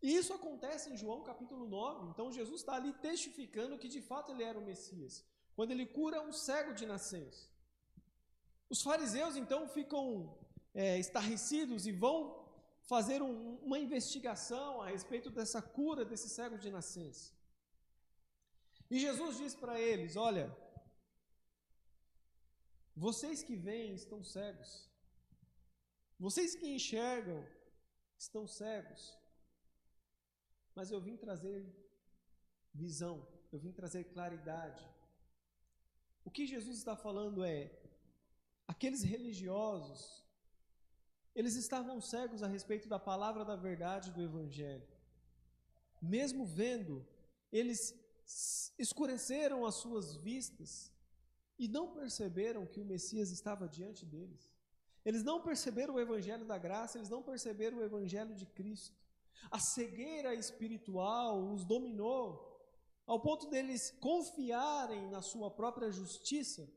E 0.03 0.15
isso 0.15 0.33
acontece 0.33 0.91
em 0.91 0.97
João 0.97 1.23
capítulo 1.23 1.67
9. 1.67 2.09
Então 2.11 2.31
Jesus 2.33 2.61
está 2.61 2.75
ali 2.75 2.93
testificando 2.95 3.79
que 3.79 3.89
de 3.89 4.03
fato 4.03 4.33
ele 4.33 4.45
era 4.45 4.59
o 4.59 4.65
Messias, 4.65 5.25
quando 5.57 5.71
ele 5.71 5.87
cura 5.87 6.21
um 6.21 6.33
cego 6.33 6.75
de 6.75 6.87
nascença. 6.87 7.49
Os 8.69 8.83
fariseus 8.83 9.37
então 9.37 9.69
ficam 9.69 10.37
é, 10.75 10.99
estarrecidos 10.99 11.87
e 11.87 11.93
vão 11.93 12.47
fazer 12.83 13.23
um, 13.23 13.57
uma 13.57 13.79
investigação 13.79 14.83
a 14.83 14.89
respeito 14.89 15.31
dessa 15.31 15.61
cura 15.61 16.05
desse 16.05 16.29
cego 16.29 16.59
de 16.59 16.71
nascença. 16.71 17.33
E 18.91 18.99
Jesus 18.99 19.37
diz 19.37 19.55
para 19.55 19.81
eles: 19.81 20.17
Olha, 20.17 20.55
vocês 22.97 23.43
que 23.43 23.57
veem 23.57 23.95
estão 23.95 24.23
cegos, 24.25 24.89
vocês 26.19 26.55
que 26.55 26.67
enxergam 26.67 27.47
estão 28.19 28.47
cegos, 28.47 29.17
mas 30.75 30.91
eu 30.91 31.01
vim 31.01 31.17
trazer 31.17 31.61
visão, 32.75 33.27
eu 33.53 33.59
vim 33.59 33.73
trazer 33.73 34.05
claridade. 34.05 34.87
O 36.25 36.31
que 36.31 36.47
Jesus 36.47 36.77
está 36.79 36.97
falando 36.97 37.45
é: 37.45 37.71
aqueles 38.69 39.03
religiosos 39.03 40.19
eles 41.39 41.55
estavam 41.55 42.01
cegos 42.01 42.43
a 42.43 42.49
respeito 42.49 42.89
da 42.89 42.99
palavra 42.99 43.45
da 43.45 43.55
verdade 43.55 44.11
do 44.11 44.21
Evangelho. 44.21 44.89
Mesmo 46.03 46.45
vendo, 46.45 47.07
eles 47.53 47.95
escureceram 48.77 49.65
as 49.65 49.77
suas 49.77 50.17
vistas 50.17 50.93
e 51.57 51.69
não 51.69 51.93
perceberam 51.93 52.67
que 52.67 52.81
o 52.81 52.85
Messias 52.85 53.31
estava 53.31 53.69
diante 53.69 54.05
deles. 54.05 54.53
Eles 55.05 55.23
não 55.23 55.41
perceberam 55.41 55.95
o 55.95 56.01
Evangelho 56.01 56.45
da 56.45 56.59
graça, 56.59 56.99
eles 56.99 57.09
não 57.09 57.23
perceberam 57.23 57.79
o 57.79 57.85
Evangelho 57.85 58.35
de 58.35 58.45
Cristo. 58.45 58.99
A 59.49 59.61
cegueira 59.61 60.35
espiritual 60.35 61.53
os 61.53 61.65
dominou, 61.65 62.27
ao 63.07 63.21
ponto 63.21 63.49
deles 63.49 63.93
confiarem 64.01 65.09
na 65.09 65.23
sua 65.23 65.53
própria 65.53 65.89
justiça. 65.93 66.69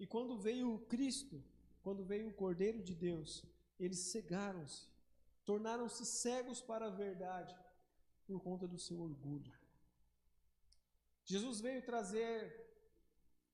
E 0.00 0.06
quando 0.06 0.38
veio 0.38 0.74
o 0.74 0.78
Cristo, 0.92 1.44
quando 1.82 2.02
veio 2.02 2.28
o 2.28 2.32
Cordeiro 2.32 2.82
de 2.82 2.94
Deus, 2.94 3.44
eles 3.78 3.98
cegaram-se, 3.98 4.88
tornaram-se 5.44 6.06
cegos 6.06 6.62
para 6.62 6.86
a 6.86 6.96
verdade 7.04 7.54
por 8.26 8.40
conta 8.40 8.66
do 8.66 8.78
seu 8.78 8.98
orgulho. 8.98 9.52
Jesus 11.22 11.60
veio 11.60 11.84
trazer 11.84 12.34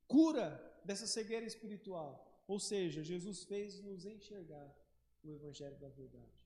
cura 0.07 0.49
dessa 0.85 1.07
cegueira 1.07 1.45
espiritual, 1.45 2.45
ou 2.47 2.61
seja, 2.61 3.03
Jesus 3.03 3.43
fez 3.43 3.81
nos 3.81 4.05
enxergar 4.07 4.73
o 5.25 5.33
evangelho 5.33 5.77
da 5.81 5.89
verdade. 5.89 6.39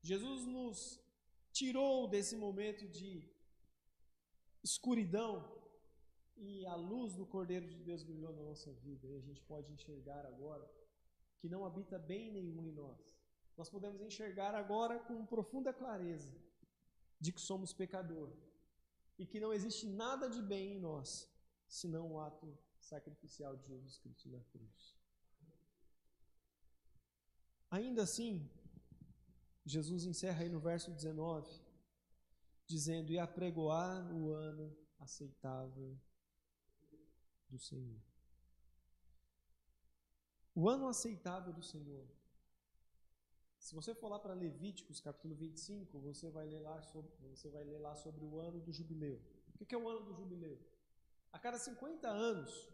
Jesus 0.00 0.46
nos 0.46 0.98
tirou 1.52 2.08
desse 2.08 2.36
momento 2.36 2.88
de 2.88 3.22
escuridão 4.62 5.32
e 6.36 6.66
a 6.66 6.74
luz 6.74 7.14
do 7.14 7.26
Cordeiro 7.26 7.66
de 7.66 7.78
Deus 7.82 8.02
brilhou 8.02 8.32
na 8.32 8.42
nossa 8.42 8.72
vida 8.72 9.06
e 9.06 9.16
a 9.16 9.20
gente 9.20 9.42
pode 9.42 9.72
enxergar 9.72 10.24
agora 10.26 10.70
que 11.38 11.48
não 11.48 11.64
habita 11.64 11.98
bem 11.98 12.30
nenhum 12.30 12.66
em 12.66 12.72
nós. 12.72 13.18
Nós 13.56 13.70
podemos 13.70 14.00
enxergar 14.02 14.54
agora 14.54 14.98
com 14.98 15.24
profunda 15.24 15.72
clareza 15.72 16.34
de 17.18 17.32
que 17.32 17.40
somos 17.40 17.72
pecador 17.72 18.30
e 19.18 19.26
que 19.26 19.40
não 19.40 19.52
existe 19.52 19.86
nada 19.86 20.28
de 20.28 20.42
bem 20.42 20.74
em 20.74 20.78
nós, 20.78 21.30
senão 21.66 22.12
o 22.12 22.20
ato 22.20 22.56
sacrificial 22.78 23.56
de 23.56 23.66
Jesus 23.66 23.98
Cristo 23.98 24.28
na 24.28 24.40
cruz. 24.44 24.96
Ainda 27.70 28.02
assim, 28.02 28.48
Jesus 29.64 30.04
encerra 30.04 30.42
aí 30.42 30.48
no 30.48 30.60
verso 30.60 30.90
19, 30.90 31.50
dizendo: 32.66 33.10
E 33.10 33.18
apregoar 33.18 34.14
o 34.14 34.32
ano 34.32 34.76
aceitável 34.98 35.98
do 37.48 37.58
Senhor. 37.58 38.00
O 40.54 40.68
ano 40.68 40.88
aceitável 40.88 41.52
do 41.52 41.62
Senhor. 41.62 42.06
Se 43.58 43.74
você 43.74 43.94
for 43.94 44.08
lá 44.08 44.18
para 44.18 44.32
Levíticos, 44.32 45.00
capítulo 45.00 45.34
25, 45.34 45.98
você 45.98 46.30
vai 46.30 46.46
ler 46.46 46.60
lá 46.60 46.80
sobre, 46.82 47.10
você 47.28 47.50
vai 47.50 47.64
ler 47.64 47.78
lá 47.78 47.94
sobre 47.94 48.24
o 48.24 48.38
ano 48.38 48.60
do 48.60 48.72
jubileu. 48.72 49.20
O 49.58 49.64
que 49.64 49.74
é 49.74 49.78
o 49.78 49.88
ano 49.88 50.04
do 50.04 50.14
jubileu? 50.14 50.58
A 51.32 51.38
cada 51.38 51.58
50 51.58 52.08
anos, 52.08 52.68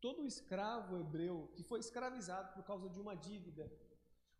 todo 0.00 0.26
escravo 0.26 0.98
hebreu 0.98 1.50
que 1.54 1.62
foi 1.62 1.80
escravizado 1.80 2.52
por 2.54 2.64
causa 2.64 2.88
de 2.88 3.00
uma 3.00 3.14
dívida, 3.14 3.70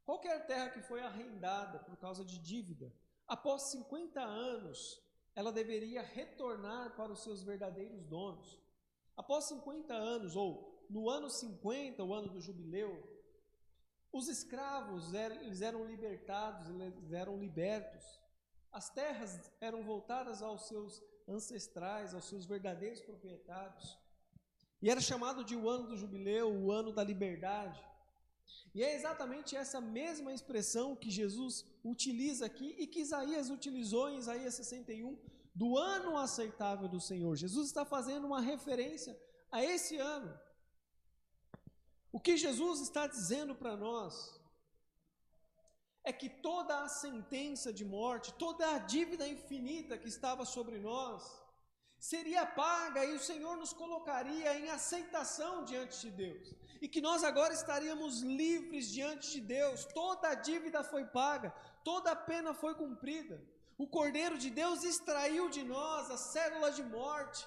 qualquer 0.05 0.47
terra 0.47 0.71
que 0.71 0.83
foi 0.83 1.01
arrendada 1.01 1.79
por 1.79 1.97
causa 1.97 2.25
de 2.25 2.39
dívida, 2.39 2.93
após 3.27 3.71
50 3.71 4.21
anos, 4.21 5.01
ela 5.35 5.53
deveria 5.53 6.03
retornar 6.03 6.97
para 6.97 7.13
os 7.13 7.23
seus 7.23 7.43
verdadeiros 7.43 8.05
donos. 8.05 8.59
Após 9.19 9.47
50 9.47 9.93
anos, 9.93 10.37
ou 10.37 10.87
no 10.89 11.11
ano 11.11 11.29
50, 11.29 12.05
o 12.05 12.15
ano 12.15 12.29
do 12.29 12.41
jubileu, 12.41 12.91
os 14.13 14.29
escravos 14.29 15.13
eles 15.13 15.61
eram 15.61 15.85
libertados, 15.85 16.69
eles 16.69 17.13
eram 17.13 17.37
libertos. 17.37 18.05
As 18.71 18.89
terras 18.89 19.51
eram 19.61 19.83
voltadas 19.83 20.41
aos 20.41 20.69
seus 20.69 21.03
ancestrais, 21.27 22.15
aos 22.15 22.27
seus 22.27 22.47
verdadeiros 22.47 23.01
proprietários. 23.01 23.99
E 24.81 24.89
era 24.89 25.01
chamado 25.01 25.45
de 25.45 25.57
o 25.57 25.69
ano 25.69 25.89
do 25.89 25.97
jubileu, 25.97 26.49
o 26.53 26.71
ano 26.71 26.93
da 26.93 27.03
liberdade. 27.03 27.85
E 28.73 28.85
é 28.85 28.95
exatamente 28.95 29.57
essa 29.57 29.81
mesma 29.81 30.33
expressão 30.33 30.95
que 30.95 31.11
Jesus 31.11 31.67
utiliza 31.85 32.47
aqui 32.47 32.77
e 32.79 32.87
que 32.87 33.01
Isaías 33.01 33.51
utilizou 33.51 34.09
em 34.09 34.19
Isaías 34.19 34.55
61, 34.55 35.19
do 35.61 35.77
ano 35.77 36.17
aceitável 36.17 36.89
do 36.89 37.01
Senhor. 37.01 37.35
Jesus 37.45 37.67
está 37.67 37.85
fazendo 37.85 38.27
uma 38.31 38.41
referência 38.41 39.13
a 39.51 39.59
esse 39.73 39.97
ano. 39.97 40.33
O 42.13 42.21
que 42.21 42.37
Jesus 42.37 42.81
está 42.81 43.09
dizendo 43.09 43.55
para 43.57 43.77
nós 43.77 44.13
é 46.05 46.13
que 46.13 46.29
toda 46.29 46.75
a 46.85 46.89
sentença 46.89 47.73
de 47.73 47.85
morte, 47.85 48.33
toda 48.35 48.65
a 48.75 48.79
dívida 48.79 49.27
infinita 49.27 49.99
que 49.99 50.09
estava 50.15 50.45
sobre 50.45 50.79
nós, 50.79 51.21
seria 51.99 52.47
paga 52.47 53.05
e 53.05 53.17
o 53.17 53.25
Senhor 53.31 53.57
nos 53.57 53.73
colocaria 53.73 54.57
em 54.61 54.71
aceitação 54.71 55.65
diante 55.65 56.01
de 56.03 56.11
Deus. 56.13 56.55
E 56.81 56.87
que 56.89 57.01
nós 57.01 57.25
agora 57.25 57.53
estaríamos 57.53 58.21
livres 58.21 58.89
diante 58.89 59.33
de 59.33 59.41
Deus. 59.41 59.85
Toda 59.87 60.29
a 60.29 60.37
dívida 60.37 60.85
foi 60.85 61.05
paga, 61.05 61.51
toda 61.83 62.13
a 62.13 62.17
pena 62.31 62.55
foi 62.55 62.77
cumprida. 62.77 63.37
O 63.83 63.87
Cordeiro 63.87 64.37
de 64.37 64.51
Deus 64.51 64.83
extraiu 64.83 65.49
de 65.49 65.63
nós 65.63 66.11
a 66.11 66.17
célula 66.17 66.71
de 66.73 66.83
morte, 66.83 67.47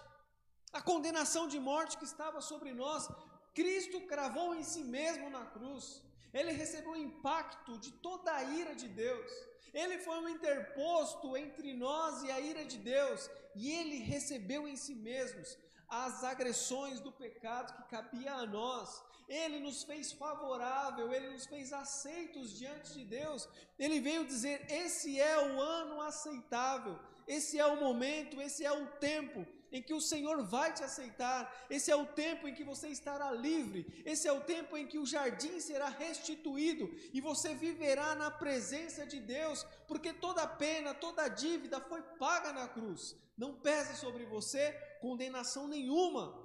a 0.72 0.82
condenação 0.82 1.46
de 1.46 1.60
morte 1.60 1.98
que 1.98 2.06
estava 2.06 2.40
sobre 2.40 2.72
nós. 2.74 3.10
Cristo 3.54 4.00
cravou 4.12 4.56
em 4.56 4.64
si 4.64 4.82
mesmo 4.82 5.30
na 5.30 5.46
cruz. 5.56 6.02
Ele 6.34 6.54
recebeu 6.54 6.94
o 6.94 7.04
impacto 7.10 7.78
de 7.78 7.92
toda 7.92 8.34
a 8.34 8.44
ira 8.44 8.74
de 8.74 8.88
Deus. 8.88 9.30
Ele 9.74 9.98
foi 10.06 10.18
um 10.20 10.30
interposto 10.30 11.36
entre 11.36 11.74
nós 11.74 12.24
e 12.24 12.32
a 12.32 12.40
ira 12.40 12.64
de 12.64 12.78
Deus, 12.78 13.30
e 13.54 13.70
ele 13.70 13.98
recebeu 13.98 14.66
em 14.66 14.78
si 14.78 14.96
mesmos 14.96 15.58
as 15.90 16.24
agressões 16.24 17.02
do 17.02 17.12
pecado 17.12 17.74
que 17.76 17.90
cabia 17.90 18.34
a 18.36 18.46
nós. 18.46 19.04
Ele 19.32 19.60
nos 19.60 19.84
fez 19.84 20.12
favorável, 20.12 21.14
ele 21.14 21.30
nos 21.30 21.46
fez 21.46 21.72
aceitos 21.72 22.58
diante 22.60 22.92
de 22.92 23.06
Deus. 23.06 23.48
Ele 23.80 24.02
veio 24.02 24.26
dizer: 24.26 24.66
esse 24.70 25.20
é 25.20 25.38
o 25.40 25.62
ano 25.62 26.02
aceitável, 26.02 27.00
esse 27.26 27.58
é 27.58 27.66
o 27.66 27.80
momento, 27.80 28.42
esse 28.42 28.66
é 28.66 28.72
o 28.74 28.88
tempo 29.10 29.48
em 29.72 29.82
que 29.82 29.94
o 29.94 30.02
Senhor 30.02 30.44
vai 30.44 30.74
te 30.74 30.84
aceitar, 30.84 31.66
esse 31.70 31.90
é 31.90 31.96
o 31.96 32.06
tempo 32.06 32.46
em 32.46 32.54
que 32.54 32.62
você 32.62 32.90
estará 32.90 33.32
livre, 33.32 34.04
esse 34.06 34.28
é 34.28 34.34
o 34.34 34.42
tempo 34.42 34.76
em 34.76 34.86
que 34.86 35.00
o 35.00 35.06
jardim 35.06 35.62
será 35.62 35.88
restituído 35.88 36.94
e 37.14 37.22
você 37.22 37.56
viverá 37.56 38.14
na 38.16 38.30
presença 38.30 39.06
de 39.06 39.22
Deus, 39.22 39.66
porque 39.88 40.12
toda 40.12 40.46
pena, 40.46 40.94
toda 40.94 41.30
dívida 41.30 41.80
foi 41.80 42.02
paga 42.20 42.52
na 42.52 42.68
cruz, 42.68 43.16
não 43.38 43.54
pesa 43.54 43.96
sobre 43.96 44.26
você 44.26 44.72
condenação 45.00 45.70
nenhuma. 45.70 46.41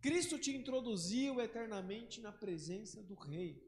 Cristo 0.00 0.38
te 0.38 0.56
introduziu 0.56 1.40
eternamente 1.40 2.20
na 2.20 2.32
presença 2.32 3.02
do 3.02 3.14
Rei. 3.14 3.62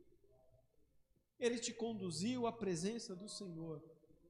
Ele 1.39 1.59
te 1.59 1.73
conduziu 1.73 2.47
à 2.47 2.53
presença 2.53 3.15
do 3.15 3.29
Senhor. 3.29 3.83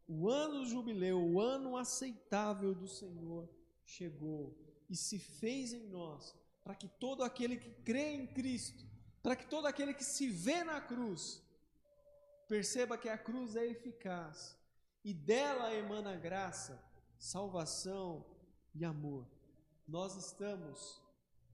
O 0.08 0.28
ano 0.28 0.60
do 0.60 0.66
jubileu, 0.66 1.22
o 1.22 1.40
ano 1.40 1.76
aceitável 1.76 2.74
do 2.74 2.88
Senhor 2.88 3.48
chegou 3.84 4.56
e 4.88 4.96
se 4.96 5.18
fez 5.18 5.72
em 5.72 5.86
nós, 5.88 6.34
para 6.64 6.74
que 6.74 6.88
todo 6.88 7.22
aquele 7.22 7.56
que 7.56 7.70
crê 7.82 8.14
em 8.14 8.26
Cristo, 8.26 8.84
para 9.22 9.36
que 9.36 9.46
todo 9.46 9.66
aquele 9.66 9.94
que 9.94 10.04
se 10.04 10.28
vê 10.28 10.64
na 10.64 10.80
cruz, 10.80 11.42
perceba 12.48 12.98
que 12.98 13.08
a 13.08 13.16
cruz 13.16 13.56
é 13.56 13.64
eficaz 13.66 14.58
e 15.04 15.14
dela 15.14 15.74
emana 15.74 16.16
graça, 16.16 16.82
salvação 17.18 18.24
e 18.74 18.84
amor. 18.84 19.26
Nós 19.86 20.16
estamos 20.16 21.01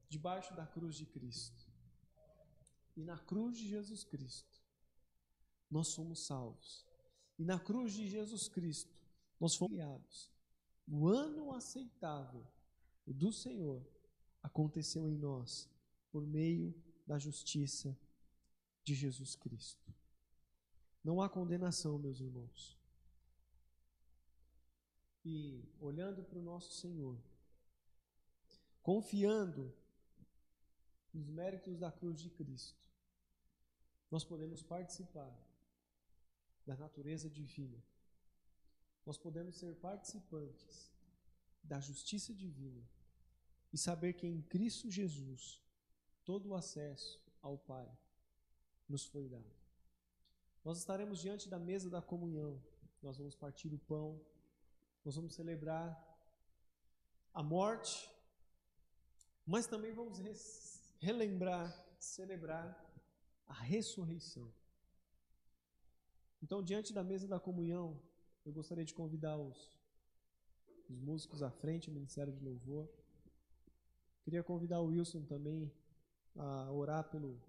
debaixo 0.09 0.53
da 0.55 0.65
cruz 0.65 0.95
de 0.95 1.05
Cristo. 1.05 1.67
E 2.97 3.03
na 3.03 3.17
cruz 3.17 3.57
de 3.57 3.67
Jesus 3.67 4.03
Cristo, 4.03 4.61
nós 5.71 5.89
somos 5.89 6.25
salvos. 6.25 6.85
E 7.37 7.45
na 7.45 7.57
cruz 7.59 7.93
de 7.93 8.07
Jesus 8.07 8.49
Cristo, 8.49 8.93
nós 9.39 9.55
fomos 9.55 9.71
criados 9.71 10.29
o 10.91 11.07
ano 11.07 11.53
aceitável 11.53 12.43
do 13.05 13.31
Senhor 13.31 13.85
aconteceu 14.41 15.07
em 15.07 15.15
nós 15.15 15.69
por 16.11 16.25
meio 16.25 16.73
da 17.05 17.19
justiça 17.19 17.97
de 18.83 18.95
Jesus 18.95 19.35
Cristo. 19.35 19.93
Não 21.03 21.21
há 21.21 21.29
condenação, 21.29 21.99
meus 21.99 22.19
irmãos. 22.19 22.77
E 25.23 25.63
olhando 25.79 26.23
para 26.23 26.39
o 26.39 26.43
nosso 26.43 26.73
Senhor, 26.73 27.17
confiando 28.81 29.71
nos 31.13 31.29
méritos 31.29 31.77
da 31.77 31.91
cruz 31.91 32.19
de 32.19 32.29
Cristo, 32.29 32.79
nós 34.09 34.23
podemos 34.23 34.61
participar 34.61 35.33
da 36.65 36.75
natureza 36.75 37.29
divina 37.29 37.81
nós 39.09 39.17
podemos 39.17 39.55
ser 39.55 39.75
participantes 39.77 40.91
da 41.63 41.79
justiça 41.79 42.31
divina 42.31 42.87
e 43.73 43.77
saber 43.77 44.13
que 44.13 44.27
em 44.27 44.39
Cristo 44.43 44.91
Jesus 44.91 45.63
todo 46.23 46.49
o 46.49 46.55
acesso 46.55 47.19
ao 47.41 47.57
Pai 47.57 47.89
nos 48.87 49.05
foi 49.05 49.27
dado. 49.27 49.51
Nós 50.63 50.77
estaremos 50.77 51.19
diante 51.19 51.49
da 51.49 51.57
mesa 51.57 51.89
da 51.89 52.03
comunhão, 52.03 52.61
nós 53.01 53.17
vamos 53.17 53.35
partir 53.35 53.73
o 53.73 53.79
pão, 53.79 54.23
nós 55.03 55.15
vamos 55.15 55.33
celebrar 55.33 55.89
a 57.33 57.41
morte, 57.41 58.11
mas 59.43 59.65
também 59.65 59.91
vamos 59.91 60.19
relembrar, 60.99 61.73
celebrar 61.97 62.67
a 63.47 63.53
ressurreição. 63.53 64.53
Então, 66.41 66.63
diante 66.63 66.93
da 66.93 67.03
mesa 67.03 67.27
da 67.27 67.39
comunhão, 67.39 68.01
eu 68.45 68.53
gostaria 68.53 68.85
de 68.85 68.93
convidar 68.93 69.37
os, 69.37 69.77
os 70.89 70.99
músicos 70.99 71.41
à 71.41 71.51
frente, 71.51 71.89
o 71.89 71.93
Ministério 71.93 72.31
de 72.33 72.43
Louvor. 72.43 72.87
Queria 74.23 74.43
convidar 74.43 74.79
o 74.79 74.87
Wilson 74.87 75.23
também 75.25 75.71
a 76.35 76.71
orar 76.71 77.09
pelo, 77.09 77.41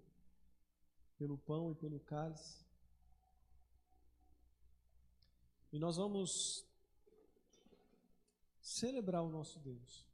pelo 1.17 1.37
pão 1.37 1.71
e 1.71 1.75
pelo 1.75 1.99
cálice. 1.99 2.65
E 5.71 5.79
nós 5.79 5.95
vamos 5.95 6.65
celebrar 8.61 9.23
o 9.23 9.29
nosso 9.29 9.59
Deus. 9.59 10.05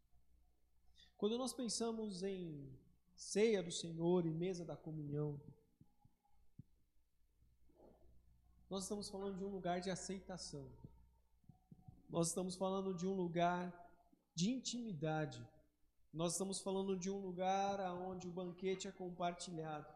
Quando 1.18 1.38
nós 1.38 1.52
pensamos 1.52 2.22
em 2.22 2.78
ceia 3.18 3.64
do 3.64 3.72
Senhor 3.72 4.26
e 4.28 4.30
mesa 4.30 4.64
da 4.64 4.78
comunhão, 4.78 5.42
nós 8.70 8.84
estamos 8.84 9.10
falando 9.10 9.38
de 9.38 9.44
um 9.44 9.50
lugar 9.50 9.82
de 9.82 9.90
aceitação. 9.90 10.70
Nós 12.10 12.28
estamos 12.28 12.56
falando 12.56 12.94
de 12.94 13.08
um 13.08 13.14
lugar 13.14 13.74
de 14.36 14.52
intimidade. 14.52 15.46
Nós 16.14 16.34
estamos 16.34 16.60
falando 16.60 16.98
de 16.98 17.10
um 17.10 17.18
lugar 17.18 17.80
onde 17.92 18.28
o 18.28 18.32
banquete 18.32 18.88
é 18.88 18.92
compartilhado. 18.92 19.92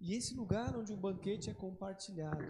E 0.00 0.14
esse 0.14 0.34
lugar 0.34 0.74
onde 0.76 0.92
o 0.92 0.96
banquete 0.96 1.50
é 1.50 1.54
compartilhado 1.54 2.44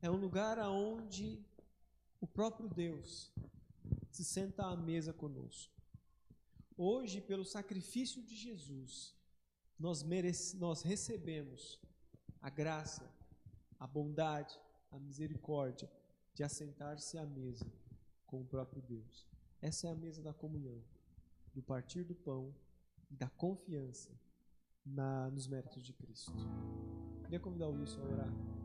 é 0.00 0.10
um 0.10 0.16
lugar 0.16 0.58
onde 0.60 1.44
o 2.20 2.26
próprio 2.26 2.68
Deus 2.68 3.32
se 4.10 4.24
senta 4.24 4.64
à 4.64 4.76
mesa 4.76 5.12
conosco. 5.12 5.77
Hoje, 6.80 7.20
pelo 7.20 7.44
sacrifício 7.44 8.22
de 8.22 8.36
Jesus, 8.36 9.12
nós, 9.76 10.04
merece, 10.04 10.56
nós 10.58 10.80
recebemos 10.80 11.80
a 12.40 12.48
graça, 12.48 13.12
a 13.80 13.84
bondade, 13.84 14.56
a 14.92 14.96
misericórdia 14.96 15.90
de 16.32 16.44
assentar-se 16.44 17.18
à 17.18 17.26
mesa 17.26 17.66
com 18.24 18.40
o 18.42 18.44
próprio 18.44 18.80
Deus. 18.80 19.26
Essa 19.60 19.88
é 19.88 19.90
a 19.90 19.96
mesa 19.96 20.22
da 20.22 20.32
comunhão, 20.32 20.80
do 21.52 21.60
partir 21.60 22.04
do 22.04 22.14
pão 22.14 22.54
e 23.10 23.16
da 23.16 23.28
confiança 23.28 24.16
na, 24.86 25.28
nos 25.32 25.48
méritos 25.48 25.82
de 25.82 25.92
Cristo. 25.92 26.32
Queria 27.24 27.40
convidar 27.40 27.66
o 27.66 27.72
Wilson 27.72 28.02
a 28.02 28.04
orar. 28.04 28.57